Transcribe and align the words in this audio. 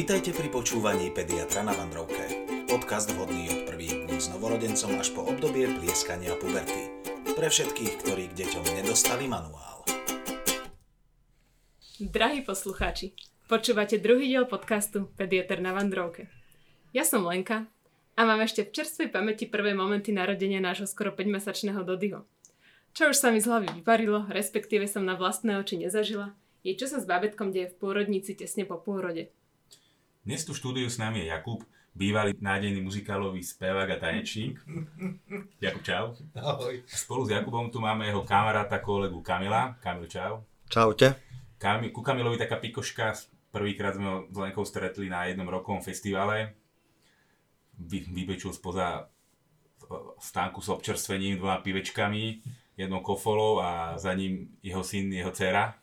Vitajte 0.00 0.32
pri 0.32 0.48
počúvaní 0.48 1.12
Pediatra 1.12 1.60
na 1.60 1.76
Vandrovke. 1.76 2.24
Podcast 2.72 3.12
vhodný 3.12 3.52
od 3.52 3.68
prvých 3.68 4.08
dní 4.08 4.16
s 4.16 4.32
novorodencom 4.32 4.96
až 4.96 5.12
po 5.12 5.28
obdobie 5.28 5.68
plieskania 5.76 6.32
puberty. 6.40 6.88
Pre 7.36 7.44
všetkých, 7.44 8.00
ktorí 8.00 8.32
k 8.32 8.36
deťom 8.40 8.80
nedostali 8.80 9.28
manuál. 9.28 9.84
Drahí 12.00 12.40
poslucháči, 12.40 13.12
počúvate 13.44 14.00
druhý 14.00 14.32
diel 14.32 14.48
podcastu 14.48 15.12
Pediatr 15.20 15.60
na 15.60 15.76
Vandrovke. 15.76 16.32
Ja 16.96 17.04
som 17.04 17.28
Lenka 17.28 17.68
a 18.16 18.24
mám 18.24 18.40
ešte 18.40 18.64
v 18.64 18.72
čerstvej 18.72 19.12
pamäti 19.12 19.52
prvé 19.52 19.76
momenty 19.76 20.16
narodenia 20.16 20.64
nášho 20.64 20.88
skoro 20.88 21.12
5-mesačného 21.12 21.84
Dodyho. 21.84 22.24
Čo 22.96 23.12
už 23.12 23.20
sa 23.20 23.28
mi 23.28 23.44
z 23.44 23.52
hlavy 23.52 23.84
vyparilo, 23.84 24.24
respektíve 24.32 24.88
som 24.88 25.04
na 25.04 25.12
vlastné 25.12 25.60
oči 25.60 25.76
nezažila, 25.76 26.32
je 26.64 26.72
čo 26.72 26.88
sa 26.88 26.96
s 26.96 27.04
bábetkom 27.04 27.52
deje 27.52 27.76
v 27.76 27.78
pôrodnici 27.84 28.32
tesne 28.32 28.64
po 28.64 28.80
pôrode. 28.80 29.28
Dnes 30.20 30.44
tu 30.44 30.52
štúdiu 30.52 30.84
s 30.84 31.00
nami 31.00 31.24
je 31.24 31.32
Jakub, 31.32 31.64
bývalý 31.96 32.36
nádejný 32.36 32.84
muzikálový 32.84 33.40
spevák 33.40 33.88
a 33.88 33.96
tanečník. 33.96 34.60
Jakub, 35.64 35.80
čau. 35.80 36.12
Ahoj. 36.36 36.84
Spolu 36.84 37.24
s 37.24 37.32
Jakubom 37.32 37.72
tu 37.72 37.80
máme 37.80 38.04
jeho 38.04 38.20
kamaráta, 38.28 38.84
kolegu 38.84 39.24
Kamila. 39.24 39.80
Kamil, 39.80 40.12
čau. 40.12 40.44
Čaute. 40.68 41.16
Kami, 41.56 41.88
ku 41.88 42.04
Kamilovi 42.04 42.36
taká 42.36 42.60
pikoška. 42.60 43.16
Prvýkrát 43.48 43.96
sme 43.96 44.06
ho 44.06 44.16
s 44.28 44.36
Lenkou 44.36 44.60
stretli 44.68 45.08
na 45.08 45.24
jednom 45.24 45.48
rokovom 45.48 45.80
festivale. 45.80 46.52
Vy, 47.80 48.12
vybečul 48.12 48.52
spoza 48.52 49.08
stánku 50.20 50.60
s 50.60 50.68
občerstvením, 50.68 51.40
dvoma 51.40 51.64
pivečkami, 51.64 52.44
jednou 52.76 53.00
kofolou 53.00 53.64
a 53.64 53.96
za 53.96 54.12
ním 54.12 54.52
jeho 54.60 54.84
syn, 54.84 55.16
jeho 55.16 55.32
dcera. 55.32 55.80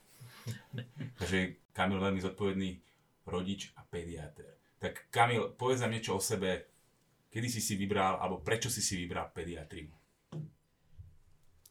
Takže 1.17 1.57
Kamil 1.73 1.97
veľmi 1.97 2.21
zodpovedný 2.21 2.86
rodič 3.27 3.75
a 3.75 3.83
pediatér. 3.83 4.55
Tak 4.79 5.11
Kamil, 5.11 5.53
povedz 5.53 5.83
nám 5.83 5.93
niečo 5.93 6.15
o 6.15 6.21
sebe, 6.23 6.65
kedy 7.27 7.47
si 7.51 7.61
si 7.61 7.75
vybral, 7.75 8.17
alebo 8.23 8.39
prečo 8.39 8.71
si 8.71 8.79
si 8.79 8.95
vybral 8.95 9.29
pediatriu? 9.35 9.91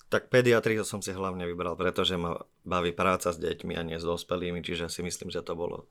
Tak 0.06 0.30
pediatriu 0.30 0.86
som 0.86 1.02
si 1.02 1.10
hlavne 1.10 1.42
vybral, 1.50 1.74
pretože 1.74 2.14
ma 2.14 2.38
baví 2.62 2.94
práca 2.94 3.34
s 3.34 3.42
deťmi 3.42 3.74
a 3.74 3.82
nie 3.82 3.98
s 3.98 4.06
dospelými, 4.06 4.62
čiže 4.62 4.86
si 4.86 5.02
myslím, 5.02 5.34
že 5.34 5.42
to 5.42 5.58
bolo 5.58 5.90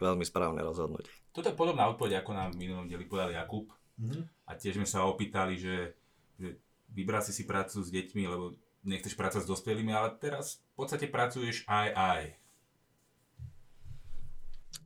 veľmi 0.00 0.24
správne 0.24 0.64
rozhodnutie. 0.64 1.12
Toto 1.36 1.52
je 1.52 1.58
podobná 1.60 1.84
odpoveď, 1.92 2.24
ako 2.24 2.32
nám 2.32 2.56
v 2.56 2.60
minulom 2.64 2.88
dieli 2.88 3.04
povedal 3.04 3.36
Jakub. 3.36 3.68
Mm-hmm. 4.00 4.48
A 4.48 4.56
tiež 4.56 4.80
sme 4.80 4.88
sa 4.88 5.04
opýtali, 5.04 5.60
že, 5.60 5.92
že 6.40 6.56
vybral 6.88 7.20
si 7.20 7.36
si 7.36 7.44
prácu 7.44 7.84
s 7.84 7.92
deťmi, 7.92 8.22
lebo 8.24 8.56
nechceš 8.80 9.12
pracovať 9.12 9.44
s 9.44 9.52
dospelými, 9.52 9.92
ale 9.92 10.16
teraz 10.16 10.64
v 10.72 10.74
podstate 10.80 11.06
pracuješ 11.12 11.68
aj 11.68 11.88
aj. 11.92 12.22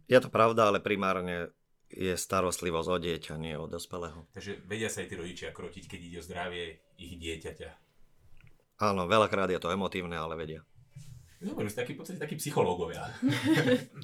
Je 0.04 0.18
to 0.20 0.28
pravda, 0.28 0.68
ale 0.68 0.84
primárne 0.84 1.54
je 1.94 2.14
starostlivosť 2.18 2.88
o 2.90 2.98
dieťa, 2.98 3.34
nie 3.38 3.54
o 3.54 3.70
dospelého. 3.70 4.26
Takže 4.34 4.66
vedia 4.66 4.90
sa 4.90 5.00
aj 5.00 5.08
tí 5.08 5.16
rodičia 5.16 5.54
krotiť, 5.54 5.84
keď 5.86 6.00
ide 6.00 6.18
o 6.20 6.26
zdravie 6.26 6.64
ich 6.98 7.14
dieťaťa. 7.16 7.70
Áno, 8.82 9.06
veľakrát 9.06 9.48
je 9.54 9.62
to 9.62 9.70
emotívne, 9.70 10.18
ale 10.18 10.34
vedia. 10.34 10.66
Dobre, 11.38 11.70
ste 11.70 11.84
takí, 11.84 11.94
podstate 11.94 12.18
takí 12.18 12.34
psychológovia. 12.40 13.06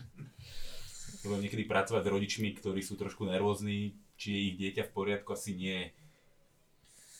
Lebo 1.24 1.36
niekedy 1.36 1.66
pracovať 1.66 2.02
s 2.06 2.12
rodičmi, 2.12 2.48
ktorí 2.56 2.80
sú 2.80 2.96
trošku 2.96 3.26
nervózni, 3.28 3.98
či 4.16 4.28
je 4.32 4.40
ich 4.52 4.56
dieťa 4.56 4.88
v 4.88 4.94
poriadku, 4.94 5.34
asi 5.34 5.56
nie 5.56 5.90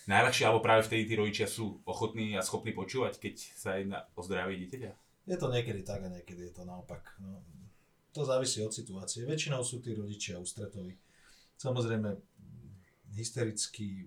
najľahšie, 0.09 0.45
alebo 0.49 0.65
práve 0.65 0.87
vtedy 0.87 1.05
tí 1.05 1.15
rodičia 1.19 1.47
sú 1.51 1.83
ochotní 1.85 2.39
a 2.39 2.45
schopní 2.45 2.73
počúvať, 2.73 3.21
keď 3.21 3.35
sa 3.57 3.77
jedná 3.77 4.09
o 4.17 4.21
zdravie 4.25 4.61
dieťaťa? 4.65 4.91
Je 5.29 5.37
to 5.37 5.53
niekedy 5.53 5.85
tak 5.85 6.01
a 6.05 6.09
niekedy 6.09 6.49
je 6.49 6.53
to 6.55 6.65
naopak. 6.65 7.17
No, 7.21 7.45
to 8.11 8.27
závisí 8.27 8.63
od 8.63 8.75
situácie. 8.75 9.27
Väčšinou 9.27 9.63
sú 9.63 9.79
tí 9.79 9.95
rodičia 9.95 10.39
ústretoví. 10.43 10.99
Samozrejme, 11.61 12.17
hysterickí 13.15 14.07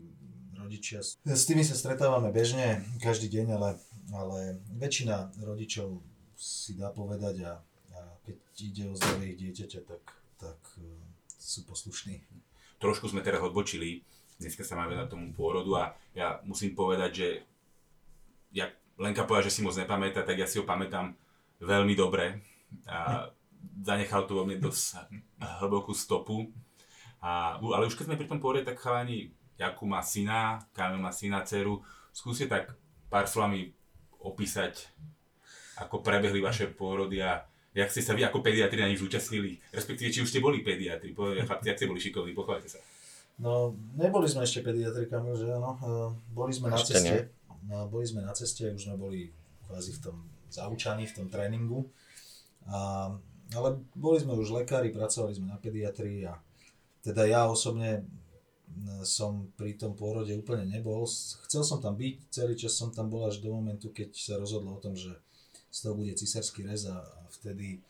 rodičia, 0.57 1.03
s 1.03 1.43
tými 1.43 1.61
sa 1.61 1.75
stretávame 1.75 2.31
bežne, 2.31 2.81
každý 3.03 3.27
deň, 3.27 3.47
ale, 3.59 3.69
ale 4.15 4.39
väčšina 4.79 5.43
rodičov 5.43 5.99
si 6.39 6.75
dá 6.79 6.89
povedať 6.89 7.43
a, 7.43 7.53
a 7.93 7.99
keď 8.23 8.37
ide 8.63 8.83
o 8.89 8.95
zdravie 8.95 9.35
dieťaťa, 9.35 9.79
tak, 9.83 10.03
tak 10.39 10.59
uh, 10.79 10.87
sú 11.27 11.67
poslušní. 11.67 12.23
Trošku 12.79 13.11
sme 13.11 13.23
teraz 13.23 13.43
odbočili, 13.43 14.03
dneska 14.39 14.63
sa 14.63 14.79
máme 14.79 14.95
na 14.95 15.07
tomu 15.07 15.35
pôrodu 15.35 15.71
a 15.79 15.83
ja 16.15 16.39
musím 16.47 16.75
povedať, 16.75 17.11
že 17.11 17.27
ja 18.55 18.71
Lenka 18.95 19.27
povedala, 19.27 19.47
že 19.49 19.55
si 19.55 19.65
moc 19.65 19.75
nepamätá, 19.75 20.23
tak 20.23 20.37
ja 20.37 20.47
si 20.47 20.61
ho 20.61 20.65
pamätám 20.65 21.17
veľmi 21.59 21.93
dobre. 21.97 22.39
A 22.87 23.27
zanechal 23.83 24.27
tu 24.27 24.35
vo 24.37 24.43
mne 24.43 24.59
dosť 24.59 25.09
hlbokú 25.63 25.95
stopu. 25.95 26.51
A, 27.23 27.55
ale 27.59 27.87
už 27.87 27.95
keď 27.95 28.11
sme 28.11 28.19
pri 28.19 28.27
tom 28.27 28.43
pôrode, 28.43 28.67
tak 28.67 28.79
chalani, 28.79 29.31
Jakub 29.55 29.87
má 29.87 30.03
syna, 30.03 30.65
Kamil 30.75 30.99
má 30.99 31.13
syna, 31.13 31.45
dceru. 31.45 31.79
Skúste 32.11 32.51
tak 32.51 32.75
pár 33.07 33.29
slovami 33.29 33.71
opísať, 34.19 34.91
ako 35.79 36.03
prebehli 36.03 36.39
vaše 36.41 36.69
pôrody 36.69 37.21
a 37.21 37.45
jak 37.73 37.89
ste 37.89 38.05
sa 38.05 38.13
vy 38.13 38.25
ako 38.25 38.45
pediatri 38.45 38.79
na 38.81 38.89
nich 38.89 39.01
zúčastnili, 39.01 39.57
respektíve 39.73 40.13
či 40.13 40.21
už 40.21 40.29
ste 40.29 40.39
boli 40.39 40.61
pediatri, 40.61 41.13
chlapci, 41.17 41.67
ak 41.73 41.77
ste 41.77 41.89
boli 41.89 41.99
šikovní, 41.99 42.31
pochváľte 42.37 42.69
sa. 42.69 42.79
No, 43.41 43.73
neboli 43.97 44.29
sme 44.29 44.45
ešte 44.45 44.61
pediatrikami, 44.61 45.33
že 45.33 45.49
áno, 45.49 45.73
boli 46.29 46.53
sme 46.53 46.69
ešte 46.69 46.93
na 46.93 47.01
ceste, 47.01 47.17
no, 47.65 47.89
boli 47.89 48.05
sme 48.05 48.21
na 48.21 48.33
ceste, 48.37 48.69
už 48.69 48.81
sme 48.85 48.95
boli 48.95 49.33
kvázi 49.65 49.91
v 49.97 49.99
tom 50.05 50.17
zaučaní, 50.53 51.09
v 51.09 51.15
tom 51.17 51.27
tréningu. 51.33 51.89
A 52.69 53.09
ale 53.53 53.79
boli 53.93 54.17
sme 54.19 54.33
už 54.35 54.63
lekári, 54.63 54.89
pracovali 54.89 55.37
sme 55.37 55.47
na 55.49 55.57
pediatrii 55.61 56.25
a 56.27 56.37
teda 57.03 57.27
ja 57.27 57.45
osobne 57.47 58.05
som 59.05 59.53
pri 59.53 59.77
tom 59.77 59.93
pôrode 59.93 60.33
úplne 60.33 60.65
nebol. 60.65 61.05
Chcel 61.45 61.61
som 61.61 61.77
tam 61.77 61.93
byť, 61.93 62.15
celý 62.33 62.57
čas 62.57 62.73
som 62.73 62.89
tam 62.89 63.11
bol 63.11 63.29
až 63.29 63.37
do 63.37 63.53
momentu, 63.53 63.93
keď 63.93 64.09
sa 64.17 64.35
rozhodlo 64.41 64.73
o 64.73 64.81
tom, 64.81 64.97
že 64.97 65.13
z 65.69 65.77
toho 65.83 65.93
bude 65.93 66.13
cisársky 66.17 66.65
rez 66.65 66.85
a 66.89 67.01
vtedy 67.37 67.81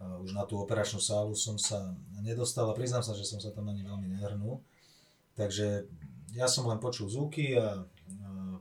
už 0.00 0.36
na 0.36 0.44
tú 0.44 0.60
operačnú 0.60 1.00
sálu 1.00 1.32
som 1.34 1.56
sa 1.56 1.92
nedostal 2.20 2.68
a 2.70 2.76
priznám 2.76 3.02
sa, 3.02 3.16
že 3.16 3.26
som 3.26 3.40
sa 3.40 3.50
tam 3.50 3.68
ani 3.68 3.82
veľmi 3.82 4.06
nehrnul. 4.16 4.60
Takže 5.34 5.88
ja 6.36 6.46
som 6.46 6.68
len 6.70 6.78
počul 6.78 7.10
zvuky 7.10 7.58
a, 7.58 7.82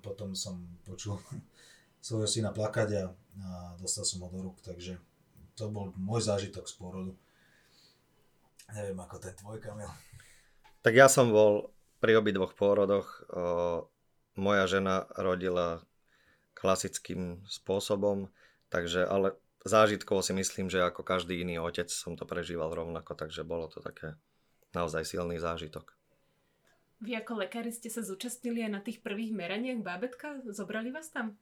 potom 0.03 0.35
som 0.35 0.59
počul 0.83 1.19
svojho 2.05 2.27
syna 2.27 2.51
plakať 2.51 2.89
a, 2.99 3.03
a 3.39 3.49
dostal 3.79 4.03
som 4.03 4.23
ho 4.25 4.27
do 4.31 4.51
rúk, 4.51 4.59
takže 4.63 4.99
to 5.53 5.69
bol 5.69 5.93
môj 5.97 6.25
zážitok 6.25 6.65
z 6.65 6.73
pôrodu. 6.77 7.11
Neviem 8.73 8.97
ako 8.97 9.15
ten 9.21 9.33
tvoj, 9.37 9.61
Kamil. 9.61 9.89
Tak 10.81 10.93
ja 10.97 11.05
som 11.05 11.29
bol 11.29 11.69
pri 12.01 12.17
obidvoch 12.19 12.57
pôrodoch. 12.57 13.23
moja 14.33 14.65
žena 14.65 15.05
rodila 15.13 15.85
klasickým 16.57 17.45
spôsobom, 17.45 18.33
takže 18.73 19.05
ale 19.05 19.37
zážitkovo 19.63 20.25
si 20.25 20.33
myslím, 20.33 20.67
že 20.67 20.83
ako 20.83 21.05
každý 21.05 21.39
iný 21.39 21.61
otec 21.61 21.87
som 21.87 22.17
to 22.17 22.25
prežíval 22.25 22.73
rovnako, 22.73 23.13
takže 23.13 23.45
bolo 23.45 23.69
to 23.69 23.79
také 23.79 24.17
naozaj 24.73 25.05
silný 25.05 25.37
zážitok. 25.37 25.93
Vy 27.03 27.19
ako 27.19 27.43
lekári 27.43 27.69
ste 27.69 27.91
sa 27.91 27.99
zúčastnili 27.99 28.63
aj 28.63 28.71
na 28.71 28.81
tých 28.81 29.03
prvých 29.03 29.35
meraniach 29.35 29.83
bábetka? 29.83 30.39
Zobrali 30.47 30.87
vás 30.89 31.11
tam? 31.11 31.35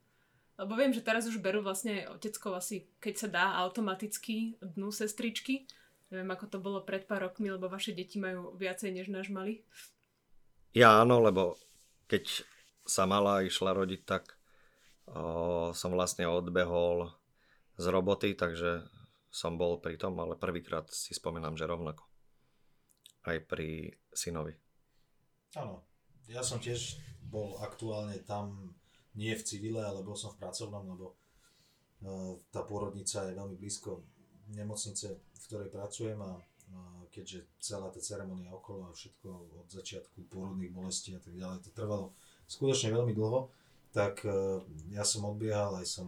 Lebo 0.59 0.77
viem, 0.77 0.93
že 0.93 1.05
teraz 1.05 1.25
už 1.25 1.39
berú 1.39 1.63
vlastne 1.63 2.05
oteckov 2.11 2.59
asi, 2.59 2.89
keď 2.99 3.13
sa 3.17 3.27
dá, 3.27 3.45
automaticky 3.63 4.59
dnu 4.61 4.91
sestričky. 4.93 5.65
Neviem, 6.11 6.31
ako 6.35 6.45
to 6.51 6.57
bolo 6.59 6.83
pred 6.83 7.07
pár 7.07 7.23
rokmi, 7.23 7.47
lebo 7.47 7.71
vaše 7.71 7.95
deti 7.95 8.19
majú 8.19 8.53
viacej 8.59 8.91
než 8.91 9.07
náš 9.07 9.31
malý. 9.31 9.63
Ja 10.75 10.99
áno, 10.99 11.23
lebo 11.23 11.55
keď 12.11 12.43
sa 12.83 13.07
mala 13.07 13.47
išla 13.47 13.71
rodiť, 13.71 14.01
tak 14.03 14.35
o, 15.07 15.71
som 15.71 15.95
vlastne 15.95 16.27
odbehol 16.27 17.11
z 17.79 17.85
roboty, 17.87 18.35
takže 18.35 18.83
som 19.31 19.55
bol 19.55 19.79
pri 19.79 19.95
tom, 19.95 20.19
ale 20.19 20.35
prvýkrát 20.35 20.91
si 20.91 21.15
spomínam, 21.15 21.55
že 21.55 21.63
rovnako. 21.63 22.03
Aj 23.23 23.39
pri 23.39 23.95
synovi. 24.11 24.59
Áno, 25.55 25.87
ja 26.27 26.43
som 26.43 26.59
tiež 26.59 26.99
bol 27.23 27.55
aktuálne 27.63 28.19
tam 28.27 28.75
nie 29.15 29.35
v 29.35 29.43
civile, 29.43 29.81
ale 29.83 30.05
bol 30.05 30.15
som 30.15 30.31
v 30.31 30.39
pracovnom, 30.39 30.83
lebo 30.87 31.05
e, 31.11 31.15
tá 32.51 32.63
pôrodnica 32.63 33.27
je 33.27 33.37
veľmi 33.37 33.55
blízko 33.59 34.03
nemocnice, 34.55 35.07
v 35.15 35.43
ktorej 35.47 35.69
pracujem 35.71 36.19
a 36.19 36.39
keďže 37.11 37.43
celá 37.59 37.91
tá 37.91 37.99
ceremonia 37.99 38.55
okolo 38.55 38.87
a 38.87 38.95
všetko 38.95 39.27
od 39.59 39.67
začiatku 39.67 40.31
pôrodných 40.31 40.71
bolestí 40.71 41.11
a 41.11 41.19
tak 41.19 41.35
ďalej, 41.35 41.67
to 41.67 41.75
trvalo 41.75 42.15
skutočne 42.47 42.95
veľmi 42.95 43.11
dlho, 43.11 43.51
tak 43.91 44.23
e, 44.23 44.63
ja 44.95 45.03
som 45.03 45.27
odbiehal, 45.27 45.75
aj 45.83 45.87
som, 45.87 46.07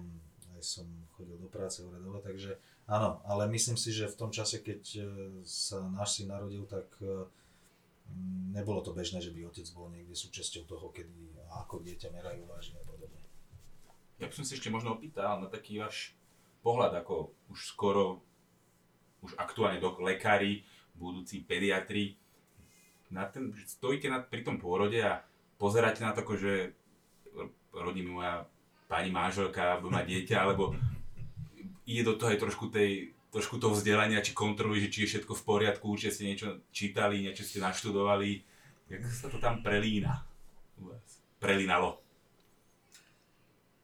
aj 0.56 0.64
som 0.64 0.88
chodil 1.20 1.36
do 1.36 1.52
práce 1.52 1.84
hore 1.84 2.00
dole, 2.00 2.24
takže 2.24 2.56
áno, 2.88 3.20
ale 3.28 3.52
myslím 3.52 3.76
si, 3.76 3.92
že 3.92 4.08
v 4.08 4.16
tom 4.16 4.32
čase, 4.32 4.64
keď 4.64 4.82
e, 4.96 5.04
sa 5.44 5.84
náš 5.92 6.24
syn 6.24 6.32
narodil, 6.32 6.64
tak 6.64 6.88
nebolo 8.54 8.86
to 8.86 8.94
bežné, 8.94 9.20
že 9.20 9.34
by 9.34 9.50
otec 9.50 9.68
bol 9.74 9.90
niekde 9.90 10.14
súčasťou 10.14 10.64
toho, 10.70 10.94
kedy 10.94 11.34
a 11.50 11.66
ako 11.66 11.82
dieťa 11.82 12.14
merajú 12.14 12.46
vážne 12.46 12.78
a 12.82 12.86
podobne. 12.86 13.22
Ja 14.22 14.30
by 14.30 14.34
som 14.34 14.46
si 14.46 14.56
ešte 14.56 14.70
možno 14.70 14.96
opýtal 14.96 15.42
na 15.42 15.50
taký 15.50 15.82
váš 15.82 16.14
pohľad, 16.62 17.04
ako 17.04 17.34
už 17.52 17.60
skoro, 17.66 18.24
už 19.26 19.36
aktuálne 19.36 19.82
do 19.82 19.94
lekári 20.00 20.64
budúci 20.94 21.42
pediatri, 21.44 22.16
na 23.14 23.30
ten, 23.30 23.54
stojíte 23.54 24.10
na, 24.10 24.26
pri 24.26 24.42
tom 24.42 24.58
pôrode 24.58 24.98
a 24.98 25.22
pozeráte 25.62 26.02
na 26.02 26.18
to, 26.18 26.26
že 26.34 26.74
rodí 27.70 28.02
moja 28.02 28.50
pani 28.90 29.14
manželka, 29.14 29.82
má 29.86 30.02
dieťa, 30.02 30.38
alebo 30.42 30.74
ide 31.86 32.02
do 32.02 32.18
toho 32.18 32.34
aj 32.34 32.42
trošku 32.42 32.74
tej 32.74 33.14
trošku 33.34 33.58
toho 33.58 33.74
vzdelania, 33.74 34.22
či 34.22 34.38
kontroluj, 34.38 34.86
že 34.86 34.92
či 34.94 35.00
je 35.04 35.10
všetko 35.18 35.34
v 35.34 35.44
poriadku, 35.44 35.90
určite 35.90 36.14
ste 36.14 36.30
niečo 36.30 36.62
čítali, 36.70 37.26
niečo 37.26 37.42
ste 37.42 37.58
naštudovali. 37.66 38.46
Jak 38.94 39.02
sa 39.10 39.28
to 39.28 39.42
tam 39.42 39.66
prelína? 39.66 40.22
Prelínalo. 41.42 41.98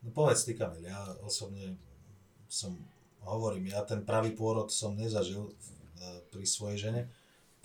No 0.06 0.14
povedz 0.14 0.46
ty, 0.46 0.54
Kamil, 0.54 0.86
ja 0.86 1.02
osobne 1.26 1.76
som, 2.46 2.78
hovorím, 3.26 3.74
ja 3.74 3.82
ten 3.84 4.06
pravý 4.06 4.32
pôrod 4.38 4.70
som 4.70 4.94
nezažil 4.96 5.52
pri 6.30 6.46
svojej 6.46 6.78
žene, 6.90 7.02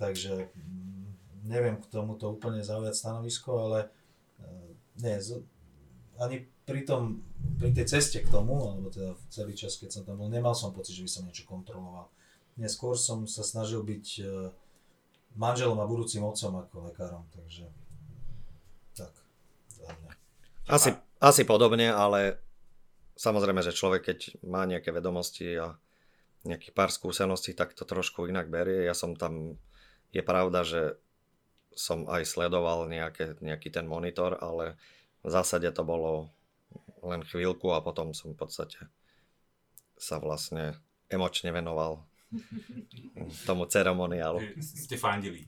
takže 0.01 0.51
mm, 0.51 1.47
neviem 1.47 1.77
k 1.79 1.91
tomuto 1.93 2.33
úplne 2.33 2.65
zaujať 2.65 2.95
stanovisko, 2.97 3.51
ale 3.71 3.79
e, 3.85 3.89
nie, 5.05 5.15
ani 6.19 6.37
pri, 6.65 6.81
tom, 6.89 7.21
pri 7.61 7.77
tej 7.77 7.87
ceste 7.97 8.25
k 8.25 8.33
tomu, 8.33 8.57
alebo 8.73 8.89
teda 8.89 9.13
celý 9.29 9.53
čas, 9.53 9.77
keď 9.77 10.01
som 10.01 10.03
tam 10.09 10.17
bol, 10.21 10.33
nemal 10.33 10.57
som 10.57 10.73
pocit, 10.73 10.97
že 10.97 11.05
by 11.05 11.11
som 11.13 11.23
niečo 11.29 11.45
kontroloval. 11.45 12.09
Neskôr 12.57 12.97
som 12.97 13.29
sa 13.29 13.45
snažil 13.45 13.85
byť 13.85 14.07
e, 14.21 14.25
manželom 15.37 15.77
a 15.77 15.91
budúcim 15.91 16.25
otcom 16.25 16.65
ako 16.65 16.89
lekárom, 16.89 17.25
takže 17.37 17.69
tak. 18.97 19.13
Asi, 20.65 20.97
asi 21.21 21.43
podobne, 21.45 21.93
ale 21.93 22.41
samozrejme, 23.21 23.61
že 23.61 23.77
človek, 23.77 24.03
keď 24.15 24.19
má 24.47 24.65
nejaké 24.65 24.89
vedomosti 24.89 25.61
a 25.61 25.77
nejakých 26.49 26.73
pár 26.73 26.89
skúseností, 26.93 27.53
tak 27.53 27.77
to 27.77 27.85
trošku 27.85 28.29
inak 28.29 28.49
berie. 28.49 28.85
Ja 28.85 28.97
som 28.97 29.17
tam, 29.17 29.61
je 30.13 30.23
pravda, 30.25 30.65
že 30.65 30.97
som 31.75 32.07
aj 32.07 32.25
sledoval 32.25 32.87
nejaké, 32.87 33.37
nejaký 33.43 33.69
ten 33.75 33.85
monitor, 33.85 34.39
ale 34.39 34.79
v 35.27 35.29
zásade 35.33 35.67
to 35.75 35.83
bolo 35.83 36.31
len 37.05 37.21
chvíľku 37.23 37.71
a 37.73 37.85
potom 37.85 38.17
som 38.17 38.33
v 38.33 38.41
podstate 38.41 38.81
sa 39.95 40.19
vlastne 40.19 40.75
emočne 41.13 41.55
venoval 41.55 42.03
tomu 43.49 43.69
ceremoniálu. 43.69 44.43
Ste 44.59 44.99
fandili. 44.99 45.47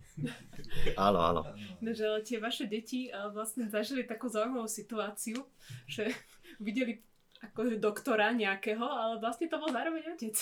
Áno, 0.94 1.18
áno. 1.18 1.42
No, 1.82 1.90
že 1.90 2.06
tie 2.22 2.38
vaše 2.38 2.70
deti 2.70 3.10
vlastne 3.34 3.66
zažili 3.66 4.06
takú 4.06 4.30
zaujímavú 4.30 4.70
situáciu, 4.70 5.42
že 5.90 6.12
videli 6.66 7.02
akože 7.42 7.76
doktora 7.76 8.32
nejakého, 8.32 8.82
ale 8.84 9.20
vlastne 9.20 9.50
to 9.50 9.60
bol 9.60 9.68
zároveň 9.68 10.16
otec 10.16 10.36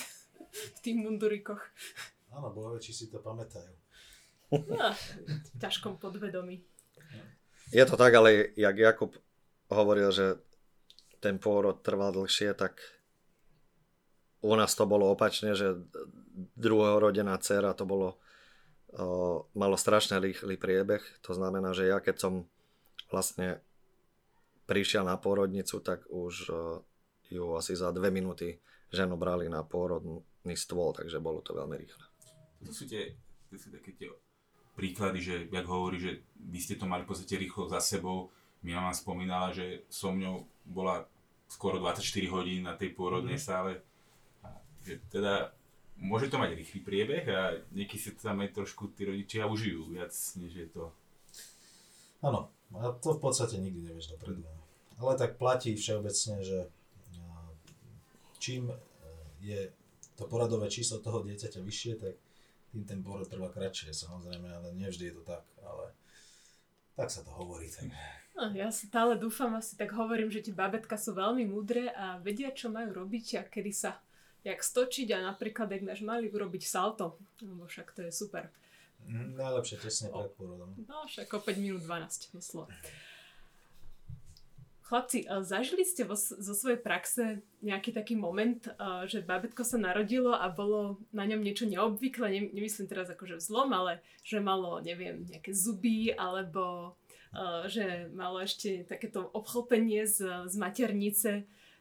v 0.54 0.78
tých 0.78 0.96
mundurikoch. 0.98 1.60
Áno, 2.30 2.50
bohove, 2.54 2.78
či 2.78 2.94
si 2.94 3.06
to 3.10 3.18
pamätajú. 3.18 3.70
No, 4.54 4.94
v 4.94 5.58
ťažkom 5.58 5.98
podvedomí. 5.98 6.62
Je 7.74 7.82
to 7.82 7.98
tak, 7.98 8.14
ale 8.14 8.54
jak 8.54 8.76
Jakub 8.78 9.18
hovoril, 9.66 10.14
že 10.14 10.38
ten 11.24 11.40
pôrod 11.40 11.80
trval 11.80 12.12
dlhšie, 12.12 12.52
tak 12.52 12.76
u 14.44 14.52
nás 14.52 14.76
to 14.76 14.84
bolo 14.84 15.08
opačne, 15.08 15.56
že 15.56 15.80
druhorodená 16.52 17.40
dcera 17.40 17.72
to 17.72 17.88
bolo, 17.88 18.20
o, 18.92 19.48
malo 19.56 19.80
strašne 19.80 20.20
rýchly 20.20 20.60
priebeh. 20.60 21.00
To 21.24 21.32
znamená, 21.32 21.72
že 21.72 21.88
ja 21.88 22.04
keď 22.04 22.16
som 22.20 22.34
vlastne 23.08 23.64
prišiel 24.68 25.08
na 25.08 25.16
pôrodnicu, 25.16 25.80
tak 25.80 26.04
už 26.12 26.34
o, 26.52 26.84
ju 27.32 27.56
asi 27.56 27.72
za 27.72 27.88
dve 27.88 28.12
minúty 28.12 28.60
ženu 28.92 29.16
brali 29.16 29.48
na 29.48 29.64
pôrodný 29.64 30.54
stôl, 30.60 30.92
takže 30.92 31.24
bolo 31.24 31.40
to 31.40 31.56
veľmi 31.56 31.80
rýchle. 31.80 32.04
To 32.68 32.72
sú, 32.72 32.84
tie, 32.84 33.16
to 33.48 33.56
sú 33.56 33.72
také 33.72 33.96
tie 33.96 34.12
príklady, 34.76 35.18
že, 35.24 35.36
jak 35.48 35.66
hovorí, 35.66 35.96
že 35.96 36.20
vy 36.36 36.58
ste 36.60 36.76
to 36.76 36.84
mali 36.84 37.08
v 37.08 37.10
podstate 37.10 37.40
rýchlo 37.40 37.70
za 37.70 37.80
sebou. 37.80 38.28
Mi 38.60 38.76
mama 38.76 38.92
spomínala, 38.92 39.56
že 39.56 39.88
so 39.88 40.12
mňou 40.12 40.44
bola 40.68 41.04
skoro 41.48 41.78
24 41.78 42.02
hodín 42.30 42.64
na 42.66 42.74
tej 42.74 42.92
pôrodnej 42.96 43.38
mm. 43.38 43.44
sále. 43.44 43.72
A, 44.42 44.52
že 44.82 45.00
teda 45.08 45.54
môže 46.00 46.28
to 46.28 46.40
mať 46.40 46.58
rýchly 46.58 46.80
priebeh 46.82 47.24
a 47.30 47.40
niekedy 47.70 48.00
si 48.00 48.10
tam 48.18 48.42
aj 48.42 48.56
trošku 48.56 48.90
tí 48.92 49.06
rodičia 49.06 49.46
užijú 49.46 49.94
viac, 49.94 50.12
než 50.40 50.52
je 50.52 50.68
to. 50.68 50.90
Áno, 52.24 52.50
a 52.74 52.90
to 52.96 53.14
v 53.14 53.20
podstate 53.20 53.60
nikdy 53.60 53.92
nevieš 53.92 54.16
dopredu. 54.16 54.42
Ale 54.98 55.18
tak 55.18 55.36
platí 55.36 55.74
všeobecne, 55.74 56.40
že 56.40 56.58
čím 58.38 58.70
e, 58.70 58.76
je 59.40 59.72
to 60.14 60.28
poradové 60.28 60.68
číslo 60.68 61.00
toho 61.00 61.24
dieťaťa 61.24 61.60
vyššie, 61.64 61.92
tak 61.96 62.14
tým 62.70 62.84
ten 62.84 63.00
porod 63.00 63.26
trvá 63.26 63.48
kratšie, 63.48 63.96
samozrejme, 63.96 64.46
ale 64.50 64.68
nevždy 64.76 65.10
je 65.10 65.14
to 65.16 65.22
tak, 65.24 65.42
ale 65.64 65.94
tak 66.94 67.08
sa 67.08 67.24
to 67.24 67.32
hovorí. 67.32 67.70
Tak. 67.72 67.88
Ja 68.34 68.66
stále 68.74 69.14
dúfam, 69.14 69.54
asi 69.54 69.78
tak 69.78 69.94
hovorím, 69.94 70.26
že 70.26 70.42
tie 70.42 70.50
babetka 70.50 70.98
sú 70.98 71.14
veľmi 71.14 71.46
múdre 71.46 71.94
a 71.94 72.18
vedia, 72.18 72.50
čo 72.50 72.66
majú 72.66 72.90
robiť 72.90 73.26
a 73.38 73.42
kedy 73.46 73.70
sa 73.70 74.02
jak 74.42 74.60
stočiť 74.60 75.08
a 75.14 75.24
napríklad, 75.32 75.70
ak 75.70 75.86
máš 75.86 76.02
mali 76.02 76.26
urobiť 76.28 76.62
salto, 76.66 77.16
lebo 77.40 77.64
však 77.64 77.94
to 77.94 78.04
je 78.04 78.12
super. 78.12 78.50
Mm, 79.06 79.38
najlepšie 79.38 79.76
tesne 79.80 80.08
pred 80.10 80.34
porodom. 80.36 80.74
No 80.84 81.06
však 81.06 81.30
o 81.30 81.40
5 81.40 81.62
minút 81.62 81.86
12 81.86 82.34
myslo. 82.36 82.66
Chlapci, 84.84 85.24
zažili 85.48 85.80
ste 85.80 86.04
vo, 86.04 86.12
zo 86.18 86.52
svojej 86.52 86.76
praxe 86.76 87.40
nejaký 87.64 87.88
taký 87.96 88.20
moment, 88.20 88.60
že 89.08 89.24
babetko 89.24 89.64
sa 89.64 89.80
narodilo 89.80 90.36
a 90.36 90.44
bolo 90.52 91.00
na 91.08 91.24
ňom 91.24 91.40
niečo 91.40 91.64
neobvyklé, 91.64 92.52
nemyslím 92.52 92.84
teraz 92.84 93.08
akože 93.08 93.40
vzlom, 93.40 93.72
ale 93.72 94.04
že 94.20 94.44
malo, 94.44 94.84
neviem, 94.84 95.24
nejaké 95.24 95.56
zuby 95.56 96.12
alebo 96.12 96.92
že 97.66 98.08
malo 98.14 98.38
ešte 98.40 98.86
takéto 98.86 99.26
obchlpenie 99.34 100.06
z, 100.06 100.46
z 100.46 100.54
maternice, 100.54 101.30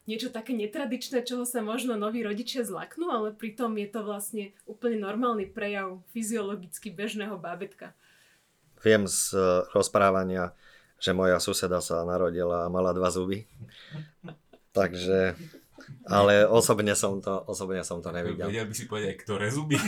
niečo 0.03 0.27
také 0.27 0.51
netradičné, 0.51 1.23
čoho 1.23 1.47
sa 1.47 1.63
možno 1.63 1.95
noví 1.95 2.23
rodičia 2.23 2.67
zlaknú, 2.67 3.07
ale 3.07 3.31
pritom 3.31 3.71
je 3.79 3.87
to 3.87 3.99
vlastne 4.03 4.43
úplne 4.67 4.99
normálny 4.99 5.47
prejav 5.47 6.03
fyziologicky 6.11 6.91
bežného 6.91 7.39
bábetka. 7.39 7.95
Viem 8.83 9.07
z 9.07 9.31
eh, 9.35 9.63
rozprávania, 9.71 10.51
že 10.99 11.15
moja 11.15 11.39
suseda 11.39 11.79
sa 11.79 12.03
narodila 12.03 12.67
a 12.67 12.71
mala 12.71 12.91
dva 12.91 13.07
zuby. 13.07 13.47
Takže, 14.77 15.37
ale 16.09 16.49
osobne 16.49 16.97
som 16.97 17.21
to, 17.21 17.31
osobne 17.47 17.85
som 17.85 18.01
to 18.01 18.09
nevidel. 18.11 18.49
Vedel 18.49 18.67
by 18.67 18.75
si 18.75 18.85
povedať, 18.89 19.15
ktoré 19.21 19.47
zuby? 19.53 19.77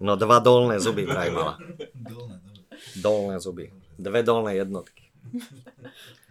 No 0.00 0.16
dva 0.16 0.38
dolné 0.42 0.76
zuby 0.82 1.06
vraj 1.10 1.30
mala. 1.32 1.56
Dolné, 1.94 2.36
Dolné 2.98 3.36
zuby. 3.40 3.68
Dve 3.98 4.20
dolné 4.24 4.56
jednotky. 4.56 5.10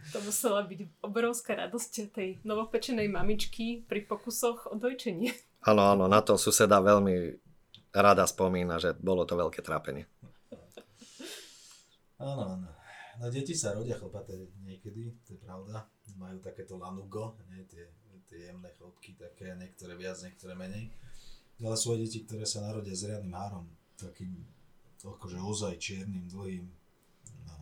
To 0.10 0.18
musela 0.26 0.66
byť 0.66 1.06
obrovská 1.06 1.54
radosť 1.54 1.94
tej 2.10 2.30
novopečenej 2.42 3.06
mamičky 3.14 3.86
pri 3.86 4.10
pokusoch 4.10 4.66
o 4.70 4.76
dojčenie. 4.76 5.30
Áno, 5.70 5.86
áno, 5.86 6.10
na 6.10 6.24
to 6.26 6.34
suseda 6.40 6.82
veľmi 6.82 7.38
rada 7.94 8.26
spomína, 8.26 8.82
že 8.82 8.98
bolo 8.98 9.28
to 9.30 9.38
veľké 9.38 9.62
trápenie. 9.62 10.10
Áno, 12.18 12.58
áno. 12.58 12.68
No 13.20 13.28
deti 13.28 13.52
sa 13.52 13.76
rodia 13.76 14.00
chlpaté 14.00 14.40
niekedy, 14.64 15.12
to 15.28 15.36
je 15.36 15.40
pravda. 15.44 15.84
Majú 16.16 16.40
takéto 16.40 16.80
lanugo, 16.80 17.36
nie, 17.52 17.68
tie, 17.68 17.92
tie 18.32 18.50
jemné 18.50 18.72
chlopky 18.80 19.20
také, 19.20 19.54
niektoré 19.60 20.00
viac, 20.00 20.16
niektoré 20.24 20.56
menej. 20.56 20.88
Ale 21.60 21.76
sú 21.76 21.92
aj 21.92 22.00
deti, 22.00 22.24
ktoré 22.24 22.48
sa 22.48 22.64
narodia 22.64 22.96
s 22.96 23.04
riadnym 23.04 23.36
három, 23.36 23.68
takým 24.00 24.32
akože 25.06 25.40
ozaj 25.40 25.80
čiernym, 25.80 26.28
dlhým. 26.28 26.68
No. 27.48 27.56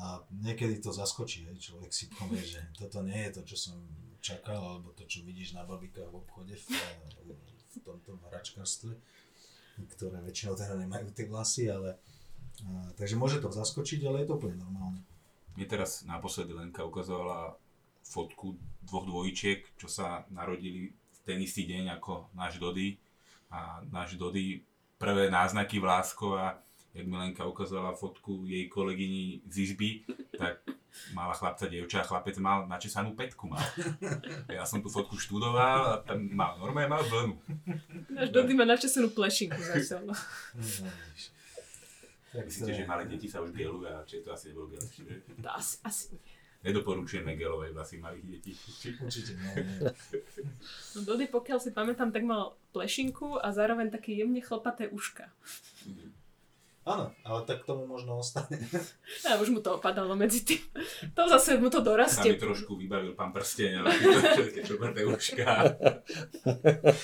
A 0.00 0.04
niekedy 0.40 0.80
to 0.80 0.88
zaskočí, 0.94 1.44
hej, 1.44 1.60
človek 1.60 1.92
si 1.92 2.08
povie, 2.08 2.40
že 2.40 2.64
toto 2.72 3.04
nie 3.04 3.28
je 3.28 3.30
to, 3.36 3.42
čo 3.52 3.56
som 3.68 3.76
čakal, 4.24 4.60
alebo 4.60 4.96
to, 4.96 5.04
čo 5.04 5.20
vidíš 5.24 5.56
na 5.56 5.68
babikách 5.68 6.08
v 6.08 6.20
obchode 6.20 6.56
v, 6.56 6.64
v 7.72 7.76
tomto 7.84 8.16
hračkarstve, 8.28 8.92
ktoré 9.96 10.20
väčšinou 10.24 10.56
teda 10.56 10.76
nemajú 10.80 11.12
tie 11.12 11.28
vlasy, 11.28 11.68
ale 11.68 12.00
a, 12.60 12.92
takže 12.96 13.16
môže 13.16 13.40
to 13.40 13.48
zaskočiť, 13.48 14.04
ale 14.04 14.24
je 14.24 14.26
to 14.28 14.36
úplne 14.36 14.60
normálne. 14.60 15.00
Mne 15.56 15.66
teraz 15.66 16.04
naposledy 16.04 16.52
Lenka 16.52 16.84
ukazovala 16.84 17.56
fotku 18.04 18.56
dvoch 18.84 19.04
dvojčiek, 19.08 19.64
čo 19.80 19.88
sa 19.88 20.28
narodili 20.28 20.92
v 20.92 21.18
ten 21.24 21.38
istý 21.40 21.64
deň 21.68 22.00
ako 22.00 22.32
náš 22.36 22.60
Dody. 22.60 22.96
A 23.50 23.82
náš 23.90 24.14
Dody 24.14 24.62
prvé 25.00 25.32
náznaky 25.32 25.80
vláskov 25.80 26.36
a 26.36 26.60
jak 26.92 27.06
Milenka 27.08 27.48
ukázala 27.48 27.96
fotku 27.96 28.44
jej 28.44 28.68
kolegyni 28.68 29.40
z 29.48 29.72
izby, 29.72 30.04
tak 30.36 30.60
mala 31.14 31.32
chlapca, 31.32 31.70
dievča 31.70 32.02
a 32.02 32.08
chlapec 32.08 32.36
mal 32.36 32.68
načesanú 32.68 33.16
petku 33.16 33.48
mal. 33.48 33.62
Ja 34.50 34.68
som 34.68 34.84
tú 34.84 34.92
fotku 34.92 35.16
študoval 35.16 35.80
a 35.86 35.94
tam 36.04 36.28
mal 36.34 36.60
normálne 36.60 36.90
mal 36.90 37.00
vlnu. 37.06 37.38
Náš 38.12 38.28
Dody 38.34 38.52
má 38.52 38.68
načesanú 38.68 39.08
plešinku 39.14 39.56
zase. 39.56 40.02
No. 40.04 40.12
Myslíte, 42.30 42.74
že 42.74 42.84
malé 42.84 43.06
deti 43.08 43.30
sa 43.30 43.40
už 43.40 43.54
bielujú 43.54 43.86
a 43.86 44.02
či 44.04 44.20
to 44.20 44.34
asi 44.34 44.50
nebolo 44.52 44.70
bielé? 44.70 44.86
To 45.40 45.48
asi, 45.50 45.78
asi 45.86 46.14
nie. 46.14 46.39
Nedoporučujeme 46.60 47.36
gelové 47.36 47.72
vlasy 47.72 47.96
malých 47.98 48.26
detí. 48.26 48.52
Určite 49.00 49.32
nie. 49.36 49.52
nie. 49.64 49.90
No 50.94 51.06
Dody, 51.06 51.30
pokiaľ 51.30 51.58
si 51.62 51.70
pamätám, 51.70 52.10
tak 52.10 52.26
mal 52.26 52.58
plešinku 52.74 53.38
a 53.38 53.54
zároveň 53.54 53.94
také 53.94 54.12
jemne 54.12 54.42
chlpaté 54.42 54.90
uška. 54.90 55.30
Áno, 56.80 57.12
ale 57.22 57.40
tak 57.44 57.68
tomu 57.68 57.84
možno 57.84 58.18
ostane. 58.18 58.56
A 59.28 59.36
už 59.36 59.52
mu 59.52 59.60
to 59.60 59.76
opadalo 59.76 60.16
medzi 60.16 60.42
tým. 60.42 60.58
To 61.16 61.28
zase 61.28 61.60
mu 61.60 61.68
to 61.68 61.84
dorastie. 61.84 62.34
trošku 62.34 62.74
vybavil 62.76 63.12
pán 63.12 63.30
prsteň, 63.36 63.70
ale 63.84 63.88
všetky 63.94 64.60
čobrté 64.64 65.04
uška. 65.04 65.76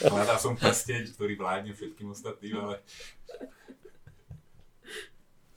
Hľadal 0.09 0.39
som 0.41 0.57
prsteň, 0.57 1.13
ktorý 1.13 1.37
vládne 1.37 1.73
všetkým 1.77 2.09
ostatným, 2.11 2.55
ale 2.57 2.75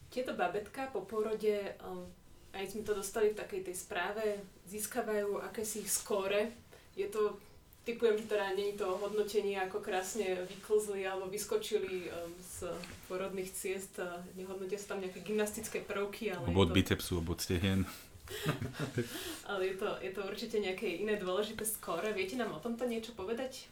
Tieto 0.10 0.34
babetka 0.34 0.89
po 0.91 1.06
porode, 1.06 1.77
um, 1.86 2.10
aj 2.53 2.65
sme 2.74 2.82
to 2.82 2.98
dostali 2.98 3.32
v 3.32 3.39
takej 3.39 3.62
tej 3.70 3.75
správe, 3.77 4.24
získavajú 4.65 5.41
akési 5.46 5.86
skóre. 5.86 6.50
Je 6.98 7.06
to, 7.08 7.38
typujem, 7.86 8.18
že 8.18 8.25
teda 8.29 8.58
není 8.58 8.74
to 8.74 8.86
hodnotenie, 8.98 9.58
ako 9.62 9.79
krásne 9.82 10.46
vyklzli 10.50 11.06
alebo 11.06 11.29
vyskočili 11.29 12.10
um, 12.10 12.34
z 12.41 12.70
porodných 13.06 13.50
ciest. 13.53 14.01
a 14.01 14.22
Nehodnotia 14.34 14.82
sa 14.82 14.96
tam 14.96 15.06
nejaké 15.06 15.22
gymnastické 15.22 15.86
prvky, 15.86 16.34
ale, 16.34 16.50
obod 16.50 16.70
je 16.70 16.74
to, 16.74 16.77
bicepsu, 16.77 17.12
obod 17.22 17.39
stehen. 17.39 17.86
ale 19.50 19.74
je, 19.74 19.75
to, 19.77 19.89
je 20.01 20.12
to 20.13 20.22
určite 20.22 20.58
nejaké 20.62 21.01
iné 21.01 21.18
dôležité 21.18 21.65
skóre. 21.65 22.13
Viete 22.13 22.38
nám 22.38 22.53
o 22.53 22.62
tomto 22.62 22.86
niečo 22.86 23.13
povedať? 23.18 23.65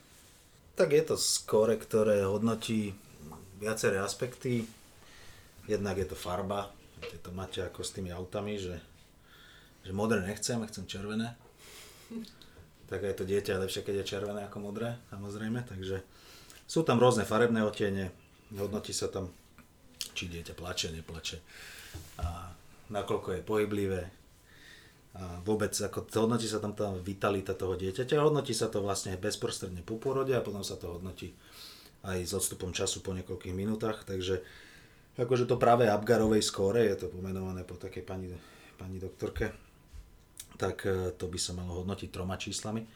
Tak 0.78 0.94
je 0.94 1.04
to 1.06 1.16
skóre, 1.18 1.78
ktoré 1.78 2.26
hodnotí 2.26 2.94
viaceré 3.58 3.98
aspekty. 3.98 4.66
Jednak 5.66 5.98
je 5.98 6.08
to 6.08 6.16
farba, 6.16 6.70
je 7.02 7.20
to 7.22 7.30
máte 7.34 7.62
ako 7.62 7.86
s 7.86 7.94
tými 7.94 8.10
autami, 8.10 8.58
že, 8.58 8.82
že 9.86 9.92
modré 9.94 10.24
nechcem, 10.26 10.62
chcem 10.68 10.86
červené. 10.90 11.38
Tak 12.88 13.04
aj 13.04 13.20
to 13.20 13.24
dieťa 13.28 13.58
je 13.58 13.64
lepšie, 13.68 13.82
keď 13.84 13.96
je 14.02 14.10
červené 14.16 14.48
ako 14.48 14.64
modré, 14.64 14.96
samozrejme. 15.12 15.68
Takže 15.68 16.02
sú 16.64 16.88
tam 16.88 16.98
rôzne 16.98 17.28
farebné 17.28 17.64
odtiene, 17.64 18.16
hodnotí 18.56 18.96
sa 18.96 19.12
tam, 19.12 19.32
či 20.16 20.32
dieťa 20.32 20.56
plače, 20.56 20.96
neplače, 20.96 21.38
a 22.24 22.52
nakoľko 22.88 23.38
je 23.38 23.42
pohyblivé. 23.44 24.02
A 25.18 25.42
vôbec, 25.42 25.74
ako 25.74 26.08
hodnotí 26.16 26.46
sa 26.46 26.62
tam 26.62 26.78
tá 26.78 26.94
vitalita 26.94 27.58
toho 27.58 27.74
dieťaťa, 27.76 28.22
hodnotí 28.22 28.54
sa 28.54 28.70
to 28.70 28.80
vlastne 28.86 29.18
bezprostredne 29.18 29.82
po 29.82 29.98
porode 29.98 30.32
a 30.32 30.46
potom 30.46 30.62
sa 30.62 30.78
to 30.78 30.94
hodnotí 30.96 31.34
aj 32.06 32.24
s 32.24 32.32
odstupom 32.38 32.72
času 32.72 33.02
po 33.02 33.12
niekoľkých 33.18 33.52
minútach, 33.58 34.06
takže 34.06 34.46
akože 35.18 35.50
to 35.50 35.58
práve 35.58 35.90
Abgarovej 35.90 36.46
skóre, 36.46 36.86
je 36.86 37.06
to 37.06 37.08
pomenované 37.10 37.66
po 37.66 37.74
takej 37.74 38.06
pani, 38.06 38.30
pani 38.78 39.02
doktorke, 39.02 39.50
tak 40.62 40.86
e, 40.86 41.14
to 41.18 41.26
by 41.26 41.38
sa 41.42 41.58
malo 41.58 41.82
hodnotiť 41.82 42.10
troma 42.14 42.38
číslami 42.38 42.86
e, 42.86 42.88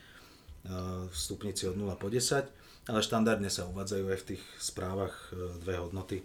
v 1.10 1.14
stupnici 1.14 1.66
od 1.66 1.78
0 1.78 1.90
po 1.98 2.08
10, 2.10 2.90
ale 2.90 3.00
štandardne 3.02 3.50
sa 3.50 3.66
uvádzajú 3.70 4.06
aj 4.06 4.20
v 4.22 4.28
tých 4.34 4.44
správach 4.62 5.34
e, 5.34 5.58
dve 5.66 5.76
hodnoty. 5.82 6.18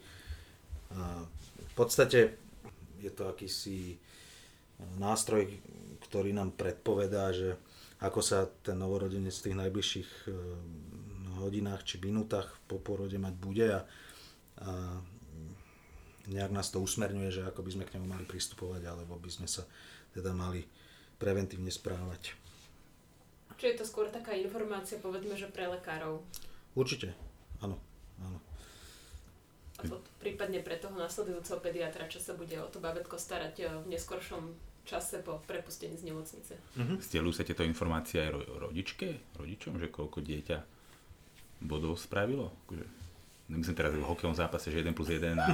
V 1.58 1.72
podstate 1.74 2.38
je 3.02 3.10
to 3.10 3.26
akýsi 3.26 3.98
nástroj, 5.02 5.50
ktorý 6.06 6.30
nám 6.30 6.54
predpovedá, 6.54 7.34
že 7.34 7.58
ako 7.98 8.22
sa 8.22 8.46
ten 8.62 8.78
novorodenec 8.78 9.34
v 9.34 9.44
tých 9.50 9.56
najbližších 9.66 10.10
hodinách 11.42 11.82
či 11.82 11.98
minútach 11.98 12.54
po 12.70 12.78
porode 12.78 13.18
mať 13.18 13.34
bude 13.34 13.66
a, 13.66 13.80
a 14.62 14.70
nejak 16.26 16.52
nás 16.52 16.68
to 16.70 16.82
usmerňuje, 16.82 17.30
že 17.30 17.42
ako 17.46 17.62
by 17.62 17.70
sme 17.72 17.84
k 17.86 17.94
nemu 17.98 18.06
mali 18.06 18.24
pristupovať, 18.26 18.82
alebo 18.86 19.18
by 19.18 19.30
sme 19.30 19.46
sa 19.46 19.62
teda 20.12 20.34
mali 20.34 20.66
preventívne 21.16 21.70
správať. 21.72 22.36
Čiže 23.56 23.72
je 23.72 23.78
to 23.80 23.86
skôr 23.88 24.12
taká 24.12 24.36
informácia, 24.36 25.00
povedzme, 25.00 25.32
že 25.32 25.48
pre 25.48 25.64
lekárov. 25.64 26.20
Určite, 26.76 27.16
áno, 27.64 27.80
áno. 28.20 28.36
A 29.80 29.88
to 29.88 30.00
prípadne 30.20 30.60
pre 30.60 30.76
toho 30.76 30.96
nasledujúceho 30.96 31.60
pediatra, 31.60 32.08
čo 32.08 32.20
sa 32.20 32.32
bude 32.32 32.56
o 32.60 32.68
to 32.68 32.80
babetko 32.80 33.16
starať 33.16 33.54
eh, 33.60 33.68
v 33.80 33.96
neskoršom 33.96 34.52
čase 34.86 35.20
po 35.20 35.42
prepustení 35.44 35.98
z 35.98 36.12
nemocnice. 36.12 36.54
Stieľujú 36.78 37.34
sa 37.34 37.42
tieto 37.42 37.66
informácie 37.66 38.22
aj 38.22 38.30
ro- 38.30 38.70
rodičke, 38.70 39.18
rodičom, 39.34 39.82
že 39.82 39.90
koľko 39.90 40.22
dieťa 40.22 40.58
bodov 41.66 41.98
spravilo? 41.98 42.54
Akože, 42.64 42.86
nemyslím 43.46 43.76
teraz 43.78 43.94
v 43.94 44.02
hokejovom 44.02 44.34
zápase, 44.34 44.74
že 44.74 44.82
1 44.82 44.90
plus 44.90 45.14
1 45.14 45.38
a 45.38 45.46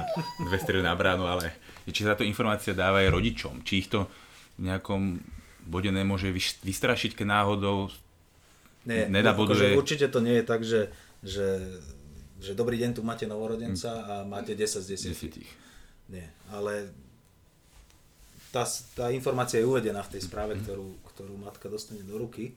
dve 0.49 0.57
strely 0.57 0.81
na 0.81 0.97
bránu, 0.97 1.29
ale 1.29 1.53
či 1.85 2.01
sa 2.01 2.17
táto 2.17 2.25
informácia 2.25 2.73
dáva 2.73 3.05
aj 3.05 3.13
rodičom, 3.13 3.61
či 3.61 3.85
ich 3.85 3.89
to 3.89 4.09
v 4.57 4.69
nejakom 4.69 5.21
bode 5.63 5.89
nemôže 5.93 6.33
vystrašiť, 6.65 7.15
keď 7.15 7.25
náhodou 7.29 7.87
Nie, 8.83 9.07
Nedabuduje. 9.07 9.77
akože 9.77 9.79
určite 9.79 10.07
to 10.11 10.19
nie 10.19 10.41
je 10.41 10.45
tak, 10.45 10.61
že, 10.67 10.91
že, 11.23 11.79
že 12.43 12.51
dobrý 12.51 12.75
deň, 12.81 12.99
tu 12.99 13.01
máte 13.05 13.23
novorodenca 13.23 14.03
a 14.03 14.13
máte 14.27 14.57
10 14.57 14.83
z 14.83 14.87
10. 14.99 15.13
desetich. 15.15 15.49
Nie, 16.11 16.27
ale 16.51 16.91
tá, 18.51 18.67
tá 18.93 19.07
informácia 19.09 19.63
je 19.63 19.69
uvedená 19.69 20.03
v 20.03 20.17
tej 20.19 20.27
správe, 20.27 20.59
ktorú, 20.59 20.99
ktorú 21.15 21.33
matka 21.39 21.71
dostane 21.71 22.03
do 22.03 22.19
ruky 22.19 22.51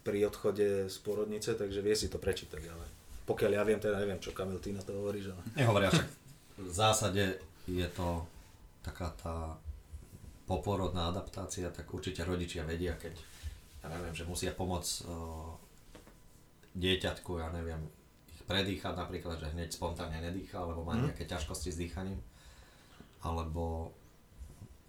pri 0.00 0.24
odchode 0.24 0.88
z 0.88 0.96
porodnice, 1.04 1.52
takže 1.54 1.84
vie 1.84 1.92
si 1.92 2.08
to 2.08 2.16
prečítať, 2.16 2.62
ale 2.64 2.84
pokiaľ 3.24 3.50
ja 3.50 3.62
viem, 3.64 3.80
teda 3.80 3.96
neviem, 3.98 4.20
čo 4.20 4.32
Kamil, 4.32 4.60
ty 4.60 4.72
na 4.72 4.84
to 4.84 4.92
hovoríš, 4.92 5.32
ale... 5.32 5.42
Nehovoria 5.56 5.88
však. 5.88 6.08
V 6.60 6.70
zásade 6.70 7.40
je 7.64 7.88
to 7.96 8.22
taká 8.84 9.08
tá 9.16 9.56
poporodná 10.44 11.08
adaptácia, 11.08 11.72
tak 11.72 11.88
určite 11.88 12.20
rodičia 12.20 12.68
vedia, 12.68 12.92
keď 13.00 13.16
ja 13.80 13.88
neviem, 13.88 14.12
že 14.12 14.28
musia 14.28 14.52
pomôcť 14.52 14.92
o, 15.08 15.56
dieťatku, 16.76 17.40
ja 17.40 17.48
neviem, 17.48 17.80
ich 18.28 18.42
predýchať 18.44 18.92
napríklad, 18.92 19.40
že 19.40 19.52
hneď 19.52 19.72
spontánne 19.72 20.20
nedýcha, 20.20 20.60
alebo 20.60 20.84
má 20.84 20.96
Mhm. 20.96 21.12
nejaké 21.12 21.24
ťažkosti 21.24 21.72
s 21.72 21.80
dýchaním, 21.80 22.20
alebo 23.24 23.92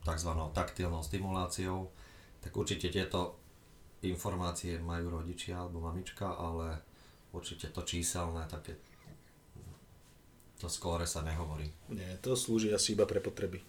tzv. 0.03 0.31
taktilnou 0.53 0.99
stimuláciou, 1.01 1.87
tak 2.43 2.51
určite 2.51 2.91
tieto 2.91 3.39
informácie 4.03 4.77
majú 4.77 5.17
rodičia 5.17 5.65
alebo 5.65 5.81
mamička, 5.81 6.29
ale 6.29 6.77
určite 7.35 7.67
to 7.75 7.83
číselné, 7.83 8.47
také 8.47 8.79
to 10.55 10.71
skóre 10.71 11.03
sa 11.03 11.19
nehovorí. 11.21 11.67
Nie, 11.91 12.15
to 12.23 12.33
slúži 12.39 12.71
asi 12.71 12.95
iba 12.95 13.03
pre 13.03 13.19
potreby 13.19 13.59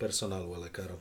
personálu 0.00 0.56
a 0.56 0.64
lekárov. 0.66 0.96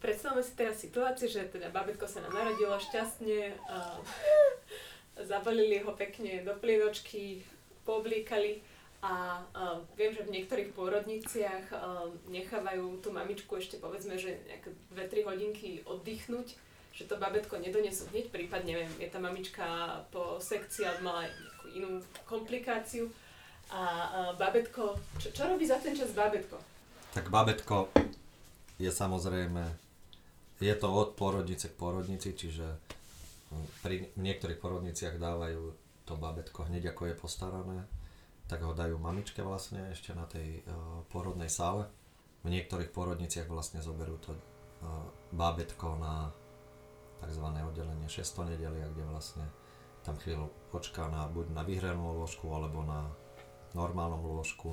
Predstavme 0.00 0.40
si 0.40 0.56
teraz 0.56 0.80
situáciu, 0.80 1.28
že 1.28 1.44
teda 1.52 1.68
babetko 1.68 2.08
sa 2.08 2.24
nám 2.24 2.32
narodilo 2.32 2.72
šťastne, 2.80 3.52
a 3.68 4.00
zabalili 5.30 5.84
ho 5.84 5.92
pekne 5.92 6.40
do 6.40 6.56
plienočky, 6.56 7.44
pooblíkali 7.84 8.64
a, 9.04 9.44
a 9.52 9.62
viem, 9.96 10.12
že 10.12 10.24
v 10.24 10.40
niektorých 10.40 10.72
pôrodniciach 10.72 11.64
a, 11.72 12.08
nechávajú 12.32 13.04
tú 13.04 13.12
mamičku 13.12 13.60
ešte 13.60 13.76
povedzme, 13.76 14.16
že 14.16 14.40
nejaké 14.48 14.72
2-3 14.96 15.28
hodinky 15.28 15.70
oddychnúť, 15.84 16.56
že 16.92 17.06
to 17.06 17.16
babetko 17.16 17.56
nedonesú 17.56 18.06
hneď, 18.10 18.28
prípadne 18.28 18.76
neviem, 18.76 18.92
je 18.98 19.08
tá 19.08 19.18
mamička 19.22 19.64
po 20.10 20.42
sekcii 20.42 20.84
alebo 20.84 21.10
mala 21.10 21.22
nejakú 21.26 21.66
inú 21.72 21.90
komplikáciu 22.26 23.06
a, 23.70 23.78
a 23.78 24.20
babetko, 24.34 24.98
čo, 25.22 25.30
čo 25.30 25.42
robí 25.46 25.64
za 25.64 25.78
ten 25.78 25.94
čas 25.94 26.10
babetko? 26.10 26.58
Tak 27.14 27.30
babetko 27.30 27.90
je 28.78 28.90
samozrejme, 28.90 29.62
je 30.60 30.74
to 30.74 30.88
od 30.90 31.14
porodnice 31.14 31.70
k 31.70 31.78
porodnici, 31.78 32.34
čiže 32.34 32.66
hm, 33.52 33.66
pri 33.84 33.96
niektorých 34.18 34.58
porodniciach 34.58 35.16
dávajú 35.20 35.90
to 36.08 36.18
babetko 36.18 36.66
hneď 36.66 36.90
ako 36.90 37.06
je 37.06 37.14
postarané, 37.14 37.78
tak 38.50 38.66
ho 38.66 38.74
dajú 38.74 38.98
mamičke 38.98 39.46
vlastne 39.46 39.94
ešte 39.94 40.10
na 40.10 40.26
tej 40.26 40.66
uh, 40.66 41.06
porodnej 41.06 41.46
sále. 41.46 41.86
V 42.42 42.50
niektorých 42.50 42.90
porodniciach 42.90 43.46
vlastne 43.46 43.78
zoberú 43.78 44.18
to 44.18 44.34
uh, 44.34 45.06
bábetko 45.30 46.02
na 46.02 46.34
tzv. 47.20 47.44
oddelenie 47.44 48.08
6. 48.08 48.24
nedelia, 48.48 48.88
kde 48.90 49.04
vlastne 49.08 49.44
tam 50.02 50.16
chvíľu 50.16 50.48
počká 50.72 51.06
na, 51.12 51.28
buď 51.28 51.52
na 51.52 51.62
vyhranú 51.62 52.16
lôžku 52.16 52.48
alebo 52.48 52.80
na 52.84 53.12
normálnom 53.76 54.24
lôžku 54.24 54.72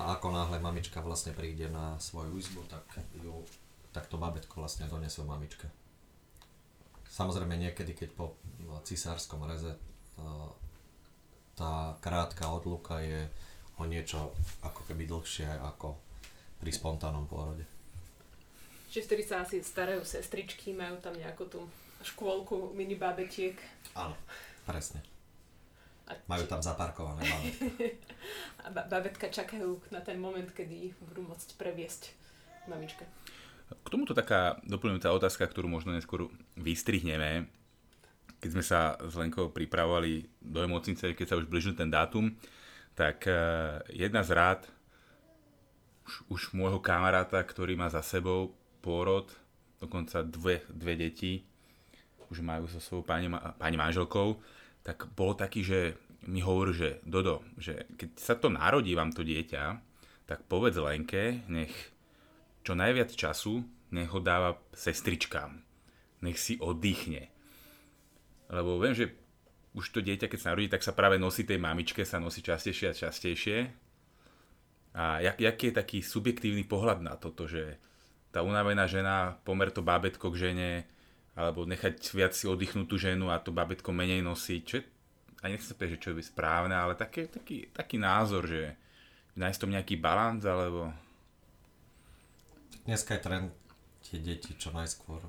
a 0.00 0.16
ako 0.16 0.32
náhle 0.32 0.60
mamička 0.60 1.04
vlastne 1.04 1.36
príde 1.36 1.68
na 1.68 1.96
svoju 2.00 2.40
izbu, 2.40 2.64
tak, 2.68 2.84
ju, 3.20 3.44
tak 3.92 4.08
to 4.08 4.16
babetko 4.16 4.64
vlastne 4.64 4.88
donesú 4.88 5.24
mamičke. 5.28 5.68
Samozrejme 7.10 7.58
niekedy, 7.58 7.92
keď 7.92 8.08
po 8.16 8.38
cisárskom 8.86 9.44
reze 9.44 9.74
uh, 9.74 10.48
tá 11.58 11.98
krátka 12.00 12.48
odluka 12.48 13.02
je 13.02 13.28
o 13.76 13.84
niečo 13.84 14.32
ako 14.64 14.88
keby 14.88 15.04
dlhšie 15.04 15.48
ako 15.60 15.98
pri 16.60 16.70
spontánnom 16.72 17.28
pôrode. 17.28 17.79
Čiže 18.90 19.06
vtedy 19.06 19.22
sa 19.22 19.46
asi 19.46 19.62
starajú 19.62 20.02
sestričky, 20.02 20.74
majú 20.74 20.98
tam 20.98 21.14
nejakú 21.14 21.46
tú 21.46 21.62
škôlku 22.02 22.74
mini 22.74 22.98
babetiek. 22.98 23.54
Áno, 23.94 24.18
presne. 24.66 24.98
A, 26.10 26.18
Majú 26.26 26.44
tam 26.50 26.58
zaparkované 26.58 27.22
babetko. 27.22 27.64
a 28.66 28.68
ba- 28.74 28.88
babetka 28.90 29.30
čakajú 29.30 29.78
na 29.94 30.02
ten 30.02 30.18
moment, 30.18 30.50
kedy 30.50 30.90
ich 30.90 30.94
budú 31.06 31.22
môcť 31.22 31.54
previesť 31.54 32.10
k 32.10 32.64
mamičke. 32.66 33.06
K 33.70 33.86
tomuto 33.86 34.10
taká 34.10 34.58
doplňujúca 34.66 35.14
otázka, 35.14 35.46
ktorú 35.46 35.70
možno 35.70 35.94
neskôr 35.94 36.26
vystrihneme. 36.58 37.46
Keď 38.42 38.50
sme 38.50 38.64
sa 38.66 38.98
s 38.98 39.14
Lenkou 39.14 39.54
pripravovali 39.54 40.26
do 40.42 40.66
emocnice, 40.66 41.14
keď 41.14 41.26
sa 41.30 41.38
už 41.38 41.46
blížil 41.46 41.78
ten 41.78 41.86
dátum, 41.86 42.34
tak 42.98 43.22
e, 43.30 43.38
jedna 43.94 44.26
z 44.26 44.34
rád 44.34 44.60
už, 46.10 46.14
už 46.26 46.40
môjho 46.58 46.82
kamaráta, 46.82 47.38
ktorý 47.38 47.78
má 47.78 47.86
za 47.86 48.02
sebou 48.02 48.58
pôrod, 48.80 49.28
dokonca 49.78 50.24
dve, 50.24 50.64
dve 50.72 50.94
deti, 50.96 51.44
už 52.32 52.40
majú 52.40 52.66
so 52.66 52.80
svojou 52.82 53.04
pani, 53.04 53.28
pani 53.58 53.76
manželkou, 53.76 54.40
tak 54.82 55.08
bol 55.14 55.36
taký, 55.36 55.62
že 55.62 55.80
mi 56.28 56.40
hovorí, 56.44 56.72
že 56.76 56.90
Dodo, 57.04 57.44
že 57.56 57.88
keď 57.96 58.10
sa 58.16 58.34
to 58.36 58.52
narodí 58.52 58.92
vám 58.92 59.12
to 59.12 59.24
dieťa, 59.24 59.62
tak 60.28 60.44
povedz 60.46 60.76
Lenke, 60.78 61.42
nech 61.48 61.72
čo 62.60 62.76
najviac 62.76 63.10
času 63.12 63.64
nech 63.90 64.10
ho 64.10 64.20
dáva 64.22 64.58
sestričkám. 64.70 65.58
Nech 66.22 66.38
si 66.38 66.56
oddychne. 66.62 67.26
Lebo 68.50 68.78
viem, 68.78 68.94
že 68.94 69.14
už 69.74 69.90
to 69.94 70.00
dieťa, 70.02 70.26
keď 70.26 70.38
sa 70.38 70.50
narodí, 70.54 70.70
tak 70.70 70.82
sa 70.82 70.94
práve 70.94 71.18
nosí 71.18 71.46
tej 71.46 71.58
mamičke, 71.58 72.02
sa 72.06 72.22
nosí 72.22 72.42
častejšie 72.42 72.86
a 72.90 72.94
častejšie. 72.94 73.58
A 74.94 75.22
jak, 75.22 75.38
jaký 75.38 75.70
je 75.70 75.78
taký 75.78 75.98
subjektívny 76.02 76.66
pohľad 76.66 77.02
na 77.02 77.14
toto, 77.14 77.46
že 77.46 77.78
tá 78.30 78.46
unavená 78.46 78.86
žena 78.86 79.38
pomer 79.42 79.70
to 79.74 79.82
bábetko 79.82 80.30
k 80.34 80.50
žene, 80.50 80.70
alebo 81.34 81.66
nechať 81.66 82.14
viac 82.14 82.32
si 82.34 82.46
oddychnúť 82.46 82.86
tú 82.86 82.96
ženu 82.98 83.30
a 83.30 83.42
to 83.42 83.54
bábetko 83.54 83.90
menej 83.90 84.22
nosiť, 84.22 84.62
čo 84.66 84.74
je, 84.80 84.84
a 85.40 85.48
nechcem 85.48 85.72
povedať, 85.72 85.92
že 85.96 86.02
čo 86.02 86.08
je 86.12 86.24
správne, 86.26 86.76
ale 86.76 86.92
taký, 86.94 87.24
taký, 87.26 87.72
taký 87.72 87.96
názor, 87.96 88.44
že 88.44 88.76
nájsť 89.40 89.58
tom 89.60 89.72
nejaký 89.72 89.96
balans, 89.96 90.44
alebo... 90.44 90.92
Dneska 92.84 93.16
je 93.16 93.24
trend 93.24 93.48
tie 94.04 94.20
deti 94.20 94.52
čo 94.56 94.72
najskôr, 94.72 95.20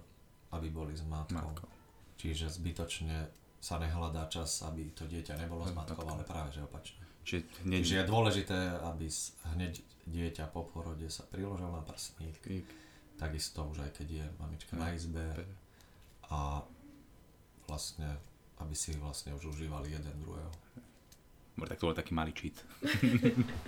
aby 0.52 0.68
boli 0.68 0.92
s 0.96 1.04
matkou. 1.08 1.40
Matko. 1.40 1.68
Čiže 2.20 2.52
zbytočne 2.52 3.32
sa 3.62 3.78
nehľadá 3.78 4.28
čas, 4.28 4.66
aby 4.68 4.92
to 4.92 5.08
dieťa 5.08 5.38
nebolo 5.38 5.64
s 5.64 5.72
matkou, 5.72 6.04
ale 6.04 6.28
práve 6.28 6.52
že 6.52 6.66
opačne. 6.66 7.02
Čiže, 7.22 7.70
hneď... 7.70 7.80
Čiže 7.86 7.98
je 8.02 8.10
dôležité, 8.10 8.58
aby 8.84 9.06
hneď 9.56 9.74
dieťa 10.10 10.50
po 10.50 10.66
porode 10.66 11.06
sa 11.08 11.24
priložil 11.30 11.70
na 11.70 11.86
prsník. 11.86 12.42
Krík. 12.42 12.66
Takisto 13.22 13.70
už 13.70 13.86
aj 13.86 14.02
keď 14.02 14.08
je 14.18 14.26
mamička 14.42 14.74
na 14.74 14.90
izbe. 14.98 15.22
A 16.34 16.66
vlastne, 17.70 18.18
aby 18.58 18.74
si 18.74 18.98
vlastne 18.98 19.38
už 19.38 19.54
užívali 19.54 19.94
jeden 19.94 20.16
druhého. 20.26 20.50
Tak 21.62 21.78
to 21.78 21.94
bol 21.94 21.94
taký 21.94 22.18
malý 22.18 22.34
cheat. 22.34 22.58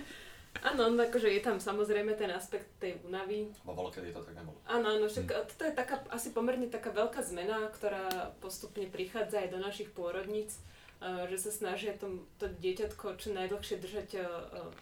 Áno, 0.62 0.86
no 0.90 1.02
akože 1.02 1.26
je 1.34 1.42
tam 1.42 1.58
samozrejme 1.58 2.14
ten 2.14 2.30
aspekt 2.30 2.70
tej 2.78 3.02
únavy. 3.02 3.50
Bo 3.66 3.74
bolo, 3.74 3.90
kedy 3.90 4.14
to 4.14 4.22
tak 4.22 4.38
nebolo. 4.38 4.54
Áno, 4.70 4.94
áno, 4.94 5.10
však 5.10 5.26
hm. 5.26 5.34
toto 5.50 5.62
je 5.66 5.74
taká, 5.74 5.96
asi 6.14 6.30
pomerne 6.30 6.70
taká 6.70 6.94
veľká 6.94 7.20
zmena, 7.26 7.66
ktorá 7.74 8.30
postupne 8.38 8.86
prichádza 8.86 9.42
aj 9.42 9.48
do 9.50 9.58
našich 9.58 9.90
pôrodníc, 9.90 10.54
uh, 11.02 11.26
že 11.26 11.42
sa 11.42 11.50
snažia 11.50 11.98
to, 11.98 12.22
to 12.38 12.46
dieťatko 12.46 13.18
čo 13.18 13.34
najdlhšie 13.34 13.82
držať 13.82 14.08
uh, 14.22 14.24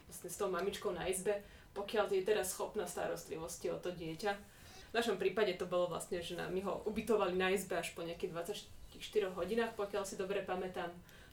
vlastne 0.07 0.29
s 0.29 0.37
tou 0.37 0.53
mamičkou 0.53 0.93
na 0.93 1.09
izbe, 1.09 1.41
pokiaľ 1.73 2.13
je 2.13 2.23
teraz 2.29 2.53
schopná 2.53 2.85
starostlivosti 2.85 3.73
o 3.73 3.81
to 3.81 3.97
dieťa. 3.97 4.52
V 4.93 5.01
našom 5.01 5.17
prípade 5.17 5.57
to 5.57 5.65
bolo 5.65 5.89
vlastne, 5.89 6.21
že 6.21 6.37
my 6.37 6.61
ho 6.69 6.85
ubytovali 6.85 7.33
na 7.33 7.49
izbe 7.49 7.81
až 7.81 7.97
po 7.97 8.05
nejakých 8.05 8.61
24 8.93 9.33
hodinách, 9.33 9.73
pokiaľ 9.73 10.05
si 10.05 10.21
dobre 10.21 10.45
pamätám. 10.45 10.93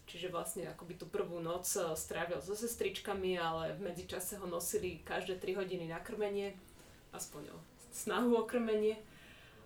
Čiže 0.10 0.34
vlastne 0.34 0.66
akoby 0.66 0.98
tú 0.98 1.06
prvú 1.06 1.38
noc 1.38 1.68
eh, 1.76 1.92
strávil 1.94 2.40
so 2.40 2.56
sestričkami, 2.56 3.36
ale 3.38 3.76
v 3.78 3.92
medzičase 3.92 4.40
ho 4.40 4.48
nosili 4.48 5.04
každé 5.06 5.38
3 5.38 5.60
hodiny 5.60 5.86
na 5.92 6.00
krmenie, 6.00 6.56
aspoň 7.14 7.54
o 7.54 7.58
snahu 7.92 8.34
o 8.40 8.48
krmenie. 8.48 8.98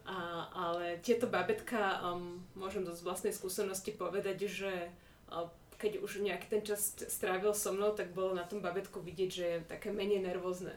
A, 0.04 0.52
ale 0.52 1.00
tieto 1.00 1.32
babetka, 1.32 2.04
um, 2.04 2.44
môžem 2.60 2.84
z 2.84 3.00
vlastnej 3.08 3.32
skúsenosti 3.32 3.96
povedať, 3.96 4.52
že 4.52 4.92
uh, 5.32 5.48
keď 5.79 6.03
už 6.03 6.20
nejaký 6.20 6.48
ten 6.51 6.60
čas 6.60 6.92
strávil 7.08 7.56
so 7.56 7.72
mnou, 7.72 7.96
tak 7.96 8.12
bolo 8.12 8.36
na 8.36 8.44
tom 8.44 8.60
babetku 8.60 9.00
vidieť, 9.00 9.29
že 9.32 9.46
je 9.48 9.60
také 9.64 9.96
menej 9.96 10.20
nervózne. 10.20 10.75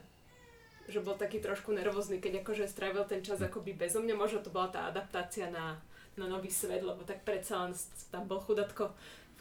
Že 0.86 1.02
bol 1.02 1.18
taký 1.18 1.42
trošku 1.42 1.74
nervózny, 1.74 2.22
keď 2.22 2.46
akože 2.46 2.70
strávil 2.70 3.02
ten 3.10 3.22
čas 3.22 3.42
akoby 3.42 3.74
bezo 3.74 3.98
mňa. 3.98 4.14
Možno 4.14 4.38
to 4.42 4.54
bola 4.54 4.70
tá 4.70 4.86
adaptácia 4.86 5.50
na, 5.50 5.74
na 6.14 6.30
nový 6.30 6.48
svet, 6.48 6.86
lebo 6.86 7.02
tak 7.02 7.26
predsa 7.26 7.66
len 7.66 7.74
tam 8.10 8.30
bol 8.30 8.38
chudatko 8.38 8.94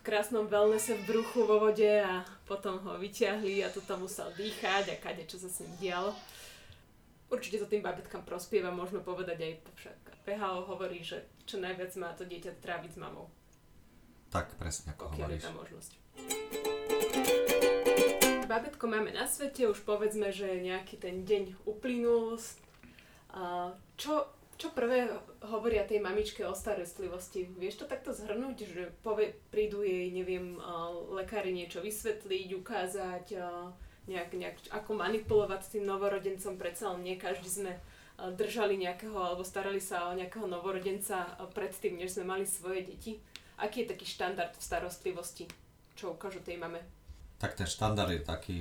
krásnom 0.05 0.45
wellnesse 0.45 0.93
v 0.93 1.05
bruchu 1.09 1.49
vo 1.49 1.57
vode 1.57 1.89
a 1.89 2.21
potom 2.45 2.77
ho 2.77 2.93
vyťahli 3.01 3.65
a 3.65 3.73
tu 3.73 3.81
tam 3.81 4.05
musel 4.05 4.29
dýchať 4.37 4.93
a 4.93 5.01
kade 5.01 5.25
čo 5.25 5.41
sa 5.41 5.49
s 5.49 5.65
ním 5.65 5.73
dialo. 5.81 6.13
Určite 7.33 7.57
to 7.57 7.65
tým 7.65 7.81
babetkám 7.81 8.21
prospieva, 8.21 8.69
môžeme 8.69 9.01
povedať 9.01 9.41
aj 9.41 9.53
však 9.81 9.97
PHO 10.29 10.69
hovorí, 10.69 11.01
že 11.01 11.25
čo 11.49 11.57
najviac 11.57 11.89
má 11.97 12.13
to 12.13 12.21
dieťa 12.21 12.61
tráviť 12.61 12.91
s 12.93 13.01
mamou. 13.01 13.25
Tak, 14.29 14.53
presne 14.61 14.93
ako 14.93 15.09
Pokiaľ 15.09 15.25
hovoríš. 15.25 15.41
je 15.41 15.47
tá 15.49 15.53
možnosť. 15.57 16.84
Babetko 18.45 18.87
máme 18.87 19.11
na 19.11 19.25
svete, 19.25 19.67
už 19.67 19.81
povedzme, 19.83 20.29
že 20.29 20.61
nejaký 20.61 21.01
ten 21.01 21.25
deň 21.25 21.65
uplynul. 21.65 22.37
Čo 23.99 24.13
čo 24.55 24.71
prvé 24.71 25.11
hovoria 25.43 25.83
tej 25.83 25.99
mamičke 25.99 26.39
o 26.47 26.55
starostlivosti? 26.55 27.43
Vieš 27.59 27.83
to 27.83 27.91
takto 27.91 28.15
zhrnúť, 28.15 28.57
že 28.63 28.83
povie, 29.03 29.35
prídu 29.51 29.83
jej, 29.83 30.07
neviem, 30.15 30.55
lekári 31.11 31.51
niečo 31.51 31.83
vysvetliť, 31.83 32.55
ukázať, 32.55 33.35
nejak, 34.07 34.31
nejak, 34.31 34.57
ako 34.71 34.95
manipulovať 34.95 35.59
s 35.59 35.71
tým 35.75 35.83
novorodencom, 35.83 36.55
predsa 36.55 36.95
len 36.95 37.03
nie 37.03 37.19
každý 37.19 37.51
sme 37.51 37.73
držali 38.15 38.79
nejakého, 38.79 39.19
alebo 39.19 39.43
starali 39.43 39.83
sa 39.83 40.07
o 40.07 40.15
nejakého 40.15 40.47
novorodenca 40.47 41.35
predtým, 41.51 41.99
než 41.99 42.15
sme 42.15 42.39
mali 42.39 42.47
svoje 42.47 42.87
deti. 42.87 43.19
Aký 43.59 43.83
je 43.83 43.91
taký 43.91 44.07
štandard 44.07 44.55
v 44.55 44.63
starostlivosti? 44.63 45.51
Čo 45.99 46.15
ukážu 46.15 46.39
tej 46.39 46.55
mame? 46.63 46.79
Tak 47.35 47.59
ten 47.59 47.67
štandard 47.67 48.11
je 48.15 48.21
taký, 48.23 48.59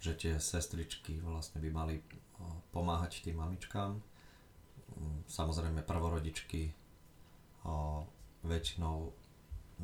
že 0.00 0.16
tie 0.16 0.32
sestričky 0.40 1.20
vlastne 1.20 1.60
by 1.60 1.70
mali 1.74 2.00
pomáhať 2.72 3.20
tým 3.20 3.36
mamičkám, 3.36 4.00
samozrejme 5.28 5.84
prvorodičky 5.84 6.72
väčšinou 8.40 8.96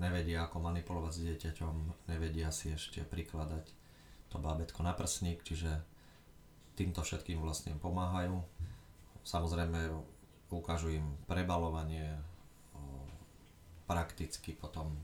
nevedia 0.00 0.48
ako 0.48 0.56
manipulovať 0.64 1.12
s 1.12 1.20
dieťaťom, 1.20 1.74
nevedia 2.08 2.48
si 2.48 2.72
ešte 2.72 3.04
prikladať 3.04 3.68
to 4.32 4.36
bábetko 4.40 4.80
na 4.80 4.96
prsník, 4.96 5.44
čiže 5.44 5.68
týmto 6.76 7.04
všetkým 7.04 7.40
vlastne 7.40 7.76
pomáhajú. 7.76 8.40
Samozrejme 9.24 9.92
ukážu 10.48 10.96
im 10.96 11.04
prebalovanie, 11.28 12.16
prakticky 13.84 14.56
potom 14.56 14.96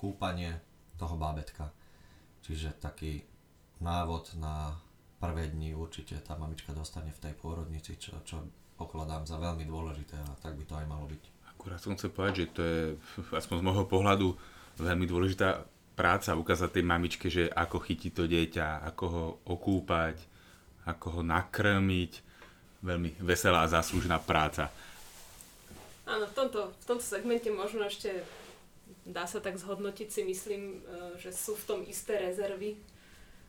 kúpanie 0.00 0.56
toho 0.96 1.20
bábetka. 1.20 1.75
Čiže 2.46 2.78
taký 2.78 3.26
návod 3.82 4.38
na 4.38 4.78
prvé 5.18 5.50
dni 5.50 5.74
určite 5.74 6.14
tá 6.22 6.38
mamička 6.38 6.70
dostane 6.70 7.10
v 7.10 7.22
tej 7.26 7.34
pôrodnici, 7.34 7.98
čo, 7.98 8.22
čo 8.22 8.46
pokladám 8.78 9.26
za 9.26 9.40
veľmi 9.42 9.66
dôležité 9.66 10.14
a 10.14 10.30
tak 10.38 10.54
by 10.54 10.62
to 10.62 10.78
aj 10.78 10.86
malo 10.86 11.10
byť. 11.10 11.22
Akurát 11.50 11.82
som 11.82 11.98
chcel 11.98 12.14
povedať, 12.14 12.46
že 12.46 12.46
to 12.54 12.62
je 12.62 12.80
aspoň 13.34 13.56
z 13.58 13.66
môjho 13.66 13.84
pohľadu 13.90 14.38
veľmi 14.78 15.10
dôležitá 15.10 15.66
práca 15.96 16.36
ukázať 16.36 16.78
tej 16.78 16.84
mamičke, 16.86 17.26
že 17.26 17.50
ako 17.50 17.82
chytiť 17.82 18.12
to 18.14 18.24
dieťa, 18.28 18.84
ako 18.94 19.04
ho 19.10 19.24
okúpať, 19.48 20.20
ako 20.86 21.18
ho 21.18 21.20
nakrmiť. 21.26 22.12
Veľmi 22.86 23.18
veselá 23.24 23.66
a 23.66 23.72
zaslúžená 23.72 24.20
práca. 24.22 24.70
Áno, 26.06 26.28
v 26.28 26.34
tomto, 26.36 26.70
v 26.70 26.84
tomto 26.86 27.02
segmente 27.02 27.50
možno 27.50 27.82
ešte 27.88 28.22
dá 29.06 29.24
sa 29.24 29.38
tak 29.38 29.54
zhodnotiť 29.54 30.08
si 30.10 30.22
myslím, 30.26 30.62
e, 30.62 31.18
že 31.22 31.30
sú 31.30 31.54
v 31.54 31.64
tom 31.64 31.80
isté 31.86 32.18
rezervy 32.18 32.74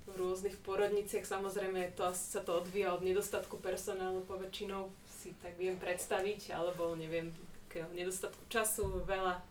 v 0.07 0.13
rôznych 0.15 0.55
porodniciach. 0.61 1.25
Samozrejme 1.25 1.97
to, 1.97 2.07
sa 2.13 2.45
to 2.45 2.63
odvíja 2.63 2.93
od 2.93 3.01
nedostatku 3.01 3.57
personálu 3.59 4.23
po 4.23 4.37
väčšinou 4.37 4.87
si 5.09 5.33
tak 5.41 5.57
viem 5.57 5.75
predstaviť, 5.75 6.53
alebo 6.53 6.93
neviem, 6.93 7.33
nedostatku 7.75 8.41
času, 8.47 9.03
veľa, 9.03 9.41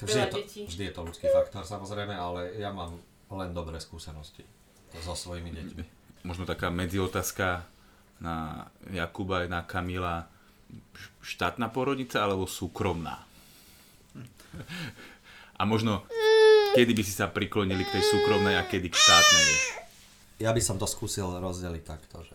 vždy 0.00 0.12
veľa 0.12 0.24
je 0.24 0.30
to, 0.30 0.38
detí. 0.38 0.62
Vždy 0.68 0.84
je 0.88 0.94
to 0.94 1.02
ľudský 1.02 1.26
faktor 1.32 1.64
samozrejme, 1.66 2.14
ale 2.14 2.54
ja 2.60 2.70
mám 2.70 3.00
len 3.34 3.50
dobré 3.50 3.80
skúsenosti 3.82 4.44
so 5.02 5.16
svojimi 5.16 5.50
deťmi. 5.50 5.84
Možno 6.24 6.46
taká 6.46 6.70
medziotázka 6.70 7.66
na 8.22 8.68
Jakuba 8.88 9.44
aj 9.44 9.48
na 9.50 9.60
Kamila. 9.66 10.30
Štátna 11.20 11.68
porodnica 11.68 12.22
alebo 12.22 12.46
súkromná? 12.46 13.26
A 15.54 15.62
možno, 15.62 16.02
kedy 16.74 16.92
by 16.94 17.02
si 17.06 17.14
sa 17.14 17.30
priklonili 17.30 17.86
k 17.86 17.98
tej 17.98 18.04
súkromnej 18.10 18.58
a 18.58 18.66
kedy 18.66 18.90
k 18.90 18.96
štátnej? 18.98 19.48
Ja 20.42 20.50
by 20.50 20.58
som 20.58 20.76
to 20.76 20.86
skúsil 20.90 21.30
rozdeliť 21.30 21.84
takto, 21.86 22.26
že 22.26 22.34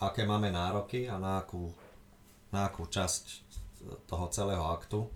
aké 0.00 0.28
máme 0.28 0.52
nároky 0.52 1.08
a 1.08 1.16
na 1.16 1.40
akú, 1.40 1.72
na 2.52 2.68
akú 2.68 2.88
časť 2.88 3.24
toho 4.08 4.26
celého 4.28 4.64
aktu. 4.68 5.08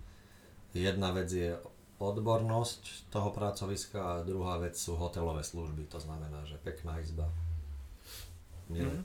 Jedna 0.73 1.13
vec 1.13 1.29
je 1.29 1.53
odbornosť 2.01 3.13
toho 3.13 3.31
pracoviska 3.31 3.99
a 4.01 4.25
druhá 4.25 4.59
vec 4.59 4.75
sú 4.75 4.97
hotelové 4.99 5.45
služby. 5.45 5.87
To 5.93 6.01
znamená, 6.01 6.43
že 6.43 6.59
pekná 6.59 6.99
izba. 6.99 7.29
Nie, 8.67 8.83
mm-hmm. 8.83 9.03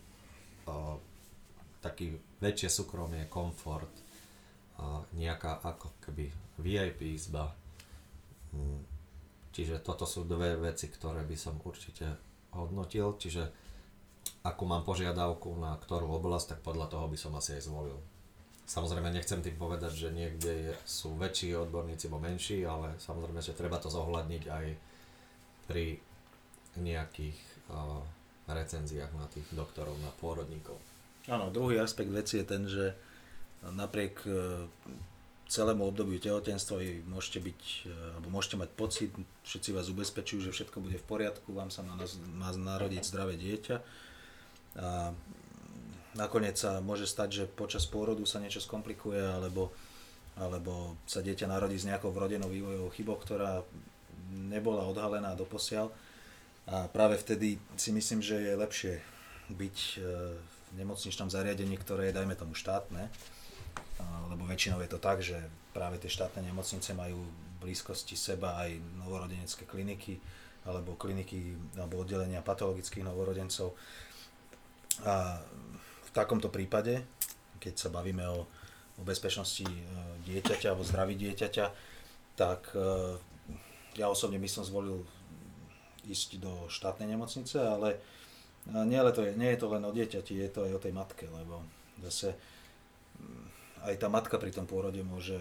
o, 0.72 0.98
taký 1.84 2.16
väčšie 2.40 2.72
súkromie, 2.72 3.28
komfort, 3.28 3.92
a 4.80 5.04
nejaká 5.12 5.60
ako 5.60 6.00
keby 6.00 6.32
VIP 6.56 7.12
izba. 7.12 7.52
Čiže 9.50 9.82
toto 9.82 10.06
sú 10.06 10.22
dve 10.24 10.54
veci, 10.56 10.86
ktoré 10.86 11.26
by 11.26 11.36
som 11.36 11.58
určite 11.62 12.06
hodnotil, 12.54 13.14
čiže 13.18 13.50
akú 14.46 14.64
mám 14.64 14.86
požiadavku 14.86 15.52
na 15.58 15.76
ktorú 15.76 16.16
oblasť, 16.16 16.56
tak 16.56 16.60
podľa 16.64 16.86
toho 16.88 17.06
by 17.10 17.18
som 17.18 17.34
asi 17.36 17.58
aj 17.58 17.66
zvolil. 17.66 17.98
Samozrejme 18.70 19.10
nechcem 19.10 19.42
tým 19.42 19.58
povedať, 19.58 19.92
že 19.98 20.14
niekde 20.14 20.70
je, 20.70 20.72
sú 20.86 21.18
väčší 21.18 21.58
odborníci 21.58 22.06
alebo 22.06 22.22
menší, 22.22 22.62
ale 22.62 22.94
samozrejme, 23.02 23.42
že 23.42 23.58
treba 23.58 23.82
to 23.82 23.90
zohľadniť 23.90 24.44
aj 24.46 24.66
pri 25.66 25.98
nejakých 26.78 27.38
uh, 27.74 27.98
recenziách 28.46 29.10
na 29.18 29.26
tých 29.26 29.46
doktorov, 29.50 29.98
na 29.98 30.14
pôrodníkov. 30.22 30.78
Áno, 31.26 31.50
druhý 31.50 31.82
aspekt 31.82 32.14
veci 32.14 32.38
je 32.38 32.46
ten, 32.46 32.62
že 32.70 32.94
napriek 33.66 34.22
uh, 34.22 34.70
celému 35.50 35.82
obdobiu 35.82 36.22
tehotenstva 36.22 36.78
vy 36.78 37.02
môžete 37.10 37.42
byť, 37.42 37.60
uh, 37.90 38.14
alebo 38.16 38.28
môžete 38.30 38.56
mať 38.56 38.70
pocit, 38.78 39.10
všetci 39.42 39.74
vás 39.74 39.90
ubezpečujú, 39.90 40.46
že 40.46 40.54
všetko 40.54 40.78
bude 40.78 40.96
v 40.96 41.08
poriadku, 41.10 41.50
vám 41.50 41.74
sa 41.74 41.82
má, 41.82 41.98
má 42.38 42.54
narodiť 42.54 43.02
zdravé 43.02 43.34
dieťa. 43.34 43.76
A 44.78 45.10
nakoniec 46.14 46.54
sa 46.54 46.78
môže 46.78 47.10
stať, 47.10 47.28
že 47.42 47.44
počas 47.50 47.86
pôrodu 47.86 48.22
sa 48.22 48.38
niečo 48.38 48.62
skomplikuje, 48.62 49.18
alebo, 49.18 49.74
alebo 50.38 50.94
sa 51.10 51.22
dieťa 51.22 51.50
narodí 51.50 51.74
s 51.74 51.86
nejakou 51.90 52.14
vrodenou 52.14 52.46
vývojovou 52.46 52.90
chybou, 52.94 53.18
ktorá 53.18 53.66
nebola 54.30 54.86
odhalená 54.86 55.34
doposiaľ. 55.34 55.90
A 56.70 56.86
práve 56.86 57.18
vtedy 57.18 57.58
si 57.74 57.90
myslím, 57.90 58.22
že 58.22 58.38
je 58.38 58.54
lepšie 58.54 58.94
byť 59.50 59.76
e, 59.78 59.94
v 60.38 60.72
nemocničnom 60.78 61.26
zariadení, 61.26 61.74
ktoré 61.82 62.10
je, 62.10 62.16
dajme 62.22 62.38
tomu, 62.38 62.54
štátne, 62.54 63.10
lebo 64.30 64.46
väčšinou 64.46 64.78
je 64.80 64.90
to 64.90 65.00
tak, 65.02 65.18
že 65.20 65.36
práve 65.70 65.98
tie 65.98 66.10
štátne 66.10 66.42
nemocnice 66.46 66.94
majú 66.94 67.18
v 67.20 67.30
blízkosti 67.60 68.16
seba 68.16 68.58
aj 68.62 68.78
novorodenecké 69.04 69.66
kliniky, 69.66 70.18
alebo 70.64 70.96
kliniky, 70.96 71.56
alebo 71.76 72.04
oddelenia 72.04 72.44
patologických 72.44 73.04
novorodencov. 73.06 73.72
A 75.06 75.40
v 76.04 76.10
takomto 76.12 76.52
prípade, 76.52 77.00
keď 77.62 77.74
sa 77.76 77.88
bavíme 77.88 78.26
o, 78.28 78.44
o 78.98 79.02
bezpečnosti 79.06 79.64
e, 79.64 79.76
dieťaťa 80.26 80.74
alebo 80.74 80.84
zdraví 80.84 81.14
dieťaťa, 81.16 81.66
tak 82.36 82.74
e, 82.76 83.16
ja 83.96 84.10
osobne 84.10 84.36
by 84.36 84.48
som 84.50 84.66
zvolil 84.66 85.06
ísť 86.04 86.42
do 86.42 86.66
štátnej 86.68 87.08
nemocnice, 87.14 87.56
ale 87.62 87.96
e, 88.68 88.80
nie, 88.84 88.98
ale 88.98 89.14
to 89.14 89.24
je, 89.24 89.32
nie 89.38 89.54
je 89.54 89.60
to 89.60 89.72
len 89.72 89.84
o 89.86 89.94
dieťati, 89.94 90.32
je 90.36 90.48
to 90.50 90.66
aj 90.68 90.72
o 90.76 90.82
tej 90.82 90.92
matke, 90.92 91.24
lebo 91.30 91.64
zase 92.04 92.34
mm, 92.34 92.59
aj 93.84 93.94
tá 93.96 94.08
matka 94.12 94.36
pri 94.36 94.52
tom 94.52 94.68
pôrode 94.68 95.00
môže 95.04 95.38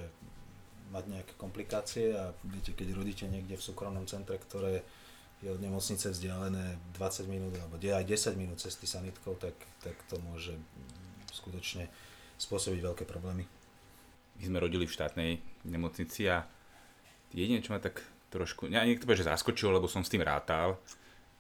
mať 0.90 1.06
nejaké 1.06 1.34
komplikácie 1.38 2.18
a 2.18 2.34
viete, 2.42 2.74
keď 2.74 2.98
rodíte 2.98 3.26
niekde 3.30 3.56
v 3.60 3.66
súkromnom 3.66 4.10
centre, 4.10 4.38
ktoré 4.42 4.82
je 5.40 5.50
od 5.54 5.62
nemocnice 5.62 6.12
vzdialené 6.12 6.76
20 7.00 7.32
minút 7.32 7.54
alebo 7.56 7.80
aj 7.80 8.04
10 8.04 8.36
minút 8.36 8.60
cesty 8.60 8.90
sanitkou, 8.90 9.40
tak, 9.40 9.56
tak 9.80 9.96
to 10.12 10.20
môže 10.20 10.52
skutočne 11.32 11.88
spôsobiť 12.42 12.80
veľké 12.84 13.04
problémy. 13.08 13.48
My 14.40 14.44
sme 14.44 14.64
rodili 14.64 14.88
v 14.88 14.96
štátnej 14.96 15.32
nemocnici 15.68 16.28
a 16.28 16.44
jedine, 17.32 17.64
čo 17.64 17.76
ma 17.76 17.80
tak 17.80 18.04
trošku, 18.32 18.68
ja 18.72 18.84
niekto 18.84 19.08
povie, 19.08 19.22
že 19.22 19.32
zaskočilo, 19.32 19.76
lebo 19.76 19.88
som 19.88 20.04
s 20.04 20.12
tým 20.12 20.24
rátal, 20.24 20.80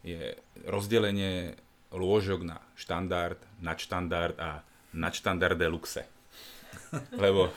je 0.03 0.35
rozdelenie 0.63 1.59
lôžok 1.91 2.45
na 2.45 2.57
štandard, 2.79 3.39
nadštandard 3.59 4.35
a 4.39 4.63
nadštandard 4.95 5.57
deluxe. 5.59 6.18
Lebo 7.23 7.53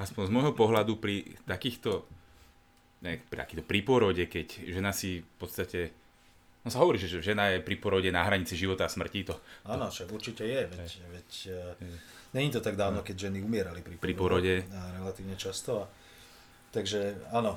aspoň 0.00 0.22
z 0.28 0.32
môjho 0.32 0.52
pohľadu 0.56 0.96
pri 0.96 1.36
takýchto 1.44 2.04
ne, 3.04 3.20
takýto 3.28 3.62
pri 3.62 3.80
porode, 3.84 4.24
keď 4.24 4.68
žena 4.68 4.90
si 4.90 5.22
v 5.22 5.34
podstate 5.38 5.92
No 6.66 6.74
sa 6.74 6.82
hovorí, 6.84 7.00
že 7.00 7.22
žena 7.22 7.54
je 7.54 7.64
pri 7.64 7.80
porode 7.80 8.10
na 8.12 8.26
hranici 8.26 8.52
života 8.52 8.84
a 8.84 8.92
smrti. 8.92 9.24
To, 9.30 9.40
Áno, 9.72 9.88
však 9.88 10.10
určite 10.10 10.44
je, 10.44 10.68
veď, 10.68 10.90
je. 10.90 11.06
veď 11.16 11.28
je. 11.48 11.58
není 12.36 12.50
to 12.52 12.60
tak 12.60 12.76
dávno, 12.76 13.00
keď 13.00 13.30
ženy 13.30 13.40
umierali 13.40 13.80
pri, 13.80 13.96
pri 13.96 14.12
porode. 14.12 14.66
A 14.74 15.00
relatívne 15.00 15.38
často. 15.38 15.80
A, 15.80 15.88
takže 16.74 17.24
áno, 17.32 17.56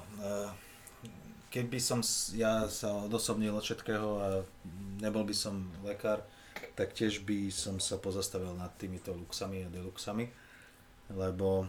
keby 1.52 1.82
som 1.84 2.00
ja 2.38 2.70
sa 2.72 3.04
odosobnil 3.04 3.52
od 3.52 3.66
všetkého 3.66 4.08
a 4.22 4.28
nebol 5.04 5.28
by 5.28 5.36
som 5.36 5.68
lekár, 5.84 6.24
tak 6.80 6.96
tiež 6.96 7.28
by 7.28 7.52
som 7.52 7.84
sa 7.84 8.00
pozastavil 8.00 8.56
nad 8.56 8.72
týmito 8.80 9.12
luxami 9.12 9.68
a 9.68 9.74
deluxami, 9.74 10.30
lebo 11.16 11.68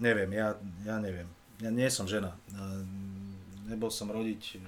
neviem, 0.00 0.30
ja, 0.32 0.56
ja 0.82 0.96
neviem, 0.98 1.28
ja 1.60 1.70
nie 1.70 1.86
som 1.92 2.08
žena. 2.08 2.34
Nebol 3.68 3.92
som 3.92 4.08
rodič. 4.08 4.58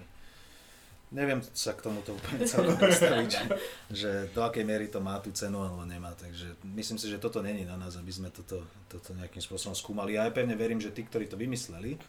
Neviem 1.12 1.44
sa 1.52 1.76
k 1.76 1.84
tomuto 1.84 2.16
úplne 2.16 2.48
celkom 2.48 2.72
predstaviť, 2.80 3.28
že, 3.28 3.44
že 3.92 4.10
do 4.32 4.48
akej 4.48 4.64
miery 4.64 4.88
to 4.88 4.96
má 4.96 5.20
tú 5.20 5.28
cenu 5.28 5.60
alebo 5.60 5.84
nemá. 5.84 6.16
Takže 6.16 6.56
myslím 6.72 6.96
si, 6.96 7.12
že 7.12 7.20
toto 7.20 7.44
není 7.44 7.68
na 7.68 7.76
nás, 7.76 8.00
aby 8.00 8.08
sme 8.08 8.32
toto, 8.32 8.64
toto 8.88 9.12
nejakým 9.12 9.44
spôsobom 9.44 9.76
skúmali. 9.76 10.16
Ja 10.16 10.24
aj 10.24 10.40
pevne 10.40 10.56
verím, 10.56 10.80
že 10.80 10.88
tí, 10.88 11.04
ktorí 11.04 11.28
to 11.28 11.36
vymysleli 11.36 12.00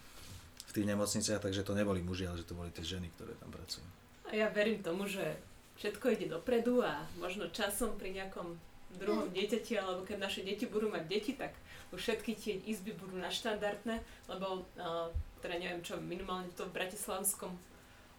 v 0.64 0.72
tých 0.72 0.88
nemocniciach, 0.88 1.44
takže 1.44 1.68
to 1.68 1.76
neboli 1.76 2.00
muži, 2.00 2.32
ale 2.32 2.40
že 2.40 2.48
to 2.48 2.56
boli 2.56 2.72
tie 2.72 2.96
ženy, 2.96 3.12
ktoré 3.20 3.36
tam 3.44 3.52
pracujú. 3.52 3.84
A 4.32 4.40
ja 4.40 4.48
verím 4.48 4.80
tomu, 4.80 5.04
že 5.04 5.36
všetko 5.84 6.06
ide 6.16 6.32
dopredu 6.32 6.80
a 6.80 7.04
možno 7.20 7.52
časom 7.52 8.00
pri 8.00 8.16
nejakom 8.16 8.56
druhom 9.02 9.28
dieťati, 9.32 9.74
alebo 9.80 10.06
keď 10.06 10.18
naše 10.20 10.42
deti 10.46 10.66
budú 10.70 10.90
mať 10.90 11.04
deti, 11.08 11.34
tak 11.34 11.56
už 11.94 12.00
všetky 12.02 12.32
tie 12.38 12.54
izby 12.68 12.94
budú 12.98 13.18
naštandardné, 13.22 14.02
lebo 14.30 14.66
uh, 14.78 15.10
teda 15.42 15.56
neviem 15.62 15.86
čo, 15.86 16.02
minimálne 16.02 16.50
to 16.58 16.66
v 16.66 16.76
Bratislavskom 16.76 17.54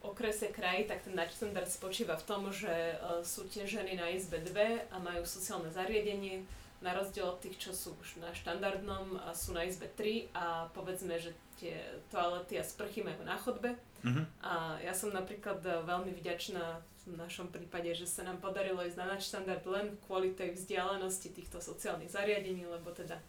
okrese 0.05 0.53
kraji, 0.53 0.85
tak 0.85 1.01
ten 1.03 1.17
nadštandard 1.17 1.67
spočíva 1.67 2.15
v 2.21 2.27
tom, 2.29 2.43
že 2.53 2.71
uh, 3.01 3.25
sú 3.25 3.49
tie 3.49 3.67
ženy 3.67 3.99
na 3.99 4.13
izbe 4.13 4.39
dve 4.41 4.85
a 4.93 4.97
majú 5.01 5.25
sociálne 5.25 5.73
zariadenie, 5.73 6.45
na 6.85 6.93
rozdiel 6.93 7.25
od 7.25 7.41
tých, 7.41 7.57
čo 7.57 7.73
sú 7.73 7.97
už 7.97 8.21
na 8.21 8.29
štandardnom 8.37 9.17
a 9.25 9.33
sú 9.33 9.57
na 9.57 9.65
izbe 9.65 9.89
3 9.97 10.37
a 10.37 10.69
povedzme, 10.77 11.17
že 11.17 11.33
tie 11.57 11.81
toalety 12.13 12.61
a 12.61 12.65
sprchy 12.67 13.01
majú 13.01 13.25
na 13.25 13.41
chodbe. 13.41 13.73
Uh-huh. 14.05 14.25
A 14.45 14.77
ja 14.85 14.93
som 14.93 15.09
napríklad 15.09 15.65
veľmi 15.65 16.13
vďačná 16.13 16.85
v 17.05 17.17
našom 17.21 17.53
prípade, 17.53 17.93
že 17.93 18.09
sa 18.09 18.25
nám 18.25 18.41
podarilo 18.41 18.81
ísť 18.81 18.97
na 18.97 19.17
nadštandard 19.17 19.65
len 19.69 19.87
kvôli 20.09 20.33
tej 20.33 20.57
vzdialenosti 20.57 21.37
týchto 21.37 21.61
sociálnych 21.61 22.09
zariadení, 22.09 22.65
lebo 22.65 22.89
teda 22.97 23.21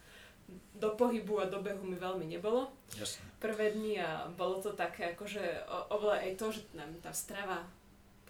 do 0.78 0.94
pohybu 0.94 1.42
a 1.42 1.50
do 1.50 1.58
behu 1.60 1.82
mi 1.82 1.98
veľmi 1.98 2.24
nebolo. 2.24 2.70
Jasne. 2.94 3.20
Prvé 3.42 3.74
dni 3.74 4.00
a 4.00 4.30
bolo 4.32 4.62
to 4.62 4.72
také 4.72 5.12
akože 5.12 5.66
oveľa 5.90 6.16
aj 6.22 6.32
to, 6.38 6.46
že 6.54 6.60
nám 6.72 6.92
tá 7.02 7.10
strava, 7.10 7.66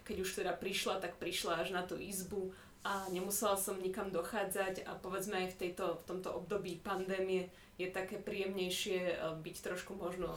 keď 0.03 0.17
už 0.25 0.31
teda 0.43 0.53
prišla, 0.57 0.99
tak 0.99 1.21
prišla 1.21 1.63
až 1.63 1.77
na 1.77 1.83
tú 1.85 2.01
izbu 2.01 2.51
a 2.87 3.11
nemusela 3.11 3.59
som 3.59 3.83
nikam 3.83 4.15
dochádzať 4.15 4.87
a 4.87 4.95
povedzme 4.99 5.47
aj 5.47 5.49
v, 5.55 5.59
tejto, 5.59 5.99
v 6.01 6.07
tomto 6.07 6.31
období 6.39 6.79
pandémie 6.81 7.51
je 7.77 7.91
také 7.91 8.17
príjemnejšie 8.17 8.99
eh, 9.11 9.19
byť 9.43 9.57
trošku 9.63 9.99
možno 9.99 10.31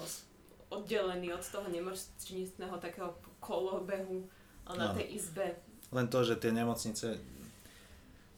oddelený 0.69 1.33
od 1.33 1.41
toho 1.45 1.65
nemocničného 1.69 2.77
takého 2.77 3.17
kolobehu 3.41 4.29
na 4.77 4.93
tej 4.93 5.17
izbe. 5.17 5.57
Len 5.89 6.05
to, 6.05 6.21
že 6.21 6.37
tie 6.37 6.53
nemocnice 6.53 7.17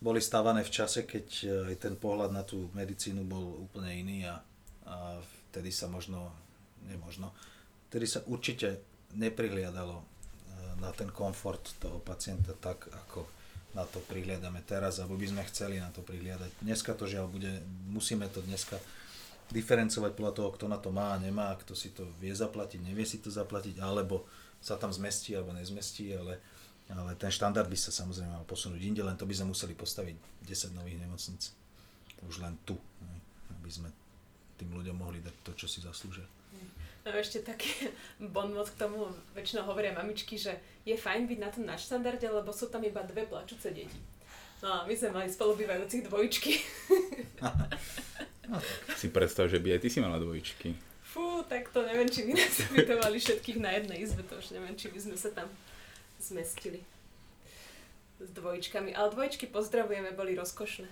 boli 0.01 0.17
stávané 0.17 0.65
v 0.65 0.73
čase, 0.73 1.05
keď 1.05 1.27
e, 1.43 1.47
aj 1.71 1.75
ten 1.77 1.93
pohľad 1.93 2.33
na 2.33 2.41
tú 2.41 2.73
medicínu 2.73 3.21
bol 3.21 3.69
úplne 3.69 3.91
iný 3.93 4.25
a, 4.25 4.41
a 4.89 5.21
vtedy 5.51 5.69
sa 5.69 5.85
možno, 5.85 6.33
nemožno, 6.89 7.29
vtedy 7.93 8.09
sa 8.09 8.25
určite 8.25 8.81
neprihliadalo 9.13 10.01
e, 10.01 10.05
na 10.81 10.89
ten 10.95 11.13
komfort 11.13 11.77
toho 11.77 12.01
pacienta 12.01 12.57
tak, 12.57 12.89
ako 12.89 13.29
na 13.77 13.87
to 13.87 14.03
prihliadame 14.03 14.59
teraz, 14.65 14.99
alebo 14.99 15.15
by 15.15 15.27
sme 15.31 15.47
chceli 15.47 15.79
na 15.79 15.93
to 15.93 16.03
prihliadať. 16.03 16.49
Dneska 16.65 16.91
to 16.97 17.07
žiaľ 17.07 17.31
bude, 17.31 17.61
musíme 17.87 18.27
to 18.27 18.43
dneska 18.43 18.75
diferencovať 19.51 20.11
podľa 20.15 20.33
toho, 20.33 20.49
kto 20.55 20.65
na 20.65 20.79
to 20.79 20.89
má 20.89 21.15
a 21.15 21.21
nemá, 21.21 21.55
kto 21.59 21.75
si 21.75 21.91
to 21.91 22.07
vie 22.19 22.31
zaplatiť, 22.31 22.79
nevie 22.81 23.03
si 23.03 23.19
to 23.19 23.31
zaplatiť, 23.31 23.79
alebo 23.83 24.27
sa 24.61 24.77
tam 24.77 24.93
zmestí 24.93 25.33
alebo 25.33 25.51
nezmestí, 25.57 26.13
ale, 26.13 26.37
ale 26.93 27.17
ten 27.17 27.33
štandard 27.33 27.65
by 27.65 27.75
sa 27.75 27.89
samozrejme 27.89 28.29
mal 28.29 28.45
posunúť 28.45 28.77
inde, 28.77 29.01
len 29.01 29.17
to 29.17 29.25
by 29.25 29.33
sme 29.33 29.51
museli 29.51 29.73
postaviť 29.73 30.45
10 30.45 30.77
nových 30.77 31.01
nemocníc. 31.01 31.51
Už 32.29 32.45
len 32.45 32.53
tu, 32.61 32.77
aby 33.57 33.69
sme 33.73 33.89
tým 34.61 34.69
ľuďom 34.77 34.93
mohli 34.93 35.17
dať 35.25 35.35
to, 35.41 35.51
čo 35.57 35.65
si 35.65 35.81
zaslúžia. 35.81 36.29
No 37.01 37.09
ešte 37.17 37.41
taký 37.41 37.89
bonmot 38.33 38.69
k 38.69 38.85
tomu, 38.85 39.09
väčšinou 39.33 39.65
hovoria 39.65 39.89
mamičky, 39.89 40.37
že 40.37 40.53
je 40.85 40.93
fajn 40.93 41.25
byť 41.25 41.39
na 41.41 41.49
tom 41.49 41.65
na 41.65 41.73
štandarde, 41.73 42.29
lebo 42.29 42.53
sú 42.53 42.69
tam 42.69 42.85
iba 42.85 43.01
dve 43.01 43.25
plačúce 43.25 43.73
deti. 43.73 43.97
No 44.61 44.69
a 44.69 44.79
my 44.85 44.93
sme 44.93 45.09
mali 45.09 45.25
spolubývajúcich 45.25 46.05
dvojičky. 46.05 46.53
no. 48.45 48.61
Si 48.93 49.09
predstav, 49.09 49.49
že 49.49 49.57
by 49.57 49.73
aj 49.73 49.81
ty 49.81 49.89
si 49.89 49.97
mala 49.97 50.21
dvojičky 50.21 50.90
fú, 51.11 51.43
tak 51.43 51.67
to 51.75 51.83
neviem, 51.83 52.07
či 52.07 52.23
by 52.23 52.31
nás 52.39 52.55
ubytovali 52.71 53.17
všetkých 53.19 53.59
na 53.59 53.75
jednej 53.75 53.99
izbe, 53.99 54.23
to 54.23 54.39
už 54.39 54.55
neviem, 54.55 54.73
či 54.79 54.87
by 54.87 54.99
sme 55.03 55.17
sa 55.19 55.29
tam 55.35 55.51
zmestili. 56.23 56.79
s 58.21 58.29
dvojčkami, 58.31 58.93
ale 58.93 59.11
dvojčky 59.11 59.49
pozdravujeme, 59.49 60.13
boli 60.13 60.37
rozkošné. 60.37 60.87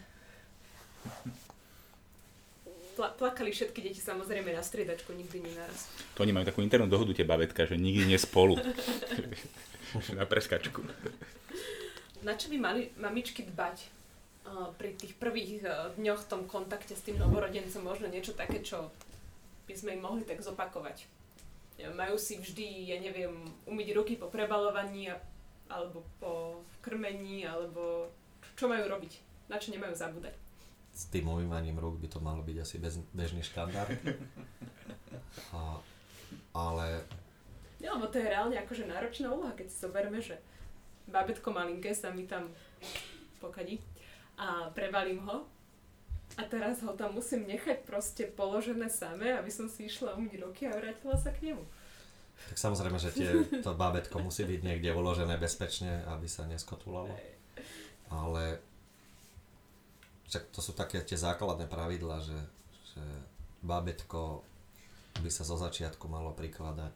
Pla- 2.97 3.13
plakali 3.15 3.53
všetky 3.53 3.79
deti 3.79 4.01
samozrejme 4.01 4.51
na 4.51 4.65
striedačku, 4.65 5.13
nikdy 5.13 5.45
nie 5.45 5.53
naraz. 5.55 5.87
To 6.19 6.25
oni 6.25 6.35
majú 6.35 6.49
takú 6.49 6.59
internú 6.65 6.89
dohodu 6.89 7.15
tie 7.15 7.23
babetka, 7.23 7.69
že 7.69 7.79
nikdy 7.79 8.09
nie 8.09 8.19
spolu. 8.19 8.59
na 10.19 10.25
preskačku. 10.25 10.83
Na 12.25 12.35
čo 12.35 12.51
by 12.51 12.57
mali 12.59 12.81
mamičky 12.99 13.47
dbať 13.47 13.77
uh, 14.49 14.73
pri 14.75 14.97
tých 14.97 15.15
prvých 15.15 15.63
uh, 15.63 15.93
dňoch 15.95 16.27
v 16.27 16.29
tom 16.29 16.41
kontakte 16.49 16.97
s 16.97 17.05
tým 17.05 17.15
novorodencom? 17.21 17.85
Možno 17.85 18.11
niečo 18.11 18.35
také, 18.35 18.59
čo 18.59 18.91
by 19.69 19.73
sme 19.77 19.93
im 19.93 20.01
mohli 20.01 20.25
tak 20.25 20.41
zopakovať. 20.41 21.05
Majú 21.93 22.17
si 22.17 22.41
vždy, 22.41 22.89
ja 22.89 22.97
neviem, 22.97 23.45
umyť 23.69 23.87
ruky 23.93 24.13
po 24.17 24.27
prebalovaní 24.33 25.13
alebo 25.69 26.01
po 26.17 26.65
krmení, 26.81 27.45
alebo 27.45 28.09
čo 28.57 28.65
majú 28.65 28.89
robiť? 28.89 29.21
Na 29.45 29.61
čo 29.61 29.69
nemajú 29.69 29.93
zabúdať? 29.93 30.33
S 30.89 31.05
tým 31.13 31.29
umývaním 31.29 31.77
rúk 31.77 32.01
by 32.01 32.09
to 32.09 32.19
malo 32.19 32.41
byť 32.41 32.57
asi 32.59 32.81
bez, 32.81 32.97
bežný 33.13 33.45
štandard. 33.45 33.93
A, 35.53 35.77
ale... 36.51 37.05
Ja, 37.79 37.95
lebo 37.95 38.09
to 38.11 38.19
je 38.19 38.27
reálne 38.27 38.57
akože 38.59 38.89
náročná 38.89 39.31
úloha, 39.31 39.55
keď 39.55 39.71
si 39.71 39.77
zoberme, 39.79 40.19
že 40.19 40.35
babetko 41.07 41.53
malinké 41.53 41.95
sa 41.95 42.11
mi 42.11 42.27
tam 42.27 42.51
pokadí 43.39 43.79
a 44.35 44.67
prevalím 44.73 45.23
ho 45.23 45.47
a 46.39 46.47
teraz 46.47 46.79
ho 46.87 46.95
tam 46.95 47.19
musím 47.19 47.43
nechať 47.43 47.83
proste 47.83 48.23
položené 48.23 48.87
samé, 48.87 49.35
aby 49.35 49.51
som 49.51 49.67
si 49.67 49.91
išla 49.91 50.15
umyť 50.15 50.33
ruky 50.39 50.63
a 50.71 50.71
vrátila 50.71 51.19
sa 51.19 51.35
k 51.35 51.51
nemu. 51.51 51.63
Tak 52.47 52.55
samozrejme, 52.55 52.95
že 52.95 53.11
tie, 53.11 53.29
to 53.59 53.75
bábetko 53.75 54.23
musí 54.23 54.47
byť 54.47 54.63
niekde 54.63 54.95
uložené 54.95 55.35
bezpečne, 55.35 56.07
aby 56.07 56.31
sa 56.31 56.47
neskotulalo. 56.47 57.11
Ale 58.07 58.63
však 60.31 60.47
to 60.55 60.63
sú 60.63 60.71
také 60.71 61.03
tie 61.03 61.19
základné 61.19 61.67
pravidla, 61.67 62.23
že, 62.23 62.39
že 62.95 63.03
bábetko 63.59 64.47
by 65.19 65.27
sa 65.27 65.43
zo 65.43 65.59
začiatku 65.59 66.07
malo 66.07 66.31
prikladať 66.31 66.95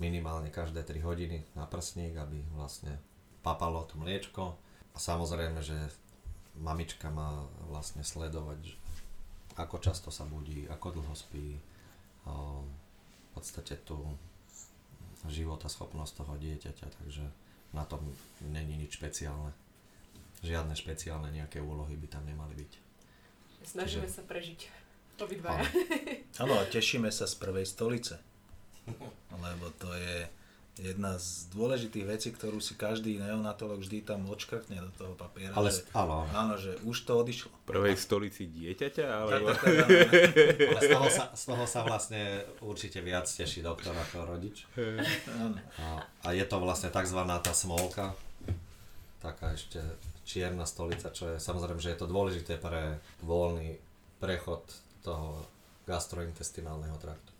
minimálne 0.00 0.48
každé 0.48 0.88
3 0.88 1.04
hodiny 1.04 1.44
na 1.52 1.68
prsník, 1.68 2.16
aby 2.16 2.40
vlastne 2.56 2.96
papalo 3.44 3.84
to 3.84 4.00
mliečko. 4.00 4.56
A 4.94 4.96
samozrejme, 4.96 5.60
že 5.60 5.76
mamička 6.58 7.10
má 7.10 7.46
vlastne 7.66 8.06
sledovať, 8.06 8.58
že 8.62 8.76
ako 9.54 9.76
často 9.78 10.10
sa 10.10 10.26
budí, 10.26 10.66
ako 10.66 10.98
dlho 10.98 11.14
spí, 11.14 11.58
v 12.24 13.28
podstate 13.34 13.78
tú 13.82 13.98
života 15.28 15.70
schopnosť 15.70 16.12
toho 16.20 16.34
dieťaťa, 16.36 16.86
takže 17.00 17.24
na 17.74 17.84
tom 17.88 18.00
není 18.44 18.76
nič 18.78 19.00
špeciálne. 19.00 19.50
Žiadne 20.44 20.76
špeciálne 20.76 21.32
nejaké 21.32 21.58
úlohy 21.64 21.96
by 21.96 22.06
tam 22.10 22.24
nemali 22.28 22.52
byť. 22.54 22.72
Snažíme 23.64 24.04
Čiže... 24.04 24.16
sa 24.20 24.22
prežiť. 24.28 24.60
Obidvaja. 25.14 25.62
Áno, 26.42 26.58
a 26.58 26.66
tešíme 26.66 27.08
sa 27.08 27.24
z 27.24 27.38
prvej 27.38 27.64
stolice. 27.64 28.18
Lebo 29.44 29.70
to 29.78 29.88
je 29.94 30.26
jedna 30.74 31.14
z 31.22 31.46
dôležitých 31.54 32.06
vecí, 32.06 32.28
ktorú 32.34 32.58
si 32.58 32.74
každý 32.74 33.22
neonatolog 33.22 33.78
vždy 33.78 34.02
tam 34.02 34.26
odškrtne 34.26 34.74
do 34.74 34.90
toho 34.98 35.14
papiera. 35.14 35.54
Ale, 35.54 35.70
že, 35.70 35.86
áno. 35.94 36.26
áno, 36.34 36.54
že 36.58 36.74
už 36.82 37.06
to 37.06 37.14
odišlo. 37.22 37.54
Prvej 37.62 37.94
stolici 37.94 38.50
dieťaťa? 38.50 39.06
Ale... 39.06 39.30
Tak, 39.38 39.58
tak, 39.62 39.74
tak, 39.86 39.90
ale 40.58 40.80
z, 40.82 40.88
toho 40.90 41.08
sa, 41.10 41.24
z 41.30 41.44
toho 41.46 41.64
sa 41.70 41.80
vlastne 41.86 42.42
určite 42.58 42.98
viac 43.06 43.30
teší 43.30 43.62
doktor 43.62 43.94
ako 43.94 44.34
rodič. 44.34 44.66
A, 45.78 46.02
a 46.26 46.28
je 46.34 46.42
to 46.42 46.56
vlastne 46.58 46.90
tzv. 46.90 47.20
tá 47.22 47.52
smolka, 47.54 48.10
taká 49.22 49.54
ešte 49.54 49.78
čierna 50.26 50.66
stolica, 50.66 51.14
čo 51.14 51.36
je 51.36 51.38
samozrejme, 51.38 51.78
že 51.78 51.94
je 51.94 52.00
to 52.02 52.10
dôležité 52.10 52.58
pre 52.58 52.98
voľný 53.22 53.78
prechod 54.18 54.66
toho 55.06 55.46
gastrointestinálneho 55.84 56.96
traktu. 56.96 57.33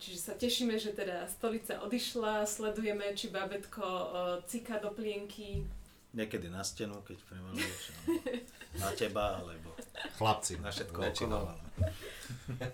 Čiže 0.00 0.32
sa 0.32 0.32
tešíme, 0.32 0.80
že 0.80 0.96
teda 0.96 1.28
stolica 1.28 1.84
odišla, 1.84 2.48
sledujeme, 2.48 3.12
či 3.12 3.28
babetko 3.28 3.84
uh, 3.84 4.08
cika 4.48 4.80
do 4.80 4.88
plienky. 4.96 5.60
Niekedy 6.16 6.48
na 6.48 6.64
stenu, 6.64 7.04
keď 7.04 7.20
prevaluješ, 7.28 7.92
na 8.80 8.90
teba, 8.96 9.44
alebo 9.44 9.76
chlapci. 10.16 10.56
na 10.56 10.72
všetko 10.72 10.98
okolo. 11.04 11.52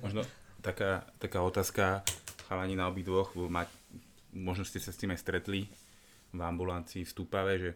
Možno 0.06 0.22
taká, 0.62 1.02
taká 1.18 1.42
otázka, 1.42 2.06
chalani 2.46 2.78
na 2.78 2.86
obidvoch, 2.86 3.34
mať, 3.34 3.74
možno 4.30 4.62
ste 4.62 4.78
sa 4.78 4.94
s 4.94 5.00
tým 5.02 5.10
aj 5.10 5.18
stretli 5.18 5.66
v 6.30 6.40
ambulancii 6.40 7.02
v 7.02 7.10
Stúpave, 7.10 7.58
že 7.58 7.70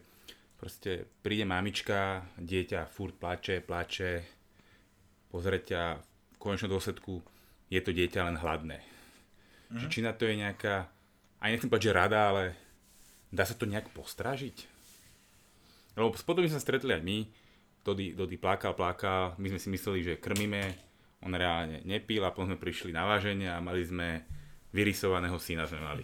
proste 0.55 1.11
príde 1.19 1.43
mamička, 1.43 2.23
dieťa 2.39 2.87
furt 2.87 3.19
plače, 3.19 3.59
plače, 3.59 4.23
pozreťa, 5.27 5.83
v 5.99 6.37
konečnom 6.39 6.71
dôsledku 6.71 7.19
je 7.67 7.79
to 7.83 7.91
dieťa 7.91 8.31
len 8.31 8.39
hladné 8.39 8.90
Mm-hmm. 9.71 9.89
Či 9.89 9.99
na 10.03 10.11
to 10.11 10.27
je 10.27 10.35
nejaká, 10.35 10.91
aj 11.39 11.49
nechcem 11.49 11.71
povedať, 11.71 11.87
že 11.87 11.97
rada, 11.97 12.19
ale 12.27 12.43
dá 13.31 13.47
sa 13.47 13.55
to 13.55 13.63
nejak 13.63 13.87
postražiť? 13.95 14.67
Lebo 15.95 16.11
potom 16.11 16.43
sme 16.43 16.55
sa 16.55 16.63
stretli 16.63 16.91
aj 16.91 17.03
my, 17.03 17.17
Dody, 17.81 18.13
Dody 18.13 18.37
plakal, 18.37 18.77
plakal, 18.77 19.33
my 19.41 19.47
sme 19.49 19.59
si 19.59 19.69
mysleli, 19.73 19.99
že 20.05 20.21
krmíme, 20.21 20.61
on 21.25 21.33
reálne 21.33 21.81
nepil 21.87 22.21
a 22.21 22.33
potom 22.33 22.53
sme 22.53 22.61
prišli 22.61 22.93
na 22.93 23.07
váženie 23.07 23.49
a 23.49 23.63
mali 23.63 23.81
sme 23.81 24.21
vyrysovaného 24.71 25.35
syna 25.39 25.67
sme 25.67 25.81
mali. 25.83 26.03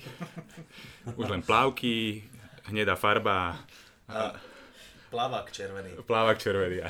Už 1.20 1.28
len 1.28 1.44
plávky, 1.44 2.24
hnedá 2.72 3.00
farba. 3.00 3.64
A 4.08 4.36
plávak 5.12 5.52
červený. 5.52 5.96
Plávak 6.04 6.38
červený. 6.40 6.84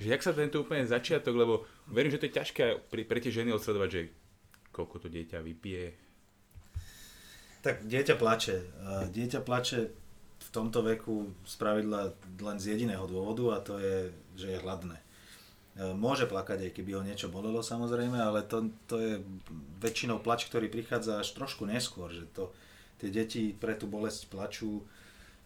že 0.00 0.06
jak 0.08 0.22
sa 0.24 0.32
tento 0.32 0.64
úplne 0.64 0.84
začiatok, 0.84 1.34
lebo 1.36 1.54
verím, 1.88 2.12
že 2.12 2.20
to 2.20 2.28
je 2.28 2.36
ťažké 2.36 2.64
pre, 2.88 3.04
pre 3.04 3.18
tie 3.20 3.32
ženy 3.32 3.52
odsledovať, 3.56 3.88
že 3.88 4.00
koľko 4.70 5.06
to 5.06 5.08
dieťa 5.10 5.38
vypije? 5.42 5.84
Tak 7.60 7.84
dieťa 7.84 8.14
plače. 8.16 8.56
Dieťa 9.12 9.40
plače 9.44 9.92
v 10.40 10.48
tomto 10.48 10.80
veku 10.80 11.28
spravidla 11.44 12.16
len 12.40 12.56
z 12.56 12.74
jediného 12.74 13.04
dôvodu 13.04 13.44
a 13.54 13.58
to 13.60 13.76
je, 13.76 14.08
že 14.34 14.56
je 14.56 14.62
hladné. 14.64 14.96
Môže 15.96 16.26
plakať, 16.26 16.66
aj 16.66 16.72
keby 16.76 16.98
ho 16.98 17.02
niečo 17.04 17.30
bolelo 17.30 17.60
samozrejme, 17.60 18.16
ale 18.16 18.42
to, 18.42 18.72
to 18.90 18.96
je 18.98 19.12
väčšinou 19.80 20.18
plač, 20.18 20.48
ktorý 20.48 20.66
prichádza 20.72 21.20
až 21.20 21.36
trošku 21.36 21.68
neskôr, 21.68 22.10
že 22.10 22.26
to, 22.32 22.50
tie 22.98 23.12
deti 23.12 23.52
pre 23.52 23.76
tú 23.76 23.86
bolesť 23.86 24.28
plačú 24.32 24.82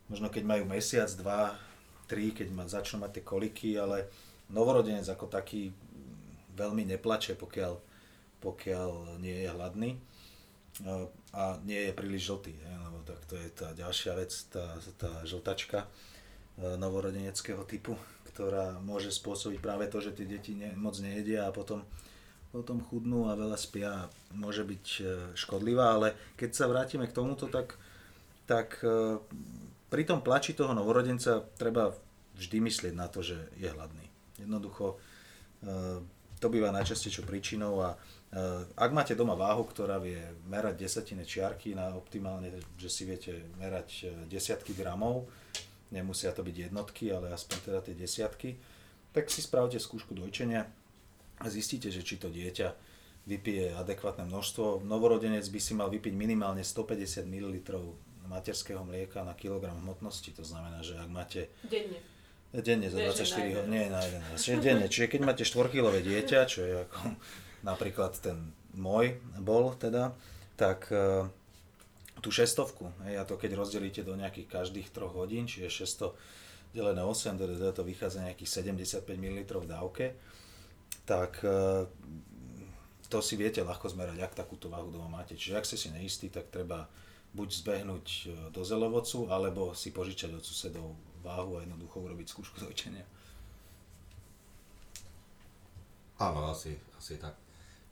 možno 0.09 0.29
keď 0.29 0.45
majú 0.45 0.65
mesiac, 0.69 1.09
dva, 1.17 1.57
tri, 2.05 2.33
keď 2.33 2.49
ma, 2.53 2.69
začnú 2.69 3.01
mať 3.05 3.21
tie 3.21 3.25
koliky, 3.25 3.71
ale 3.81 4.09
novorodenec 4.53 5.09
ako 5.09 5.33
taký 5.33 5.73
veľmi 6.55 6.85
neplače, 6.95 7.35
pokiaľ 7.41 7.73
pokiaľ 8.45 9.19
nie 9.25 9.43
je 9.43 9.49
hladný 9.49 9.91
a 11.35 11.59
nie 11.63 11.87
je 11.87 11.93
príliš 11.95 12.35
žltý, 12.35 12.55
lebo 12.59 13.07
tak 13.07 13.23
to 13.31 13.39
je 13.39 13.49
tá 13.55 13.71
ďalšia 13.79 14.13
vec, 14.19 14.33
tá, 14.51 14.75
tá 14.99 15.23
žltačka 15.23 15.87
e, 15.87 15.89
novorodeneckého 16.75 17.63
typu, 17.63 17.95
ktorá 18.35 18.83
môže 18.83 19.15
spôsobiť 19.15 19.63
práve 19.63 19.87
to, 19.87 20.03
že 20.03 20.19
tie 20.19 20.27
deti 20.27 20.59
ne, 20.59 20.75
moc 20.75 20.99
nejedia 20.99 21.47
a 21.47 21.55
potom, 21.55 21.87
potom 22.51 22.83
chudnú 22.83 23.31
a 23.31 23.39
veľa 23.39 23.55
spia. 23.55 24.11
Môže 24.35 24.67
byť 24.67 24.87
e, 24.99 25.03
škodlivá, 25.39 25.95
ale 25.95 26.19
keď 26.35 26.51
sa 26.51 26.67
vrátime 26.67 27.07
k 27.07 27.15
tomuto, 27.15 27.47
tak, 27.47 27.79
tak 28.51 28.83
pri 29.89 30.03
tom 30.03 30.27
plači 30.27 30.59
toho 30.59 30.75
novorodenca 30.75 31.39
treba 31.55 31.95
vždy 32.35 32.59
myslieť 32.59 32.95
na 32.99 33.07
to, 33.07 33.23
že 33.23 33.39
je 33.55 33.71
hladný. 33.71 34.11
Jednoducho 34.43 34.99
to 36.43 36.47
býva 36.51 36.75
najčastejšou 36.75 37.25
príčinou 37.25 37.81
a 37.81 37.95
Eh, 37.95 38.24
ak 38.75 38.91
máte 38.91 39.15
doma 39.15 39.39
váhu, 39.39 39.63
ktorá 39.63 40.03
vie 40.03 40.19
merať 40.51 40.75
desatine 40.83 41.23
čiarky 41.23 41.79
na 41.79 41.95
optimálne, 41.95 42.51
že 42.75 42.91
si 42.91 43.07
viete 43.07 43.47
merať 43.63 43.89
eh, 44.05 44.09
desiatky 44.27 44.75
gramov, 44.75 45.31
nemusia 45.95 46.35
to 46.35 46.43
byť 46.43 46.57
jednotky, 46.71 47.15
ale 47.15 47.31
aspoň 47.31 47.59
teda 47.63 47.81
tie 47.87 47.95
desiatky, 47.95 48.51
tak 49.15 49.31
si 49.31 49.39
spravte 49.39 49.79
skúšku 49.79 50.19
dojčenia 50.19 50.67
a 51.39 51.47
zistíte, 51.47 51.95
že 51.95 52.03
či 52.03 52.19
to 52.19 52.27
dieťa 52.27 52.75
vypije 53.25 53.79
adekvátne 53.79 54.27
množstvo. 54.27 54.83
Novorodenec 54.83 55.47
by 55.47 55.61
si 55.63 55.73
mal 55.73 55.89
vypiť 55.89 56.13
minimálne 56.13 56.67
150 56.67 57.25
ml 57.25 57.63
materského 58.27 58.83
mlieka 58.83 59.23
na 59.23 59.39
kilogram 59.39 59.79
hmotnosti. 59.81 60.35
To 60.35 60.45
znamená, 60.45 60.83
že 60.83 60.99
ak 60.99 61.09
máte... 61.09 61.41
Denne. 61.65 62.03
Denne 62.55 62.87
za 62.87 62.99
24 62.99 63.63
hodín. 63.63 63.71
Nie, 63.71 63.91
na 63.91 64.03
11. 64.03 64.39
Čiže 64.39 64.59
denne. 64.61 64.87
Čiže 64.87 65.07
keď 65.11 65.21
máte 65.27 65.43
4-kilové 65.43 66.05
dieťa, 66.05 66.39
čo 66.47 66.61
je 66.63 66.75
ako 66.87 66.99
napríklad 67.65 68.13
ten 68.21 68.53
môj 68.77 69.17
bol 69.41 69.73
teda, 69.75 70.13
tak 70.55 70.93
e, 70.93 71.27
tú 72.21 72.29
šestovku, 72.31 72.93
hej, 73.09 73.19
a 73.19 73.25
to 73.27 73.41
keď 73.41 73.59
rozdelíte 73.59 74.05
do 74.05 74.15
nejakých 74.15 74.47
každých 74.47 74.93
troch 74.93 75.17
hodín, 75.17 75.49
čiže 75.49 75.89
600 75.89 76.15
delené 76.77 77.03
8, 77.03 77.39
teda 77.39 77.73
to 77.73 77.83
vychádza 77.87 78.27
nejakých 78.27 78.51
75 78.63 79.07
ml 79.17 79.41
v 79.63 79.67
dávke, 79.67 80.07
tak 81.09 81.41
e, 81.43 81.89
to 83.09 83.19
si 83.23 83.39
viete 83.39 83.63
ľahko 83.63 83.87
zmerať, 83.93 84.19
ak 84.21 84.35
takúto 84.35 84.67
váhu 84.67 84.91
doma 84.91 85.07
máte. 85.07 85.39
Čiže 85.39 85.57
ak 85.57 85.69
ste 85.69 85.79
si 85.79 85.89
neistí, 85.95 86.27
tak 86.29 86.51
treba 86.51 86.91
buď 87.31 87.49
zbehnúť 87.63 88.07
e, 88.07 88.21
do 88.51 88.63
zelovocu, 88.67 89.31
alebo 89.31 89.71
si 89.77 89.95
požičať 89.95 90.35
od 90.35 90.43
susedov 90.43 90.99
váhu 91.23 91.59
a 91.59 91.65
jednoducho 91.65 92.03
urobiť 92.03 92.27
skúšku 92.27 92.59
dojčenia. 92.59 93.07
Áno, 96.19 96.51
asi, 96.51 96.79
asi 96.99 97.19
tak. 97.19 97.44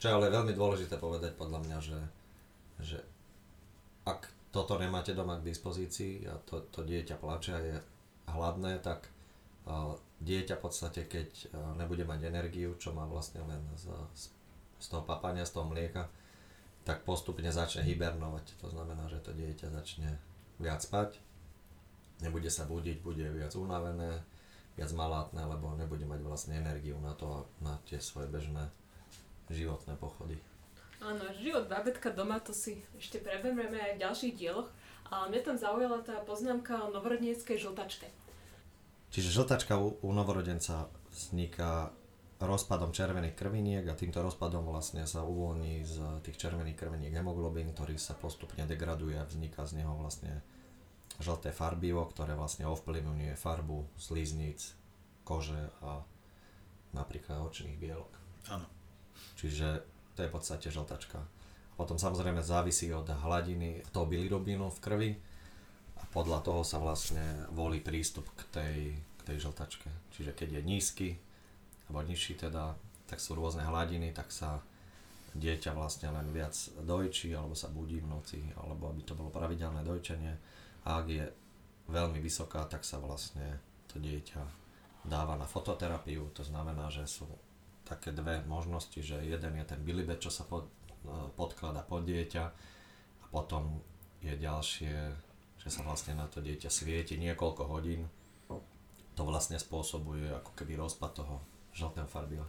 Čo 0.03 0.11
je 0.11 0.17
ale 0.19 0.35
veľmi 0.35 0.51
dôležité 0.51 0.99
povedať 0.99 1.31
podľa 1.39 1.63
mňa, 1.63 1.77
že, 1.79 1.99
že 2.83 2.99
ak 4.03 4.27
toto 4.51 4.75
nemáte 4.75 5.15
doma 5.15 5.39
k 5.39 5.47
dispozícii 5.47 6.27
a 6.27 6.35
to, 6.43 6.59
to 6.75 6.83
dieťa 6.83 7.15
plače 7.15 7.51
a 7.55 7.59
je 7.63 7.77
hladné, 8.27 8.83
tak 8.83 9.07
uh, 9.63 9.95
dieťa 10.19 10.59
v 10.59 10.63
podstate, 10.67 11.07
keď 11.07 11.29
uh, 11.31 11.71
nebude 11.79 12.03
mať 12.03 12.19
energiu, 12.19 12.75
čo 12.75 12.91
má 12.91 13.07
vlastne 13.07 13.47
len 13.47 13.63
z, 13.79 13.95
z 14.75 14.85
toho 14.91 15.07
papania, 15.07 15.47
z 15.47 15.55
toho 15.55 15.71
mlieka, 15.71 16.11
tak 16.83 17.07
postupne 17.07 17.47
začne 17.47 17.87
hibernovať. 17.87 18.59
To 18.59 18.67
znamená, 18.75 19.07
že 19.07 19.23
to 19.23 19.31
dieťa 19.31 19.71
začne 19.71 20.19
viac 20.59 20.83
spať, 20.83 21.15
nebude 22.19 22.51
sa 22.51 22.67
budiť, 22.67 22.99
bude 22.99 23.23
viac 23.31 23.55
unavené, 23.55 24.19
viac 24.75 24.91
malátne, 24.91 25.47
lebo 25.47 25.79
nebude 25.79 26.03
mať 26.03 26.19
vlastne 26.27 26.59
energiu 26.59 26.99
na 26.99 27.15
to, 27.15 27.47
na 27.63 27.79
tie 27.87 28.03
svoje 28.03 28.27
bežné 28.27 28.67
životné 29.51 29.95
pochody. 29.99 30.39
Áno, 31.03 31.19
život 31.35 31.67
bábetka 31.67 32.15
doma, 32.15 32.39
to 32.39 32.55
si 32.55 32.79
ešte 32.95 33.19
preberieme 33.19 33.75
aj 33.75 33.93
v 33.99 34.03
ďalších 34.07 34.33
dieloch, 34.39 34.71
ale 35.11 35.35
mňa 35.35 35.41
tam 35.43 35.57
zaujala 35.59 35.99
tá 35.99 36.23
poznámka 36.23 36.87
o 36.87 36.95
novorodeneckej 36.95 37.59
žltačke. 37.59 38.07
Čiže 39.11 39.35
žltačka 39.35 39.75
u, 39.77 39.99
u 39.99 40.09
novorodenca 40.15 40.87
vzniká 41.11 41.91
rozpadom 42.39 42.91
červených 42.91 43.35
krviniek 43.35 43.85
a 43.87 43.99
týmto 43.99 44.19
rozpadom 44.19 44.67
vlastne 44.67 45.07
sa 45.07 45.23
uvoľní 45.23 45.83
z 45.85 46.23
tých 46.23 46.39
červených 46.39 46.79
krviniek 46.79 47.13
hemoglobín, 47.13 47.71
ktorý 47.71 47.95
sa 47.95 48.15
postupne 48.17 48.67
degraduje 48.67 49.15
a 49.15 49.27
vzniká 49.27 49.63
z 49.63 49.83
neho 49.83 49.95
vlastne 49.95 50.43
žlté 51.21 51.53
farbivo, 51.53 52.03
ktoré 52.09 52.33
vlastne 52.33 52.67
ovplyvňuje 52.67 53.37
farbu 53.37 53.85
slizníc, 53.95 54.73
kože 55.23 55.71
a 55.83 56.03
napríklad 56.91 57.43
očných 57.43 57.77
bielok. 57.79 58.11
Áno. 58.49 58.65
Čiže 59.37 59.83
to 60.13 60.23
je 60.23 60.29
v 60.29 60.35
podstate 60.35 60.67
žltačka. 60.69 61.19
Potom 61.73 61.97
samozrejme 61.97 62.45
závisí 62.45 62.93
od 62.93 63.09
hladiny 63.09 63.81
toho 63.89 64.05
bilirubínu 64.05 64.69
v 64.69 64.79
krvi 64.83 65.11
a 65.97 66.03
podľa 66.13 66.45
toho 66.45 66.61
sa 66.61 66.77
vlastne 66.77 67.49
volí 67.49 67.81
prístup 67.81 68.29
k 68.37 68.41
tej, 68.53 68.77
k 68.93 69.21
tej 69.25 69.37
žltačke. 69.49 69.89
Čiže 70.13 70.37
keď 70.37 70.61
je 70.61 70.61
nízky, 70.61 71.09
alebo 71.89 72.05
nižší 72.05 72.37
teda, 72.37 72.77
tak 73.09 73.17
sú 73.17 73.33
rôzne 73.33 73.65
hladiny, 73.65 74.13
tak 74.13 74.29
sa 74.29 74.61
dieťa 75.33 75.73
vlastne 75.73 76.13
len 76.13 76.29
viac 76.29 76.53
dojčí, 76.77 77.33
alebo 77.33 77.57
sa 77.57 77.73
budí 77.73 77.97
v 77.97 78.09
noci, 78.09 78.39
alebo 78.53 78.93
aby 78.93 79.01
to 79.01 79.17
bolo 79.17 79.33
pravidelné 79.33 79.81
dojčenie. 79.81 80.33
A 80.85 81.01
ak 81.01 81.07
je 81.09 81.25
veľmi 81.89 82.21
vysoká, 82.21 82.69
tak 82.69 82.85
sa 82.85 83.01
vlastne 83.01 83.57
to 83.89 83.97
dieťa 83.97 84.41
dáva 85.03 85.35
na 85.35 85.49
fototerapiu, 85.49 86.31
to 86.31 86.45
znamená, 86.45 86.87
že 86.87 87.03
sú 87.09 87.27
také 87.83 88.15
dve 88.15 88.43
možnosti, 88.47 88.99
že 89.03 89.19
jeden 89.19 89.53
je 89.59 89.65
ten 89.67 89.81
bilibet, 89.83 90.23
čo 90.23 90.31
sa 90.31 90.47
pod, 90.47 90.71
e, 91.03 91.11
podklada 91.35 91.83
pod 91.83 92.07
dieťa 92.07 92.43
a 93.21 93.25
potom 93.27 93.83
je 94.23 94.33
ďalšie, 94.39 94.95
že 95.59 95.69
sa 95.69 95.83
vlastne 95.83 96.15
na 96.15 96.27
to 96.31 96.39
dieťa 96.39 96.71
svieti 96.71 97.19
niekoľko 97.19 97.63
hodín. 97.67 98.07
To 99.13 99.21
vlastne 99.27 99.59
spôsobuje 99.59 100.31
ako 100.31 100.51
keby 100.57 100.79
rozpad 100.79 101.11
toho 101.21 101.35
žltého 101.75 102.07
farbiva 102.09 102.47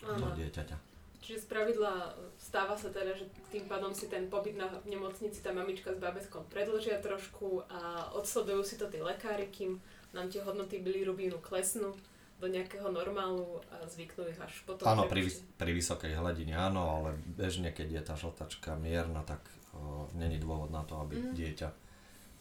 toho 0.00 0.32
dieťaťa. 0.36 0.76
Čiže 1.24 1.40
z 1.40 1.46
pravidla 1.48 2.12
stáva 2.36 2.76
sa 2.76 2.92
teda, 2.92 3.16
že 3.16 3.24
tým 3.48 3.64
pádom 3.64 3.96
si 3.96 4.12
ten 4.12 4.28
pobyt 4.28 4.60
na, 4.60 4.68
nemocnici 4.84 5.40
tá 5.40 5.56
mamička 5.56 5.96
s 5.96 5.96
bábetkom 5.96 6.44
predlžia 6.52 7.00
trošku 7.00 7.64
a 7.72 8.12
odsledujú 8.12 8.60
si 8.60 8.76
to 8.76 8.92
tí 8.92 9.00
lekári, 9.00 9.48
kým 9.48 9.80
nám 10.12 10.28
tie 10.28 10.44
hodnoty 10.44 10.84
bilirubínu 10.84 11.40
klesnú 11.40 11.96
do 12.42 12.46
nejakého 12.50 12.90
normálu 12.90 13.62
a 13.70 13.86
zvyknú 13.86 14.26
ich 14.28 14.40
až 14.40 14.52
potom. 14.66 14.84
Áno, 14.84 15.06
pri, 15.06 15.30
pri 15.54 15.70
vysokej 15.70 16.18
hladine 16.18 16.58
áno, 16.58 17.00
ale 17.00 17.16
bežne, 17.24 17.70
keď 17.70 17.88
je 17.88 18.02
tá 18.02 18.14
žltačka 18.18 18.74
mierna, 18.76 19.22
tak 19.22 19.40
o, 19.72 20.10
není 20.18 20.42
dôvod 20.42 20.74
na 20.74 20.82
to, 20.82 20.98
aby 20.98 21.18
mm. 21.18 21.32
dieťa 21.32 21.68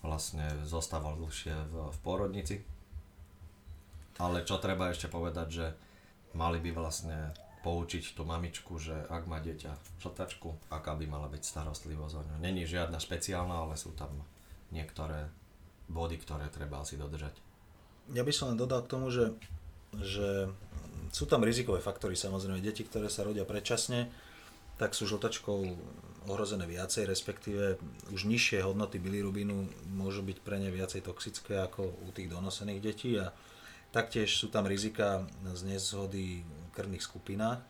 vlastne 0.04 0.44
zostával 0.68 1.16
dlhšie 1.16 1.56
v, 1.72 1.74
v 1.94 1.98
pôrodnici. 2.04 2.56
Ale 4.20 4.46
čo 4.46 4.60
treba 4.60 4.92
ešte 4.92 5.10
povedať, 5.10 5.48
že 5.50 5.66
mali 6.36 6.60
by 6.60 6.70
vlastne 6.76 7.34
poučiť 7.64 8.20
tú 8.20 8.28
mamičku, 8.28 8.76
že 8.76 9.08
ak 9.08 9.24
má 9.26 9.40
dieťa 9.40 10.04
žltačku, 10.04 10.52
aká 10.68 11.00
by 11.00 11.08
mala 11.08 11.32
byť 11.32 11.42
starostlivosť 11.48 12.14
o 12.20 12.24
ňu. 12.28 12.36
Není 12.44 12.68
žiadna 12.68 13.00
špeciálna, 13.00 13.56
ale 13.64 13.80
sú 13.80 13.96
tam 13.96 14.12
niektoré 14.76 15.32
body, 15.88 16.20
ktoré 16.20 16.52
treba 16.52 16.84
asi 16.84 17.00
dodržať. 17.00 17.40
Ja 18.12 18.28
by 18.28 18.34
som 18.36 18.52
len 18.52 18.60
dodal 18.60 18.84
k 18.84 18.92
tomu, 18.92 19.08
že, 19.08 19.32
že 20.02 20.50
sú 21.14 21.30
tam 21.30 21.46
rizikové 21.46 21.84
faktory 21.84 22.18
samozrejme. 22.18 22.64
Deti, 22.64 22.82
ktoré 22.82 23.12
sa 23.12 23.28
rodia 23.28 23.46
predčasne, 23.46 24.10
tak 24.82 24.98
sú 24.98 25.06
žltačkou 25.06 25.60
ohrozené 26.26 26.66
viacej, 26.66 27.06
respektíve 27.06 27.78
už 28.10 28.26
nižšie 28.26 28.66
hodnoty 28.66 28.98
bilirubínu 28.98 29.70
môžu 29.94 30.26
byť 30.26 30.38
pre 30.42 30.58
ne 30.58 30.74
viacej 30.74 31.06
toxické 31.06 31.62
ako 31.62 31.86
u 31.86 32.10
tých 32.16 32.32
donosených 32.32 32.80
detí 32.82 33.20
a 33.20 33.30
Taktiež 33.94 34.34
sú 34.34 34.50
tam 34.50 34.66
rizika 34.66 35.22
z 35.54 35.70
nezhody 35.70 36.42
krvných 36.74 37.06
skupinách 37.06 37.62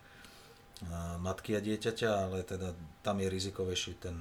matky 1.19 1.59
a 1.59 1.59
dieťaťa, 1.59 2.09
ale 2.15 2.47
teda 2.47 2.71
tam 3.03 3.19
je 3.19 3.27
rizikovejší 3.27 3.99
ten 3.99 4.15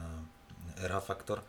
RH 0.82 0.98
faktor, 0.98 1.46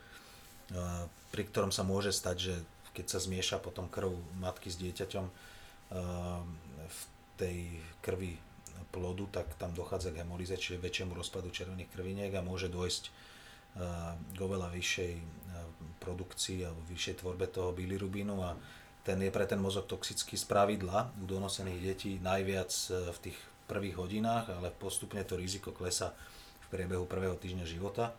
pri 1.34 1.44
ktorom 1.50 1.74
sa 1.74 1.82
môže 1.82 2.14
stať, 2.14 2.38
že 2.38 2.56
keď 2.94 3.06
sa 3.10 3.20
zmieša 3.26 3.66
potom 3.66 3.90
krv 3.90 4.14
matky 4.38 4.70
s 4.70 4.78
dieťaťom 4.78 5.26
v 6.90 7.00
tej 7.38 7.58
krvi 8.02 8.38
plodu, 8.90 9.42
tak 9.42 9.54
tam 9.58 9.74
dochádza 9.74 10.14
k 10.14 10.22
hemolíze, 10.26 10.58
čiže 10.58 10.82
väčšiemu 10.82 11.14
rozpadu 11.18 11.50
červených 11.50 11.90
krviniek 11.94 12.34
a 12.34 12.46
môže 12.46 12.70
dôjsť 12.70 13.04
k 14.34 14.38
oveľa 14.38 14.70
vyššej 14.70 15.14
produkcii 15.98 16.68
alebo 16.68 16.82
vyššej 16.92 17.16
tvorbe 17.24 17.48
toho 17.50 17.74
bilirubínu 17.74 18.36
a 18.44 18.54
ten 19.04 19.20
je 19.20 19.32
pre 19.32 19.44
ten 19.44 19.60
mozog 19.60 19.88
toxický 19.88 20.40
z 20.40 20.48
pravidla 20.48 21.12
u 21.20 21.28
donosených 21.28 21.80
detí 21.84 22.12
najviac 22.24 22.72
e, 22.72 23.12
v 23.12 23.18
tých 23.20 23.38
prvých 23.68 24.00
hodinách, 24.00 24.48
ale 24.56 24.72
postupne 24.72 25.20
to 25.28 25.36
riziko 25.36 25.76
klesa 25.76 26.16
v 26.64 26.68
priebehu 26.72 27.04
prvého 27.04 27.36
týždňa 27.36 27.68
života. 27.68 28.16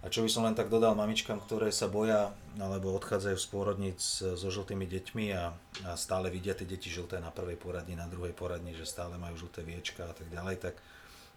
A 0.00 0.08
čo 0.08 0.24
by 0.24 0.32
som 0.32 0.48
len 0.48 0.56
tak 0.56 0.72
dodal 0.72 0.96
mamičkám, 0.96 1.44
ktoré 1.44 1.68
sa 1.68 1.84
boja 1.84 2.32
alebo 2.56 2.96
odchádzajú 2.96 3.36
z 3.36 3.46
pôrodníc 3.52 4.00
so 4.24 4.48
žltými 4.48 4.88
deťmi 4.88 5.26
a, 5.36 5.52
a 5.84 5.90
stále 5.92 6.32
vidia 6.32 6.56
tie 6.56 6.64
deti 6.64 6.88
žlté 6.88 7.20
na 7.20 7.28
prvej 7.28 7.60
poradni, 7.60 7.92
na 7.92 8.08
druhej 8.08 8.32
poradni, 8.32 8.72
že 8.72 8.88
stále 8.88 9.20
majú 9.20 9.36
žlté 9.36 9.60
viečka 9.60 10.08
a 10.08 10.16
tak 10.16 10.32
ďalej, 10.32 10.56
tak, 10.56 10.80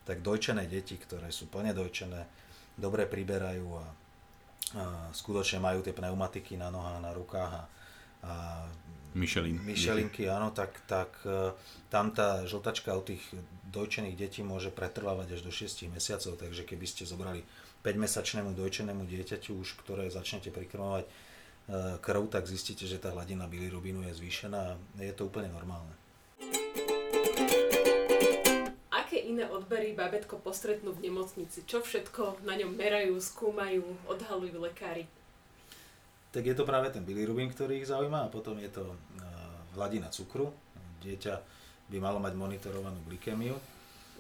tak 0.07 0.23
dojčené 0.23 0.63
deti, 0.71 0.95
ktoré 0.95 1.27
sú 1.27 1.51
plne 1.51 1.75
dojčené, 1.75 2.23
dobre 2.79 3.03
priberajú 3.03 3.67
a, 3.75 3.85
a 4.79 4.85
skutočne 5.11 5.59
majú 5.59 5.83
tie 5.83 5.91
pneumatiky 5.91 6.55
na 6.55 6.71
nohách, 6.71 7.03
na 7.03 7.11
rukách 7.11 7.51
a, 7.51 7.63
a 8.23 8.33
Michelin. 9.13 9.61
Michelinky, 9.61 10.25
áno, 10.25 10.49
tak, 10.49 10.73
tak 10.89 11.21
e, 11.21 11.53
tam 11.93 12.09
tá 12.09 12.41
žltačka 12.49 12.97
u 12.97 13.05
tých 13.05 13.21
dojčených 13.69 14.17
detí 14.17 14.41
môže 14.41 14.73
pretrvávať 14.73 15.37
až 15.37 15.41
do 15.45 15.53
6 15.53 15.85
mesiacov, 15.93 16.33
takže 16.41 16.65
keby 16.65 16.85
ste 16.89 17.05
zobrali 17.05 17.45
5-mesačnému 17.83 18.55
dojčenému 18.55 19.03
dieťaťu 19.05 19.59
už, 19.59 19.77
ktoré 19.83 20.07
začnete 20.07 20.49
prikrmovať 20.49 21.05
e, 21.05 21.11
krv, 21.99 22.31
tak 22.31 22.47
zistíte, 22.47 22.87
že 22.87 22.97
tá 22.97 23.11
hladina 23.11 23.45
bilirubínu 23.45 24.07
je 24.09 24.17
zvýšená 24.17 24.61
a 24.73 24.79
je 25.03 25.13
to 25.13 25.27
úplne 25.27 25.51
normálne. 25.51 25.91
Aké 28.89 29.19
iné 29.19 29.45
odbery 29.45 29.91
babetko 29.93 30.39
postretnú 30.39 30.95
v 30.95 31.11
nemocnici? 31.11 31.67
Čo 31.67 31.83
všetko 31.83 32.47
na 32.47 32.55
ňom 32.55 32.73
merajú, 32.73 33.19
skúmajú, 33.19 33.83
odhalujú 34.07 34.57
lekári? 34.63 35.05
tak 36.33 36.49
je 36.49 36.57
to 36.57 36.65
práve 36.65 36.89
ten 36.89 37.05
bilirubín, 37.05 37.53
ktorý 37.53 37.77
ich 37.77 37.87
zaujíma 37.93 38.25
a 38.25 38.33
potom 38.33 38.57
je 38.57 38.65
to 38.73 38.81
uh, 38.81 38.97
hladina 39.77 40.09
cukru. 40.09 40.49
Dieťa 41.05 41.37
by 41.93 41.97
malo 42.01 42.17
mať 42.17 42.33
monitorovanú 42.33 42.97
glykémiu. 43.05 43.53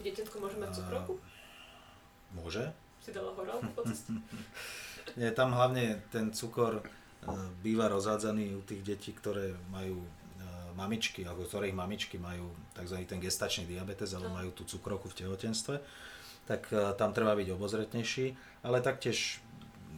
Dieťatko 0.05 0.35
môže 0.37 0.61
mať 0.61 0.77
cukrovku? 0.77 1.17
Môže. 2.37 2.69
Si 3.03 3.11
dala 3.11 3.35
horálku 3.35 3.67
po 3.75 3.83
ceste? 3.83 4.15
Nie, 5.19 5.35
tam 5.35 5.51
hlavne 5.51 5.99
ten 6.07 6.31
cukor 6.31 6.79
uh, 6.79 6.87
býva 7.59 7.91
rozhádzaný 7.91 8.55
u 8.55 8.63
tých 8.63 8.79
detí, 8.79 9.11
ktoré 9.11 9.51
majú 9.67 9.99
uh, 9.99 10.71
mamičky, 10.79 11.27
alebo 11.27 11.43
ktorých 11.43 11.75
mamičky 11.75 12.15
majú 12.15 12.47
tzv. 12.71 13.03
ten 13.03 13.19
gestačný 13.19 13.67
diabetes, 13.67 14.15
alebo 14.15 14.31
majú 14.31 14.55
tú 14.55 14.63
cukrovku 14.63 15.11
v 15.11 15.19
tehotenstve, 15.19 15.75
tak 16.47 16.71
uh, 16.71 16.95
tam 16.95 17.11
treba 17.11 17.35
byť 17.35 17.51
obozretnejší, 17.51 18.25
ale 18.63 18.79
taktiež 18.79 19.43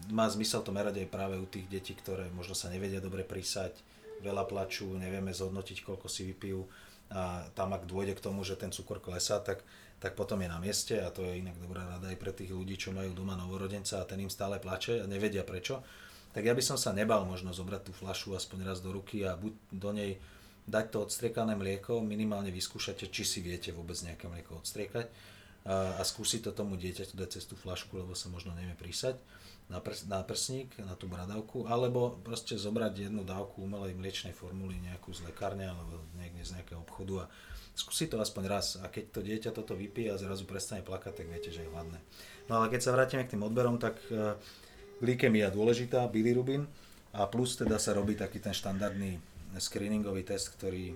má 0.09 0.25
zmysel 0.25 0.65
to 0.65 0.73
merať 0.73 1.05
aj 1.05 1.13
práve 1.13 1.37
u 1.37 1.45
tých 1.45 1.69
detí, 1.69 1.93
ktoré 1.93 2.33
možno 2.33 2.57
sa 2.57 2.73
nevedia 2.73 2.97
dobre 2.97 3.21
prisať, 3.21 3.77
veľa 4.25 4.49
plačú, 4.49 4.89
nevieme 4.97 5.29
zhodnotiť, 5.29 5.85
koľko 5.85 6.09
si 6.09 6.25
vypijú, 6.33 6.65
a 7.13 7.45
tam 7.53 7.73
ak 7.77 7.85
dôjde 7.85 8.17
k 8.17 8.23
tomu, 8.23 8.41
že 8.41 8.57
ten 8.57 8.73
cukor 8.73 8.97
klesá, 8.97 9.37
tak, 9.37 9.61
tak 10.01 10.17
potom 10.17 10.41
je 10.41 10.49
na 10.49 10.57
mieste 10.57 10.97
a 10.97 11.13
to 11.13 11.21
je 11.21 11.41
inak 11.41 11.57
dobrá 11.61 11.85
rada 11.85 12.09
aj 12.09 12.17
pre 12.17 12.33
tých 12.33 12.49
ľudí, 12.49 12.75
čo 12.75 12.89
majú 12.89 13.13
doma 13.13 13.37
novorodenca 13.37 14.01
a 14.01 14.07
ten 14.07 14.21
im 14.21 14.31
stále 14.31 14.57
plače 14.57 15.01
a 15.01 15.09
nevedia 15.09 15.45
prečo. 15.45 15.85
Tak 16.33 16.43
ja 16.43 16.51
by 16.51 16.63
som 16.65 16.75
sa 16.75 16.91
nebal 16.91 17.23
možno 17.23 17.55
zobrať 17.55 17.81
tú 17.87 17.91
flašu 17.95 18.35
aspoň 18.35 18.67
raz 18.67 18.83
do 18.83 18.91
ruky 18.91 19.23
a 19.23 19.39
buď 19.39 19.53
do 19.71 19.89
nej 19.95 20.11
dať 20.65 20.85
to 20.91 20.97
odstriekané 21.05 21.53
mlieko, 21.53 22.01
minimálne 22.01 22.49
vyskúšate, 22.49 23.07
či 23.13 23.23
si 23.23 23.39
viete 23.39 23.69
vôbec 23.69 23.95
nejaké 24.01 24.25
mlieko 24.25 24.59
odstriekať 24.59 25.07
a, 25.63 25.95
a 25.97 26.01
skúsiť 26.01 26.49
to 26.49 26.51
tomu 26.51 26.75
dieťaťu 26.75 27.15
dať 27.15 27.29
cez 27.37 27.45
tú 27.45 27.53
flašku, 27.53 27.95
lebo 28.01 28.17
sa 28.17 28.33
možno 28.33 28.51
nevie 28.57 28.73
prísať 28.73 29.15
na, 29.65 29.81
prs, 29.81 30.05
na 30.05 30.21
prsník, 30.21 30.77
na 30.81 30.93
tú 30.93 31.09
bradavku, 31.09 31.65
alebo 31.65 32.21
proste 32.21 32.53
zobrať 32.53 33.09
jednu 33.09 33.25
dávku 33.25 33.65
umelej 33.65 33.97
mliečnej 33.97 34.33
formuly 34.33 34.77
nejakú 34.85 35.09
z 35.09 35.25
lekárne 35.25 35.65
alebo 35.65 36.05
niekde 36.21 36.45
z 36.45 36.61
nejakého 36.61 36.85
obchodu 36.85 37.25
a 37.25 37.29
skúsiť 37.75 38.13
to 38.13 38.17
aspoň 38.21 38.43
raz 38.47 38.77
a 38.79 38.87
keď 38.87 39.03
to 39.11 39.19
dieťa 39.25 39.51
toto 39.51 39.73
vypije 39.75 40.13
a 40.13 40.21
zrazu 40.21 40.47
prestane 40.47 40.85
plakať, 40.85 41.23
tak 41.23 41.27
viete, 41.27 41.49
že 41.51 41.65
je 41.65 41.71
hladné. 41.73 41.99
No 42.47 42.61
ale 42.61 42.71
keď 42.71 42.81
sa 42.87 42.93
vrátime 42.95 43.25
k 43.25 43.35
tým 43.35 43.43
odberom, 43.43 43.81
tak 43.81 43.99
uh, 44.13 44.37
glykemia 45.03 45.51
dôležitá, 45.51 46.07
bilirubin 46.07 46.69
a 47.11 47.27
plus 47.27 47.59
teda 47.59 47.75
sa 47.81 47.91
robí 47.91 48.15
taký 48.15 48.39
ten 48.39 48.55
štandardný 48.55 49.19
screeningový 49.59 50.23
test, 50.23 50.55
ktorý, 50.55 50.95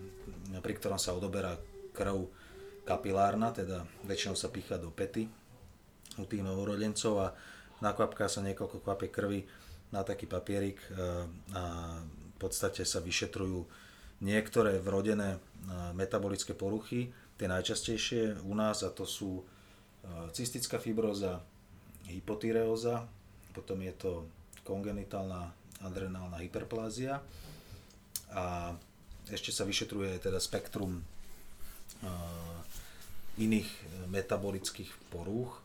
pri 0.59 0.73
ktorom 0.75 0.99
sa 0.99 1.15
odoberá 1.15 1.55
krv 1.95 2.27
kapilárna, 2.83 3.51
teda 3.51 3.83
väčšinou 4.07 4.35
sa 4.35 4.51
pícha 4.51 4.79
do 4.79 4.91
pety 4.91 5.27
u 6.19 6.25
tých 6.25 6.43
novorodencov 6.43 7.13
a 7.21 7.27
nakvapká 7.79 8.27
sa 8.27 8.43
niekoľko 8.43 8.83
kvapie 8.83 9.09
krvi 9.11 9.41
na 9.89 10.05
taký 10.05 10.29
papierik 10.29 10.77
e, 10.77 10.89
a 11.57 11.63
v 12.05 12.37
podstate 12.37 12.85
sa 12.85 13.01
vyšetrujú 13.01 13.65
niektoré 14.21 14.77
vrodené 14.77 15.37
e, 15.37 15.39
metabolické 15.97 16.53
poruchy, 16.53 17.09
tie 17.39 17.47
najčastejšie 17.49 18.45
u 18.45 18.53
nás 18.53 18.85
a 18.85 18.93
to 18.93 19.07
sú 19.09 19.41
e, 19.41 19.43
cystická 20.31 20.77
fibróza, 20.77 21.41
hypotyreóza, 22.09 23.05
potom 23.53 23.81
je 23.81 23.93
to 23.97 24.11
kongenitálna 24.65 25.49
adrenálna 25.81 26.37
hyperplázia 26.43 27.23
a 28.29 28.75
ešte 29.29 29.49
sa 29.49 29.65
vyšetruje 29.65 30.21
teda 30.21 30.37
spektrum 30.41 31.01
iných 33.39 33.69
metabolických 34.11 34.91
porúch. 35.13 35.61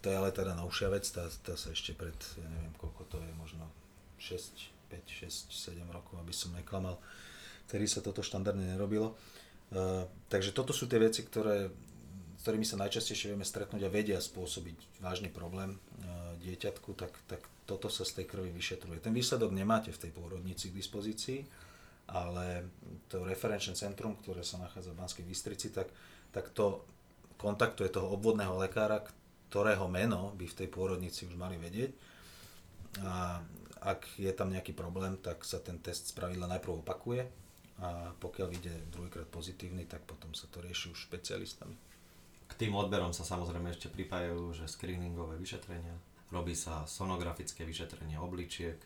To 0.00 0.08
je 0.08 0.16
ale 0.16 0.32
teda 0.32 0.56
novšia 0.56 0.88
vec, 0.88 1.04
tá, 1.12 1.28
tá 1.44 1.54
sa 1.60 1.76
ešte 1.76 1.92
pred, 1.92 2.16
ja 2.40 2.48
neviem 2.48 2.72
koľko 2.80 3.04
to 3.12 3.16
je, 3.20 3.30
možno 3.36 3.68
6, 4.16 4.88
5, 4.88 5.28
6, 5.28 5.76
7 5.76 5.84
rokov, 5.92 6.16
aby 6.16 6.32
som 6.32 6.56
neklamal, 6.56 6.96
ktorý 7.68 7.84
sa 7.84 8.00
toto 8.00 8.24
štandardne 8.24 8.64
nerobilo. 8.64 9.12
Uh, 9.70 10.08
takže 10.32 10.56
toto 10.56 10.72
sú 10.72 10.88
tie 10.88 10.98
veci, 10.98 11.20
ktoré, 11.22 11.68
s 12.36 12.40
ktorými 12.42 12.64
sa 12.64 12.80
najčastejšie 12.80 13.36
vieme 13.36 13.44
stretnúť 13.44 13.86
a 13.86 13.92
vedia 13.92 14.18
spôsobiť 14.18 15.04
vážny 15.04 15.28
problém 15.28 15.76
uh, 15.76 16.32
dieťatku, 16.40 16.96
tak, 16.96 17.12
tak 17.28 17.44
toto 17.68 17.92
sa 17.92 18.02
z 18.02 18.24
tej 18.24 18.26
krvi 18.26 18.50
vyšetruje. 18.50 19.04
Ten 19.04 19.12
výsledok 19.12 19.52
nemáte 19.52 19.92
v 19.92 20.00
tej 20.00 20.10
pôrodnici 20.16 20.72
k 20.72 20.78
dispozícii, 20.80 21.44
ale 22.10 22.66
to 23.06 23.22
referenčné 23.22 23.78
centrum, 23.78 24.18
ktoré 24.18 24.42
sa 24.42 24.58
nachádza 24.58 24.90
v 24.90 24.98
Banskej 24.98 25.24
Bystrici, 25.28 25.70
tak, 25.70 25.86
tak 26.34 26.50
to 26.50 26.82
kontaktuje 27.38 27.92
toho 27.94 28.10
obvodného 28.10 28.58
lekára, 28.58 29.06
ktorého 29.50 29.90
meno 29.90 30.30
by 30.38 30.46
v 30.46 30.58
tej 30.62 30.68
pôrodnici 30.70 31.26
už 31.26 31.34
mali 31.34 31.58
vedieť. 31.58 31.90
A 33.02 33.42
ak 33.82 34.06
je 34.14 34.30
tam 34.30 34.54
nejaký 34.54 34.70
problém, 34.70 35.18
tak 35.18 35.42
sa 35.42 35.58
ten 35.58 35.82
test 35.82 36.14
spravidla 36.14 36.46
najprv 36.46 36.86
opakuje 36.86 37.26
a 37.80 38.12
pokiaľ 38.20 38.46
vyjde 38.46 38.74
druhýkrát 38.92 39.26
pozitívny, 39.32 39.88
tak 39.88 40.04
potom 40.06 40.36
sa 40.36 40.46
to 40.52 40.60
rieši 40.60 40.92
už 40.92 41.08
špecialistami. 41.08 41.74
K 42.46 42.52
tým 42.54 42.76
odberom 42.76 43.10
sa 43.16 43.24
samozrejme 43.24 43.72
ešte 43.72 43.88
pripájajú, 43.88 44.52
že 44.52 44.68
screeningové 44.68 45.40
vyšetrenia, 45.40 45.96
robí 46.28 46.52
sa 46.52 46.84
sonografické 46.84 47.64
vyšetrenie 47.64 48.20
obličiek, 48.20 48.76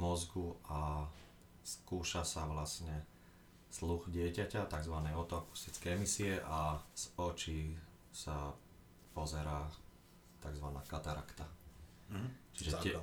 mozgu 0.00 0.56
a 0.72 1.04
skúša 1.60 2.24
sa 2.24 2.48
vlastne 2.48 3.04
sluch 3.68 4.08
dieťaťa, 4.08 4.68
tzv. 4.68 4.96
otoakustické 5.12 5.92
emisie 5.92 6.40
a 6.48 6.80
z 6.96 7.04
očí 7.20 7.60
sa 8.12 8.56
pozera 9.12 9.68
tzv. 10.42 10.66
katarakta. 10.90 11.46
Mm, 12.10 12.30
čiže, 12.52 12.70
tie, 12.82 12.94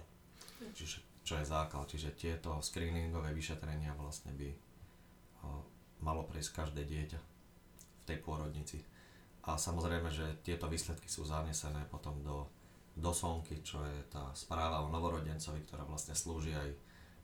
čiže 0.75 0.97
čo 1.23 1.39
je 1.39 1.45
zákal, 1.47 1.87
čiže 1.87 2.17
tieto 2.19 2.59
screeningové 2.59 3.31
vyšetrenia 3.31 3.95
vlastne 3.95 4.35
by 4.35 4.49
o, 4.49 5.63
malo 6.03 6.27
prejsť 6.27 6.51
každé 6.51 6.83
dieťa 6.85 7.19
v 7.19 8.03
tej 8.05 8.17
pôrodnici. 8.21 8.83
A 9.47 9.55
samozrejme, 9.55 10.11
že 10.11 10.41
tieto 10.43 10.67
výsledky 10.67 11.07
sú 11.07 11.25
zanesené 11.25 11.87
potom 11.87 12.19
do, 12.21 12.45
do 12.93 13.15
sonky, 13.15 13.63
čo 13.63 13.81
je 13.81 13.99
tá 14.11 14.29
správa 14.35 14.83
o 14.83 14.91
novorodencovi, 14.91 15.63
ktorá 15.65 15.87
vlastne 15.87 16.13
slúži 16.13 16.53
aj 16.53 16.69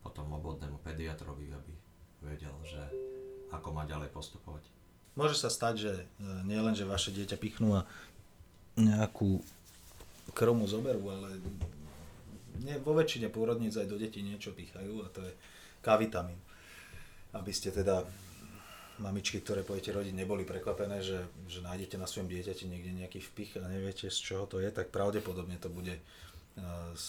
potom 0.00 0.30
obvodnému 0.38 0.80
pediatrovi, 0.80 1.50
aby 1.50 1.72
vedel, 2.24 2.54
že 2.62 2.82
ako 3.50 3.74
má 3.74 3.86
ďalej 3.86 4.10
postupovať. 4.10 4.64
Môže 5.18 5.38
sa 5.38 5.50
stať, 5.50 5.74
že 5.80 5.92
e, 5.98 6.04
nie 6.44 6.60
len, 6.60 6.76
že 6.76 6.86
vaše 6.86 7.10
dieťa 7.10 7.40
pichnú 7.40 7.74
a 7.74 7.88
nejakú 8.76 9.40
kromu 10.36 10.68
zoberú, 10.68 11.08
ale 11.08 11.40
nie, 12.60 12.76
vo 12.84 12.92
väčšine 12.92 13.32
pôrodníc 13.32 13.72
aj 13.80 13.88
do 13.88 13.96
detí 13.96 14.20
niečo 14.20 14.52
pýchajú 14.52 14.94
a 15.00 15.08
to 15.08 15.24
je 15.24 15.32
K-vitamín. 15.80 16.36
Aby 17.32 17.52
ste 17.56 17.72
teda 17.72 18.04
mamičky, 19.00 19.40
ktoré 19.40 19.64
pojete 19.64 19.92
rodiť, 19.92 20.12
neboli 20.12 20.44
prekvapené, 20.44 21.00
že, 21.04 21.24
že 21.48 21.60
nájdete 21.60 22.00
na 22.00 22.08
svojom 22.08 22.32
dieťati 22.32 22.64
niekde 22.64 22.96
nejaký 22.96 23.20
vpich 23.32 23.60
a 23.60 23.68
neviete 23.68 24.08
z 24.08 24.18
čoho 24.20 24.44
to 24.48 24.60
je, 24.60 24.68
tak 24.72 24.92
pravdepodobne 24.92 25.56
to 25.60 25.68
bude 25.68 25.96
z 26.96 27.08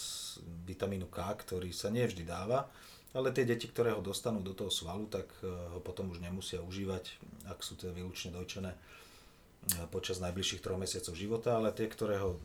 vitamínu 0.68 1.08
K, 1.08 1.24
ktorý 1.24 1.72
sa 1.72 1.88
nie 1.88 2.04
vždy 2.04 2.28
dáva, 2.28 2.68
ale 3.16 3.32
tie 3.32 3.48
deti, 3.48 3.64
ktoré 3.64 3.96
ho 3.96 4.04
dostanú 4.04 4.44
do 4.44 4.52
toho 4.52 4.68
svalu, 4.68 5.08
tak 5.08 5.24
ho 5.40 5.80
potom 5.80 6.12
už 6.12 6.20
nemusia 6.20 6.60
užívať, 6.60 7.16
ak 7.48 7.64
sú 7.64 7.80
teda 7.80 7.96
výlučne 7.96 8.36
dojčené 8.36 8.76
počas 9.88 10.20
najbližších 10.20 10.60
troch 10.60 10.76
mesiacov 10.76 11.16
života, 11.16 11.56
ale 11.56 11.72
tie, 11.72 11.88
ktoré 11.88 12.20
ho 12.20 12.36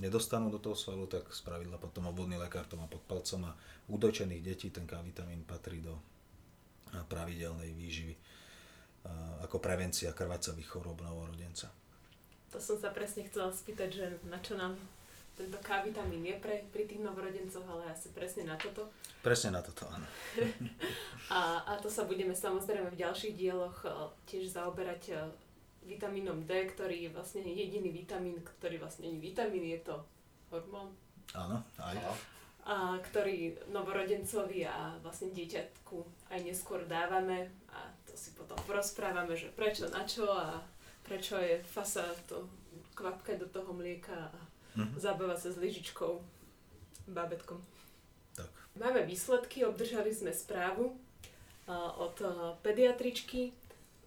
nedostanú 0.00 0.48
do 0.48 0.62
toho 0.62 0.76
svalu, 0.78 1.10
tak 1.10 1.28
spravidla 1.28 1.76
potom 1.76 2.08
obvodný 2.08 2.38
lekár 2.38 2.64
to 2.64 2.78
má 2.80 2.88
pod 2.88 3.04
palcom 3.04 3.50
a 3.50 3.52
u 3.90 3.98
dojčených 3.98 4.42
detí 4.44 4.68
ten 4.70 4.88
K-vitamín 4.88 5.44
patrí 5.44 5.82
do 5.82 5.98
pravidelnej 7.08 7.72
výživy 7.72 8.14
ako 9.42 9.58
prevencia 9.58 10.14
krvácavých 10.14 10.68
chorób 10.68 11.02
novorodenca. 11.02 11.72
To 12.54 12.60
som 12.60 12.76
sa 12.78 12.92
presne 12.92 13.26
chcela 13.26 13.50
spýtať, 13.50 13.88
že 13.90 14.06
na 14.28 14.38
čo 14.38 14.54
nám 14.54 14.76
tento 15.32 15.56
K-vitamín 15.64 16.22
je 16.28 16.36
pre, 16.36 16.68
pri 16.68 16.84
tých 16.84 17.00
novorodencoch, 17.00 17.64
ale 17.64 17.88
asi 17.88 18.12
presne 18.12 18.44
na 18.44 18.54
toto. 18.60 18.92
Presne 19.24 19.56
na 19.56 19.64
toto, 19.64 19.88
áno. 19.88 20.04
a, 21.36 21.64
a 21.64 21.72
to 21.80 21.88
sa 21.88 22.04
budeme 22.04 22.36
samozrejme 22.36 22.92
v 22.92 23.00
ďalších 23.00 23.34
dieloch 23.34 23.82
tiež 24.28 24.52
zaoberať 24.52 25.32
vitamínom 25.86 26.46
D, 26.46 26.68
ktorý 26.70 27.06
je 27.06 27.10
vlastne 27.10 27.42
jediný 27.42 27.90
vitamín, 27.90 28.38
ktorý 28.40 28.78
vlastne 28.78 29.10
nie 29.10 29.18
je 29.18 29.26
vitamín, 29.26 29.64
je 29.66 29.80
to 29.82 29.96
hormón. 30.50 30.94
Áno, 31.34 31.62
aj. 31.80 31.96
A 32.62 32.94
ktorý 33.02 33.58
novorodencovi 33.74 34.62
a 34.62 34.94
vlastne 35.02 35.34
dieťatku 35.34 36.30
aj 36.30 36.40
neskôr 36.46 36.86
dávame 36.86 37.50
a 37.74 37.90
to 38.06 38.14
si 38.14 38.30
potom 38.38 38.54
porozprávame, 38.68 39.34
že 39.34 39.50
prečo, 39.50 39.90
na 39.90 40.06
čo 40.06 40.30
a 40.30 40.62
prečo 41.02 41.34
je 41.42 41.58
fasa 41.66 42.06
to 42.30 42.46
kvapkať 42.94 43.42
do 43.42 43.48
toho 43.50 43.74
mlieka 43.74 44.14
a 44.14 44.38
mm-hmm. 44.78 44.94
zabávať 44.94 45.38
sa 45.42 45.50
s 45.50 45.58
lyžičkou, 45.58 46.22
bábetkom. 47.10 47.58
Tak. 48.38 48.46
Máme 48.78 49.02
výsledky, 49.02 49.66
obdržali 49.66 50.14
sme 50.14 50.30
správu 50.30 50.94
od 51.98 52.16
pediatričky, 52.62 53.54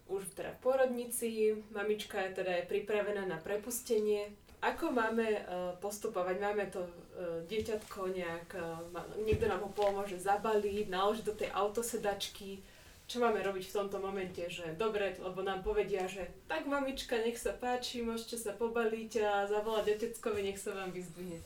už 0.06 0.22
teda 0.38 0.54
v 0.54 0.62
porodnici, 0.62 1.28
mamička 1.74 2.22
je 2.22 2.42
teda 2.42 2.62
je 2.62 2.70
pripravená 2.70 3.26
na 3.26 3.38
prepustenie. 3.42 4.30
Ako 4.62 4.94
máme 4.94 5.26
uh, 5.26 5.74
postupovať? 5.82 6.36
Máme 6.40 6.64
to 6.72 6.82
uh, 6.82 7.42
dieťatko 7.46 8.14
nejak, 8.14 8.48
uh, 8.56 8.80
niekto 9.22 9.50
nám 9.50 9.66
ho 9.66 9.70
pomôže 9.70 10.16
zabaliť, 10.16 10.88
naložiť 10.88 11.24
do 11.26 11.34
tej 11.36 11.50
autosedačky. 11.52 12.62
Čo 13.06 13.22
máme 13.22 13.38
robiť 13.38 13.70
v 13.70 13.76
tomto 13.76 14.02
momente? 14.02 14.42
Že 14.42 14.74
dobre, 14.74 15.14
lebo 15.22 15.42
nám 15.46 15.62
povedia, 15.62 16.10
že 16.10 16.26
tak 16.50 16.66
mamička, 16.66 17.14
nech 17.22 17.38
sa 17.38 17.54
páči, 17.54 18.02
môžete 18.02 18.34
sa 18.34 18.50
pobaliť 18.50 19.12
a 19.22 19.46
zavolať 19.46 19.94
oteckovi, 19.94 20.40
nech 20.42 20.58
sa 20.58 20.74
vám 20.74 20.90
vyzdvihne. 20.90 21.38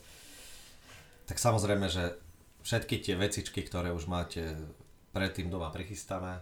Tak 1.29 1.37
samozrejme, 1.37 1.85
že 1.85 2.17
všetky 2.65 3.05
tie 3.05 3.13
vecičky, 3.13 3.61
ktoré 3.61 3.93
už 3.93 4.09
máte 4.09 4.57
predtým 5.13 5.53
doma 5.53 5.69
prichystané, 5.69 6.41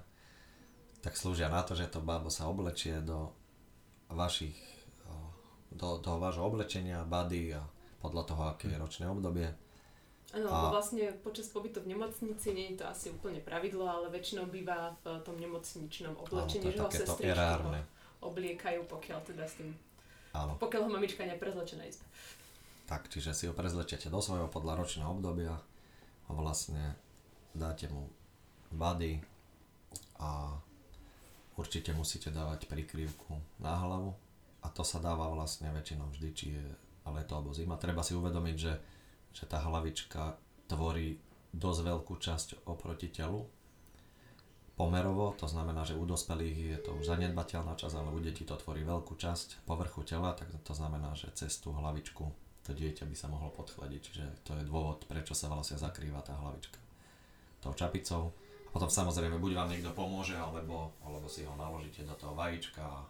tak 1.00 1.16
slúžia 1.16 1.47
na 1.47 1.64
to, 1.64 1.76
že 1.76 1.88
to 1.88 2.04
bábo 2.04 2.28
sa 2.28 2.52
oblečie 2.52 3.00
do 3.04 3.32
vašich, 4.12 4.58
do 5.72 6.02
toho 6.02 6.18
vášho 6.20 6.43
oblečenia, 6.43 7.08
bady 7.08 7.56
a 7.56 7.64
podľa 8.04 8.24
toho, 8.26 8.41
aké 8.52 8.68
je 8.72 8.78
ročné 8.80 9.06
obdobie. 9.08 9.47
Áno, 10.30 10.50
a... 10.50 10.70
vlastne 10.70 11.10
počas 11.26 11.50
pobytu 11.50 11.82
v 11.82 11.97
nemocnici 11.97 12.54
nie 12.54 12.74
je 12.74 12.84
to 12.84 12.86
asi 12.86 13.10
úplne 13.10 13.41
pravidlo, 13.41 13.89
ale 13.89 14.14
väčšinou 14.14 14.45
býva 14.45 14.93
v 15.02 15.18
tom 15.26 15.41
nemocničnom 15.41 16.14
oblečení, 16.22 16.70
že 16.70 16.78
ho 16.78 16.89
sestričky 16.89 17.82
obliekajú, 18.20 18.84
pokiaľ 18.86 19.20
teda 19.26 19.47
s 19.47 19.58
tým, 19.58 19.72
Áno. 20.36 20.60
pokiaľ 20.60 20.86
ho 20.86 20.91
mamička 20.91 21.24
neprezlečie 21.24 21.80
na 21.80 21.88
izbe. 21.88 22.06
Tak, 22.86 23.08
čiže 23.08 23.32
si 23.34 23.47
ho 23.47 23.54
prezlečete 23.56 24.12
do 24.12 24.20
svojho 24.20 24.52
podľa 24.52 24.84
ročného 24.84 25.10
obdobia 25.10 25.56
a 26.28 26.30
vlastne 26.30 26.97
dáte 27.56 27.89
mu 27.89 28.06
bady 28.70 29.24
a 30.22 30.60
určite 31.60 31.91
musíte 31.91 32.32
dávať 32.32 32.72
prikryvku 32.72 33.36
na 33.60 33.76
hlavu 33.84 34.16
a 34.64 34.72
to 34.72 34.88
sa 34.88 35.03
dáva 35.03 35.28
vlastne 35.28 35.68
väčšinou 35.76 36.07
vždy, 36.16 36.30
či 36.32 36.45
je 36.55 36.66
leto 37.10 37.36
alebo 37.36 37.51
zima. 37.51 37.76
Treba 37.76 38.05
si 38.05 38.16
uvedomiť, 38.16 38.55
že 38.55 38.74
že 39.34 39.45
tá 39.45 39.62
hlavička 39.62 40.38
tvorí 40.70 41.18
dosť 41.53 41.80
veľkú 41.86 42.14
časť 42.18 42.47
oproti 42.70 43.10
telu. 43.10 43.45
Pomerovo, 44.78 45.36
to 45.36 45.43
znamená, 45.43 45.84
že 45.84 45.97
u 45.97 46.07
dospelých 46.07 46.57
je 46.57 46.78
to 46.80 46.95
už 46.95 47.12
zanedbateľná 47.12 47.76
časť, 47.76 47.95
ale 47.99 48.16
u 48.16 48.20
detí 48.24 48.47
to 48.47 48.55
tvorí 48.55 48.88
veľkú 48.88 49.20
časť 49.20 49.68
povrchu 49.68 50.07
tela, 50.07 50.32
tak 50.32 50.47
to 50.64 50.72
znamená, 50.72 51.12
že 51.20 51.28
cez 51.36 51.60
tú 51.60 51.76
hlavičku 51.76 52.24
to 52.64 52.72
dieťa 52.72 53.03
by 53.03 53.16
sa 53.18 53.28
mohlo 53.28 53.51
podchladiť, 53.51 54.01
čiže 54.01 54.26
to 54.47 54.55
je 54.55 54.64
dôvod, 54.64 55.03
prečo 55.03 55.36
sa 55.36 55.51
vlastne 55.51 55.76
zakrýva 55.76 56.24
tá 56.24 56.38
hlavička 56.38 56.80
tou 57.60 57.76
čapicou. 57.76 58.32
Potom 58.70 58.89
samozrejme, 58.89 59.41
buď 59.41 59.51
vám 59.57 59.70
niekto 59.74 59.91
pomôže, 59.97 60.38
alebo, 60.38 60.93
alebo 61.01 61.26
si 61.26 61.41
ho 61.41 61.53
naložíte 61.57 62.05
do 62.05 62.13
toho 62.13 62.38
vajíčka 62.38 62.86
a 62.86 63.01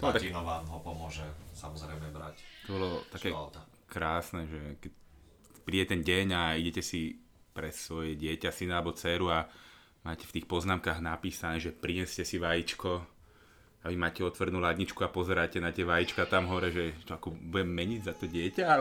tatino 0.00 0.40
vám 0.44 0.64
ho 0.68 0.78
pomôže 0.80 1.24
samozrejme 1.52 2.12
brať. 2.12 2.40
To 2.68 2.70
bolo 2.76 2.88
také 3.12 3.32
krásne, 3.88 4.48
že 4.48 4.60
keď 4.80 4.92
príde 5.64 5.84
ten 5.88 6.00
deň 6.00 6.26
a 6.32 6.42
idete 6.56 6.80
si 6.80 7.20
pre 7.56 7.72
svoje 7.72 8.16
dieťa, 8.20 8.52
syna 8.52 8.80
alebo 8.80 8.92
dceru 8.92 9.32
a 9.32 9.48
máte 10.04 10.28
v 10.28 10.40
tých 10.40 10.46
poznámkach 10.46 11.00
napísané, 11.00 11.56
že 11.58 11.72
prineste 11.72 12.24
si 12.24 12.36
vajíčko 12.36 13.00
a 13.82 13.86
vy 13.88 13.96
máte 13.96 14.20
otvornú 14.26 14.60
ladničku 14.60 15.00
a 15.06 15.12
pozeráte 15.12 15.62
na 15.62 15.72
tie 15.72 15.86
vajíčka 15.86 16.26
tam 16.26 16.50
hore, 16.50 16.74
že 16.74 16.92
čo, 17.06 17.16
ako 17.16 17.32
budem 17.32 17.70
meniť 17.70 18.00
za 18.02 18.14
to 18.18 18.26
dieťa? 18.28 18.64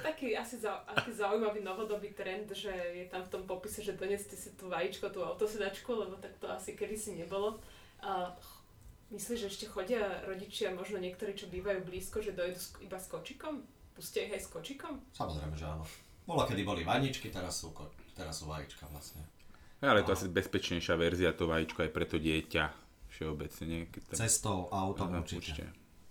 Je 0.00 0.08
taký 0.08 0.28
asi 0.32 0.56
aký 0.64 1.12
zaujímavý 1.12 1.60
novodobý 1.60 2.16
trend, 2.16 2.48
že 2.56 2.72
je 2.72 3.04
tam 3.12 3.28
v 3.28 3.32
tom 3.36 3.42
popise, 3.44 3.84
že 3.84 3.92
doneste 3.92 4.32
si 4.32 4.56
tú 4.56 4.72
vajíčko, 4.72 5.12
tú 5.12 5.20
autosedačku, 5.20 5.92
lebo 5.92 6.16
tak 6.16 6.32
to 6.40 6.48
asi 6.48 6.72
kedysi 6.72 7.20
nebolo. 7.20 7.60
A 8.00 8.32
myslíš, 9.12 9.44
že 9.44 9.50
ešte 9.52 9.66
chodia 9.68 10.24
rodičia, 10.24 10.72
možno 10.72 10.96
niektorí, 10.96 11.36
čo 11.36 11.52
bývajú 11.52 11.84
blízko, 11.84 12.24
že 12.24 12.32
dojdu 12.32 12.56
iba 12.80 12.96
s 12.96 13.12
kočikom? 13.12 13.60
Pustia 13.92 14.24
ich 14.24 14.40
aj 14.40 14.42
s 14.46 14.48
kočikom? 14.48 14.96
Samozrejme, 15.12 15.52
že 15.52 15.66
áno. 15.68 15.84
Bolo, 16.24 16.48
kedy 16.48 16.62
boli 16.64 16.82
vaničky, 16.86 17.28
teraz 17.28 17.60
sú, 17.60 17.74
ko- 17.76 17.92
teraz 18.16 18.40
sú 18.40 18.48
vajíčka 18.48 18.88
vlastne. 18.88 19.20
Ja, 19.82 19.92
ale 19.92 20.04
to 20.04 20.12
asi 20.12 20.28
bezpečnejšia 20.28 20.94
verzia, 20.96 21.36
to 21.36 21.48
vajíčko 21.48 21.84
aj 21.84 21.90
pre 21.92 22.04
to 22.08 22.16
dieťa 22.20 22.64
všeobecne. 23.10 23.90
Keď 23.90 24.02
tam... 24.08 24.16
Cestou, 24.16 24.58
autom 24.70 25.10
určite. 25.18 25.36
určite. 25.36 25.64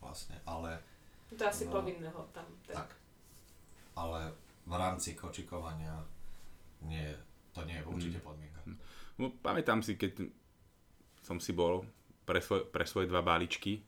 Vlastne, 0.04 0.36
ale... 0.44 0.82
To 1.30 1.38
je 1.38 1.48
asi 1.48 1.66
no, 1.70 1.78
povinného 1.78 2.22
tam. 2.34 2.46
Tak. 2.66 2.76
tak. 2.76 2.90
Ale 4.00 4.32
v 4.64 4.74
rámci 4.80 5.20
kočikovania 5.20 6.00
nie, 6.88 7.12
to 7.52 7.68
nie 7.68 7.76
je 7.76 7.84
určite 7.84 8.20
mm. 8.20 8.24
podmienka. 8.24 8.60
No, 9.20 9.36
pamätám 9.44 9.84
si, 9.84 10.00
keď 10.00 10.32
som 11.20 11.44
si 11.44 11.52
bol 11.52 11.84
pre, 12.24 12.40
svoj, 12.40 12.72
pre 12.72 12.88
svoje 12.88 13.12
dva 13.12 13.20
báličky 13.20 13.84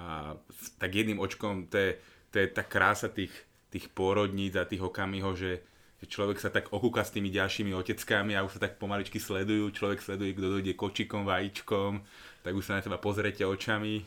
a 0.00 0.32
tak 0.80 0.88
jedným 0.88 1.20
očkom 1.20 1.68
to 1.68 1.76
je 1.76 1.90
to 2.34 2.42
je 2.42 2.50
tá 2.50 2.66
krása 2.66 3.06
tých, 3.06 3.30
tých 3.70 3.86
pôrodníc 3.94 4.58
a 4.58 4.66
tých 4.66 4.82
okamihov, 4.82 5.38
že, 5.38 5.62
že 6.02 6.10
človek 6.10 6.42
sa 6.42 6.50
tak 6.50 6.74
okúka 6.74 7.06
s 7.06 7.14
tými 7.14 7.30
ďalšími 7.30 7.70
oteckami 7.70 8.34
a 8.34 8.42
už 8.42 8.58
sa 8.58 8.66
tak 8.66 8.82
pomaličky 8.82 9.22
sledujú, 9.22 9.70
človek 9.70 10.02
sleduje, 10.02 10.34
kto 10.34 10.58
dojde 10.58 10.74
kočikom, 10.74 11.22
vajíčkom, 11.22 12.02
tak 12.42 12.52
už 12.58 12.66
sa 12.66 12.74
na 12.74 12.82
teba 12.82 12.98
pozrete 12.98 13.46
očami 13.46 14.02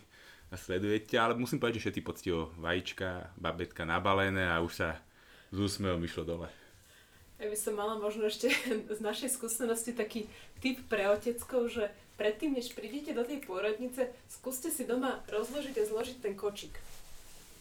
a 0.48 0.56
sledujete, 0.56 1.20
ale 1.20 1.36
musím 1.36 1.60
povedať, 1.60 1.80
že 1.80 1.84
všetci 1.90 2.02
poctivo 2.08 2.52
vajíčka, 2.56 3.36
babetka 3.36 3.84
nabalené 3.84 4.48
a 4.48 4.64
už 4.64 4.74
sa 4.74 4.90
z 5.52 5.58
úsmevom 5.60 6.04
išlo 6.04 6.24
dole. 6.24 6.50
Ja 7.38 7.52
by 7.52 7.58
som 7.60 7.78
mala 7.78 8.00
možno 8.02 8.26
ešte 8.26 8.50
z 8.98 9.00
našej 9.04 9.30
skúsenosti 9.36 9.94
taký 9.94 10.26
tip 10.64 10.82
pre 10.90 11.06
oteckov, 11.12 11.70
že 11.70 11.92
predtým, 12.18 12.58
než 12.58 12.74
prídete 12.74 13.14
do 13.14 13.22
tej 13.22 13.44
pôrodnice, 13.46 14.10
skúste 14.26 14.74
si 14.74 14.88
doma 14.88 15.22
rozložiť 15.30 15.76
a 15.78 15.88
zložiť 15.88 16.18
ten 16.24 16.34
kočik 16.34 16.74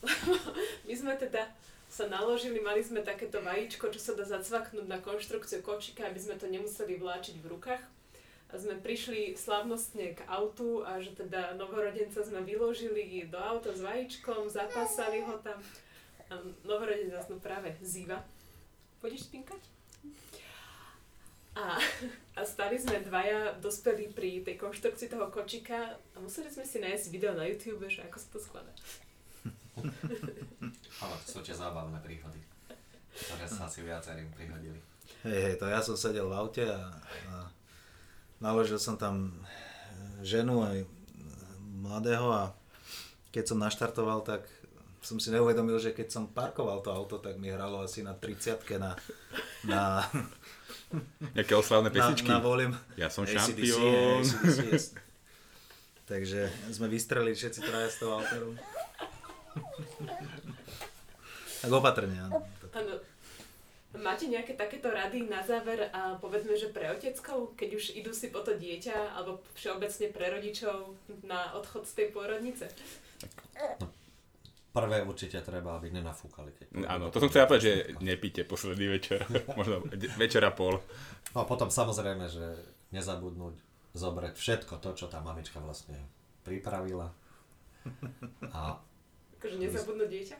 my 0.86 0.94
sme 0.94 1.14
teda 1.16 1.48
sa 1.86 2.10
naložili, 2.10 2.58
mali 2.60 2.82
sme 2.82 3.00
takéto 3.00 3.40
vajíčko, 3.40 3.88
čo 3.94 4.00
sa 4.02 4.12
dá 4.18 4.26
zacvaknúť 4.26 4.86
na 4.90 4.98
konštrukciu 4.98 5.62
kočika, 5.62 6.10
aby 6.10 6.18
sme 6.18 6.36
to 6.36 6.50
nemuseli 6.50 6.98
vláčiť 6.98 7.40
v 7.40 7.50
rukách. 7.56 7.82
A 8.46 8.54
sme 8.54 8.78
prišli 8.78 9.34
slavnostne 9.34 10.14
k 10.14 10.22
autu 10.30 10.86
a 10.86 11.02
že 11.02 11.18
teda 11.18 11.58
novorodenca 11.58 12.22
sme 12.22 12.46
vyložili 12.46 13.26
do 13.26 13.36
auta 13.42 13.74
s 13.74 13.82
vajíčkom, 13.82 14.46
zapásali 14.46 15.26
ho 15.26 15.34
tam. 15.42 15.58
A 16.30 16.38
novorodenec 16.62 17.26
no 17.26 17.42
práve 17.42 17.74
zýva. 17.82 18.22
Pôjdeš 19.02 19.26
spinkať? 19.26 19.62
A, 21.56 21.80
a 22.36 22.40
stali 22.44 22.76
sme 22.76 23.00
dvaja 23.00 23.56
dospelí 23.64 24.12
pri 24.12 24.44
tej 24.44 24.60
konštrukcii 24.60 25.08
toho 25.08 25.32
kočika 25.32 25.96
a 26.12 26.16
museli 26.20 26.52
sme 26.52 26.68
si 26.68 26.76
nájsť 26.84 27.08
video 27.08 27.32
na 27.32 27.48
YouTube, 27.48 27.88
že 27.88 28.04
ako 28.04 28.16
sa 28.20 28.28
to 28.28 28.38
skladá. 28.38 28.72
Ale 31.02 31.14
to 31.24 31.28
sú 31.28 31.40
tie 31.40 31.56
zábavné 31.56 31.96
príhody, 32.04 32.40
ktoré 33.16 33.48
sa 33.48 33.64
asi 33.64 33.80
viacerým 33.88 34.28
prihodili. 34.36 34.76
Hej, 35.24 35.40
hej, 35.48 35.54
to 35.56 35.64
ja 35.64 35.80
som 35.80 35.96
sedel 35.96 36.28
v 36.28 36.36
aute 36.36 36.64
a, 36.68 36.92
a 37.32 37.48
naložil 38.40 38.80
som 38.80 38.96
tam 38.96 39.32
ženu 40.20 40.64
aj 40.64 40.84
mladého 41.80 42.28
a 42.32 42.42
keď 43.30 43.44
som 43.52 43.58
naštartoval, 43.60 44.24
tak 44.24 44.48
som 45.04 45.22
si 45.22 45.30
neuvedomil, 45.30 45.78
že 45.78 45.94
keď 45.94 46.08
som 46.10 46.24
parkoval 46.26 46.82
to 46.82 46.90
auto, 46.90 47.22
tak 47.22 47.38
mi 47.38 47.52
hralo 47.52 47.84
asi 47.84 48.02
na 48.02 48.16
30 48.16 48.58
na, 48.80 48.98
na 49.62 50.02
Nejaké 51.36 51.54
oslavné 51.54 51.90
pesničky? 51.90 52.30
Na, 52.30 52.38
na 52.38 52.44
volím. 52.44 52.72
Ja 52.94 53.10
som 53.10 53.26
šampión. 53.26 54.22
Takže 56.10 56.46
sme 56.70 56.86
vystrelili 56.86 57.34
všetci 57.34 57.60
traja 57.66 57.88
z 57.90 57.96
toho 58.02 58.22
auta. 58.22 58.36
Tak 61.56 61.72
opatrne, 61.72 62.14
áno. 62.20 62.46
Áno. 62.78 62.94
Máte 63.96 64.28
nejaké 64.28 64.52
takéto 64.56 64.92
rady 64.92 65.24
na 65.24 65.40
záver 65.40 65.88
a 65.92 66.20
povedzme, 66.20 66.52
že 66.56 66.72
pre 66.72 66.92
oteckov, 66.92 67.56
keď 67.56 67.70
už 67.76 67.84
idú 67.96 68.12
si 68.12 68.28
po 68.28 68.44
to 68.44 68.56
dieťa 68.56 69.16
alebo 69.16 69.40
všeobecne 69.56 70.06
pre 70.12 70.26
rodičov 70.32 70.96
na 71.24 71.56
odchod 71.56 71.88
z 71.88 71.92
tej 71.96 72.08
pôrodnice? 72.12 72.68
No, 73.80 73.88
prvé 74.76 75.00
určite 75.00 75.40
treba, 75.40 75.80
aby 75.80 75.88
nenafúkali. 75.88 76.52
Keď 76.52 76.66
Áno, 76.84 77.08
to 77.08 77.24
som 77.24 77.32
chcel 77.32 77.48
povedať, 77.48 77.64
že 77.64 77.74
nepíte 78.04 78.44
posledný 78.44 79.00
večer, 79.00 79.24
možno 79.58 79.80
večer 80.20 80.44
a 80.44 80.52
pol. 80.52 80.76
No 81.32 81.42
a 81.42 81.48
potom 81.48 81.72
samozrejme, 81.72 82.28
že 82.28 82.44
nezabudnúť 82.92 83.56
zobrať 83.96 84.36
všetko 84.36 84.76
to, 84.84 84.92
čo 84.92 85.06
tá 85.08 85.24
mamička 85.24 85.56
vlastne 85.64 85.96
pripravila. 86.44 87.08
A 88.52 88.76
Akože 89.36 89.56
nezabudnúť 89.60 90.08
dieťa? 90.08 90.36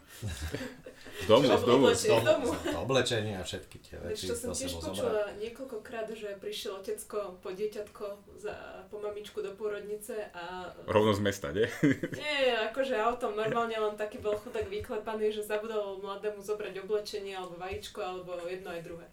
Z 1.21 1.27
domu, 1.29 1.45
z 1.45 1.65
domu. 1.69 1.85
Z 1.93 2.09
domu. 2.25 2.49
Oblečenie 2.81 3.37
a 3.37 3.45
všetky 3.45 3.77
tie 3.85 4.01
veci. 4.01 4.25
Vieš, 4.25 4.33
to 4.33 4.35
som 4.35 4.51
tiež 4.57 4.73
počula 4.81 5.29
niekoľkokrát, 5.37 6.09
že 6.17 6.33
prišiel 6.41 6.81
otecko 6.81 7.37
po 7.45 7.53
dieťatko 7.53 8.05
za, 8.41 8.57
po 8.89 8.97
mamičku 9.05 9.45
do 9.45 9.53
pôrodnice 9.53 10.33
a... 10.33 10.73
Rovno 10.89 11.13
z 11.13 11.21
mesta, 11.21 11.53
nie? 11.53 11.69
Nie, 12.17 12.57
akože 12.73 12.97
autom 12.97 13.37
normálne 13.37 13.77
len 13.77 14.01
taký 14.01 14.17
bol 14.17 14.33
chudák 14.41 14.65
vyklepaný, 14.65 15.29
že 15.29 15.45
zabudol 15.45 16.01
mladému 16.01 16.41
zobrať 16.41 16.81
oblečenie 16.81 17.37
alebo 17.37 17.61
vajíčko 17.61 18.01
alebo 18.01 18.41
jedno 18.49 18.73
aj 18.73 18.81
druhé. 18.81 19.07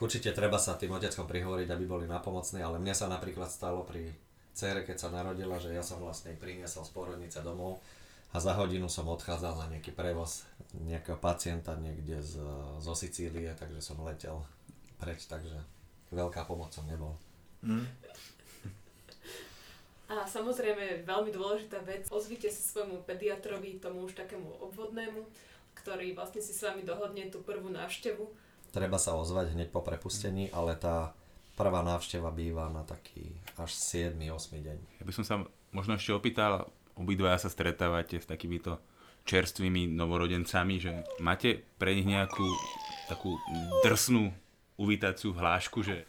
Určite 0.00 0.32
treba 0.32 0.56
sa 0.56 0.80
tým 0.80 0.96
oteckom 0.96 1.28
prihovoriť, 1.28 1.68
aby 1.68 1.84
boli 1.84 2.08
napomocní, 2.08 2.64
ale 2.64 2.80
mne 2.80 2.96
sa 2.96 3.06
napríklad 3.06 3.52
stalo 3.52 3.84
pri 3.84 4.10
cére, 4.56 4.82
keď 4.82 4.96
sa 4.96 5.08
narodila, 5.12 5.60
že 5.60 5.76
ja 5.76 5.84
som 5.84 6.00
vlastne 6.00 6.32
priniesol 6.40 6.82
z 6.82 6.90
pôrodnice 6.96 7.38
domov 7.44 7.84
a 8.32 8.36
za 8.40 8.56
hodinu 8.56 8.88
som 8.88 9.04
odchádzal 9.12 9.54
za 9.60 9.66
nejaký 9.68 9.92
prevoz 9.92 10.48
nejakého 10.72 11.20
pacienta 11.20 11.76
niekde 11.76 12.24
z, 12.24 12.40
zo 12.80 12.94
Sicílie, 12.96 13.52
takže 13.52 13.84
som 13.84 14.00
letel 14.00 14.40
preč, 14.96 15.28
takže 15.28 15.60
veľká 16.08 16.48
pomoc 16.48 16.72
som 16.72 16.88
nebol. 16.88 17.12
Mm. 17.60 17.84
A 20.12 20.28
samozrejme 20.28 21.08
veľmi 21.08 21.32
dôležitá 21.32 21.80
vec, 21.84 22.08
ozvite 22.12 22.48
sa 22.52 22.60
svojmu 22.60 23.04
pediatrovi, 23.08 23.80
tomu 23.80 24.04
už 24.04 24.16
takému 24.16 24.60
obvodnému, 24.60 25.24
ktorý 25.76 26.12
vlastne 26.12 26.44
si 26.44 26.52
s 26.52 26.64
vami 26.64 26.84
dohodne 26.84 27.32
tú 27.32 27.40
prvú 27.40 27.72
návštevu. 27.72 28.28
Treba 28.72 29.00
sa 29.00 29.16
ozvať 29.16 29.56
hneď 29.56 29.68
po 29.72 29.80
prepustení, 29.80 30.52
ale 30.52 30.76
tá 30.76 31.16
prvá 31.56 31.80
návšteva 31.84 32.32
býva 32.32 32.68
na 32.68 32.84
taký 32.84 33.32
až 33.56 33.72
7-8 33.72 34.60
deň. 34.60 34.78
Ja 35.00 35.04
by 35.04 35.12
som 35.12 35.24
sa 35.24 35.34
možno 35.72 35.96
ešte 35.96 36.12
opýtal, 36.12 36.68
obidvaja 37.02 37.42
sa 37.42 37.50
stretávate 37.50 38.22
s 38.22 38.26
takýmito 38.30 38.78
čerstvými 39.26 39.90
novorodencami, 39.90 40.74
že 40.78 40.92
máte 41.22 41.62
pre 41.78 41.94
nich 41.94 42.06
nejakú 42.06 42.46
takú 43.06 43.38
drsnú 43.82 44.30
uvítaciu 44.78 45.34
hlášku, 45.34 45.82
že... 45.82 46.06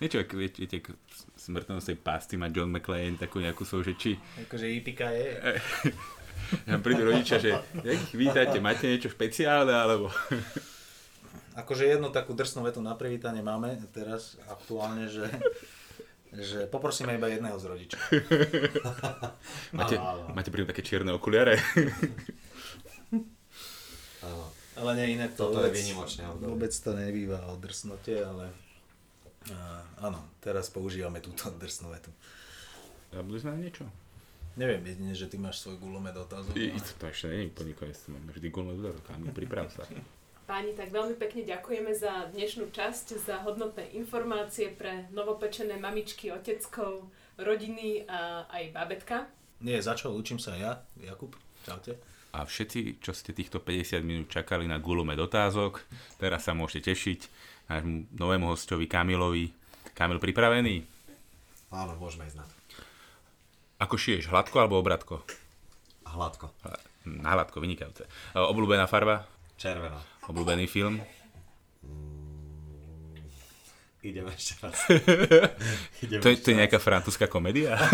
Niečo, 0.00 0.24
ako 0.24 0.34
viete, 0.40 0.64
viete 0.64 0.80
k 0.80 0.96
smrtonosnej 1.36 2.00
pasty 2.00 2.40
má 2.40 2.48
John 2.48 2.72
McClane 2.72 3.20
takú 3.20 3.44
nejakú 3.44 3.68
svoj, 3.68 3.92
že 3.92 3.94
či... 4.00 4.10
Akože 4.48 4.66
IPK 4.80 5.00
je. 5.12 5.28
Ja 6.66 6.82
prídu 6.82 7.06
rodičia, 7.06 7.38
že 7.38 7.54
jak 7.86 7.94
ich 7.94 8.14
vítate, 8.18 8.58
máte 8.58 8.90
niečo 8.90 9.06
špeciálne, 9.06 9.70
alebo... 9.70 10.10
Akože 11.54 11.86
jednu 11.86 12.10
takú 12.10 12.34
drsnú 12.34 12.66
vetu 12.66 12.82
na 12.82 12.98
privítanie 12.98 13.38
máme 13.38 13.78
teraz 13.94 14.34
aktuálne, 14.50 15.06
že 15.06 15.30
že 16.30 16.70
poprosíme 16.70 17.18
iba 17.18 17.26
jedného 17.26 17.58
z 17.58 17.64
rodičov. 17.66 18.00
máte, 19.78 19.98
máte 20.30 20.50
pri 20.54 20.62
také 20.66 20.82
čierne 20.86 21.10
okuliare? 21.10 21.58
ale 24.80 24.90
nie 24.96 25.20
inak 25.20 25.36
to 25.36 25.50
Toto 25.50 25.60
vôbec, 25.60 25.76
je 25.76 25.78
výnimočné 25.84 26.22
Vôbec 26.40 26.72
to 26.72 26.90
nebýva 26.96 27.38
o 27.52 27.58
drsnote, 27.60 28.14
ale 28.24 28.48
uh, 29.52 30.06
áno, 30.06 30.24
teraz 30.40 30.72
používame 30.72 31.20
túto 31.20 31.50
drsnú 31.62 31.92
vetu. 31.92 32.08
Zabudli 33.10 33.38
sme 33.42 33.50
na 33.58 33.60
niečo? 33.60 33.84
Neviem, 34.58 34.82
jedine, 34.82 35.14
že 35.14 35.30
ty 35.30 35.38
máš 35.38 35.62
svoj 35.62 35.78
gulomet 35.78 36.14
otázok. 36.14 36.54
I, 36.58 36.74
to 36.74 37.06
ešte 37.06 37.30
nie 37.30 37.46
je 37.46 37.50
úplný 37.54 37.72
koniec, 37.74 37.98
mám 38.10 38.22
vždy 38.34 38.46
gulomet 38.50 38.82
otázok, 38.82 39.04
ale 39.14 39.30
priprav 39.30 39.70
sa. 39.70 39.86
Páni, 40.50 40.74
tak 40.74 40.90
veľmi 40.90 41.14
pekne 41.14 41.46
ďakujeme 41.46 41.94
za 41.94 42.26
dnešnú 42.34 42.74
časť, 42.74 43.22
za 43.22 43.38
hodnotné 43.46 43.94
informácie 43.94 44.74
pre 44.74 45.06
novopečené 45.14 45.78
mamičky, 45.78 46.34
oteckov, 46.34 47.06
rodiny 47.38 48.02
a 48.10 48.50
aj 48.50 48.74
babetka. 48.74 49.30
Nie, 49.62 49.78
začal, 49.78 50.10
učím 50.10 50.42
sa 50.42 50.58
ja, 50.58 50.82
Jakub. 50.98 51.38
Čaute. 51.62 52.02
A 52.34 52.42
všetci, 52.42 52.98
čo 52.98 53.14
ste 53.14 53.30
týchto 53.30 53.62
50 53.62 54.02
minút 54.02 54.26
čakali 54.26 54.66
na 54.66 54.82
gulomet 54.82 55.22
otázok, 55.22 55.86
teraz 56.18 56.42
sa 56.42 56.50
môžete 56.50 56.98
tešiť 56.98 57.20
nášmu 57.70 58.10
novému 58.18 58.50
hostovi 58.50 58.90
Kamilovi. 58.90 59.54
Kamil, 59.94 60.18
pripravený? 60.18 60.82
Áno, 61.70 61.94
môžeme 61.94 62.26
ísť 62.26 62.42
na 62.42 62.46
to. 62.50 62.54
Ako 63.86 63.94
šiješ, 63.94 64.26
hladko 64.26 64.58
alebo 64.58 64.82
obratko? 64.82 65.22
Hladko. 66.10 66.50
Na 67.06 67.38
hladko, 67.38 67.62
vynikajúce. 67.62 68.02
Obľúbená 68.34 68.90
farba? 68.90 69.30
Červená. 69.60 70.00
Obľúbený 70.24 70.64
film? 70.64 71.04
Mm, 71.84 73.20
ideme 74.00 74.32
ešte 74.32 74.56
raz. 74.64 74.88
ideme 76.00 76.24
to, 76.24 76.32
ešte 76.32 76.48
to 76.48 76.56
je 76.56 76.56
nejaká 76.64 76.80
francúzska 76.80 77.28
komédia? 77.28 77.76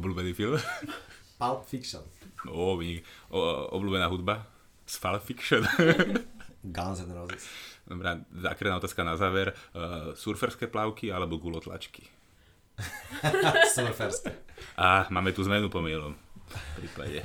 Obľúbený 0.00 0.32
film? 0.32 0.56
Pulp 1.36 1.68
Fiction. 1.68 2.00
Vynik. 2.48 3.04
O, 3.28 3.68
obľúbená 3.76 4.08
hudba? 4.08 4.48
Z 4.88 5.04
Pulp 5.04 5.20
Fiction? 5.28 5.60
Guns 6.64 7.04
N' 7.04 7.12
Roses. 7.12 7.44
Dobrá, 7.84 8.16
zákredná 8.32 8.80
otázka 8.80 9.04
na 9.04 9.20
záver. 9.20 9.52
Uh, 9.76 10.16
surferské 10.16 10.72
plavky 10.72 11.12
alebo 11.12 11.36
gulotlačky? 11.36 12.08
Surferské. 13.74 14.34
A 14.74 15.06
máme 15.08 15.30
tu 15.30 15.46
zmenu 15.46 15.70
pomielom. 15.70 16.14
V 16.44 16.86
prípade. 16.86 17.18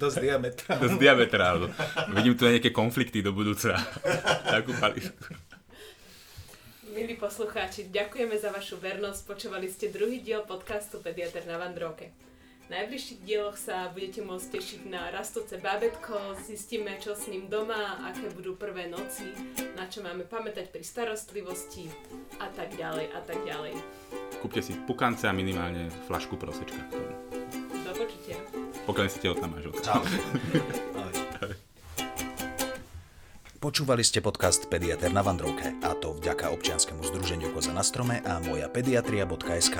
Dosť 0.00 0.16
diametrálne. 0.24 0.80
Dosť 0.80 0.96
diametrálne. 0.96 1.68
Vidím 2.16 2.34
tu 2.38 2.48
nejaké 2.48 2.72
konflikty 2.72 3.20
do 3.20 3.36
budúca. 3.36 3.76
Takú 4.48 4.72
pališku. 4.80 5.36
Milí 6.92 7.16
poslucháči, 7.16 7.88
ďakujeme 7.88 8.36
za 8.36 8.52
vašu 8.52 8.76
vernosť. 8.76 9.20
Počúvali 9.24 9.68
ste 9.68 9.88
druhý 9.88 10.20
diel 10.20 10.44
podcastu 10.44 11.00
Pediatr 11.00 11.44
na 11.48 11.56
Vandrovke. 11.56 12.12
Najbližších 12.72 13.28
dieloch 13.28 13.60
sa 13.60 13.92
budete 13.92 14.24
môcť 14.24 14.48
tešiť 14.48 14.88
na 14.88 15.12
rastúce 15.12 15.60
bábetko, 15.60 16.40
zistíme, 16.40 16.96
čo 17.04 17.12
s 17.12 17.28
ním 17.28 17.52
doma, 17.52 18.00
aké 18.08 18.32
budú 18.32 18.56
prvé 18.56 18.88
noci, 18.88 19.28
na 19.76 19.84
čo 19.92 20.00
máme 20.00 20.24
pamätať 20.24 20.72
pri 20.72 20.80
starostlivosti 20.80 21.92
a 22.40 22.48
tak 22.48 22.72
ďalej 22.72 23.12
a 23.12 23.20
tak 23.28 23.44
ďalej. 23.44 23.76
Kúpte 24.40 24.64
si 24.64 24.72
pukance 24.88 25.28
a 25.28 25.36
minimálne 25.36 25.92
flašku 26.08 26.40
prosečka 26.40 26.80
k 26.88 26.96
tomu. 26.96 27.12
Do 27.84 27.92
počutia. 27.92 28.40
Pokiaľ 28.88 29.06
si 29.12 29.20
tehotná 29.20 29.52
manželka. 29.52 29.84
Čau. 29.84 30.00
Počúvali 33.62 34.00
ste 34.00 34.24
podcast 34.24 34.72
Pediater 34.72 35.12
na 35.12 35.20
Vandrovke 35.20 35.76
a 35.84 35.92
to 35.92 36.16
vďaka 36.16 36.48
občianskému 36.50 37.04
združeniu 37.04 37.52
Koza 37.52 37.76
na 37.76 37.84
strome 37.84 38.24
a 38.24 38.40
moja 38.40 38.66
pediatria.sk. 38.72 39.76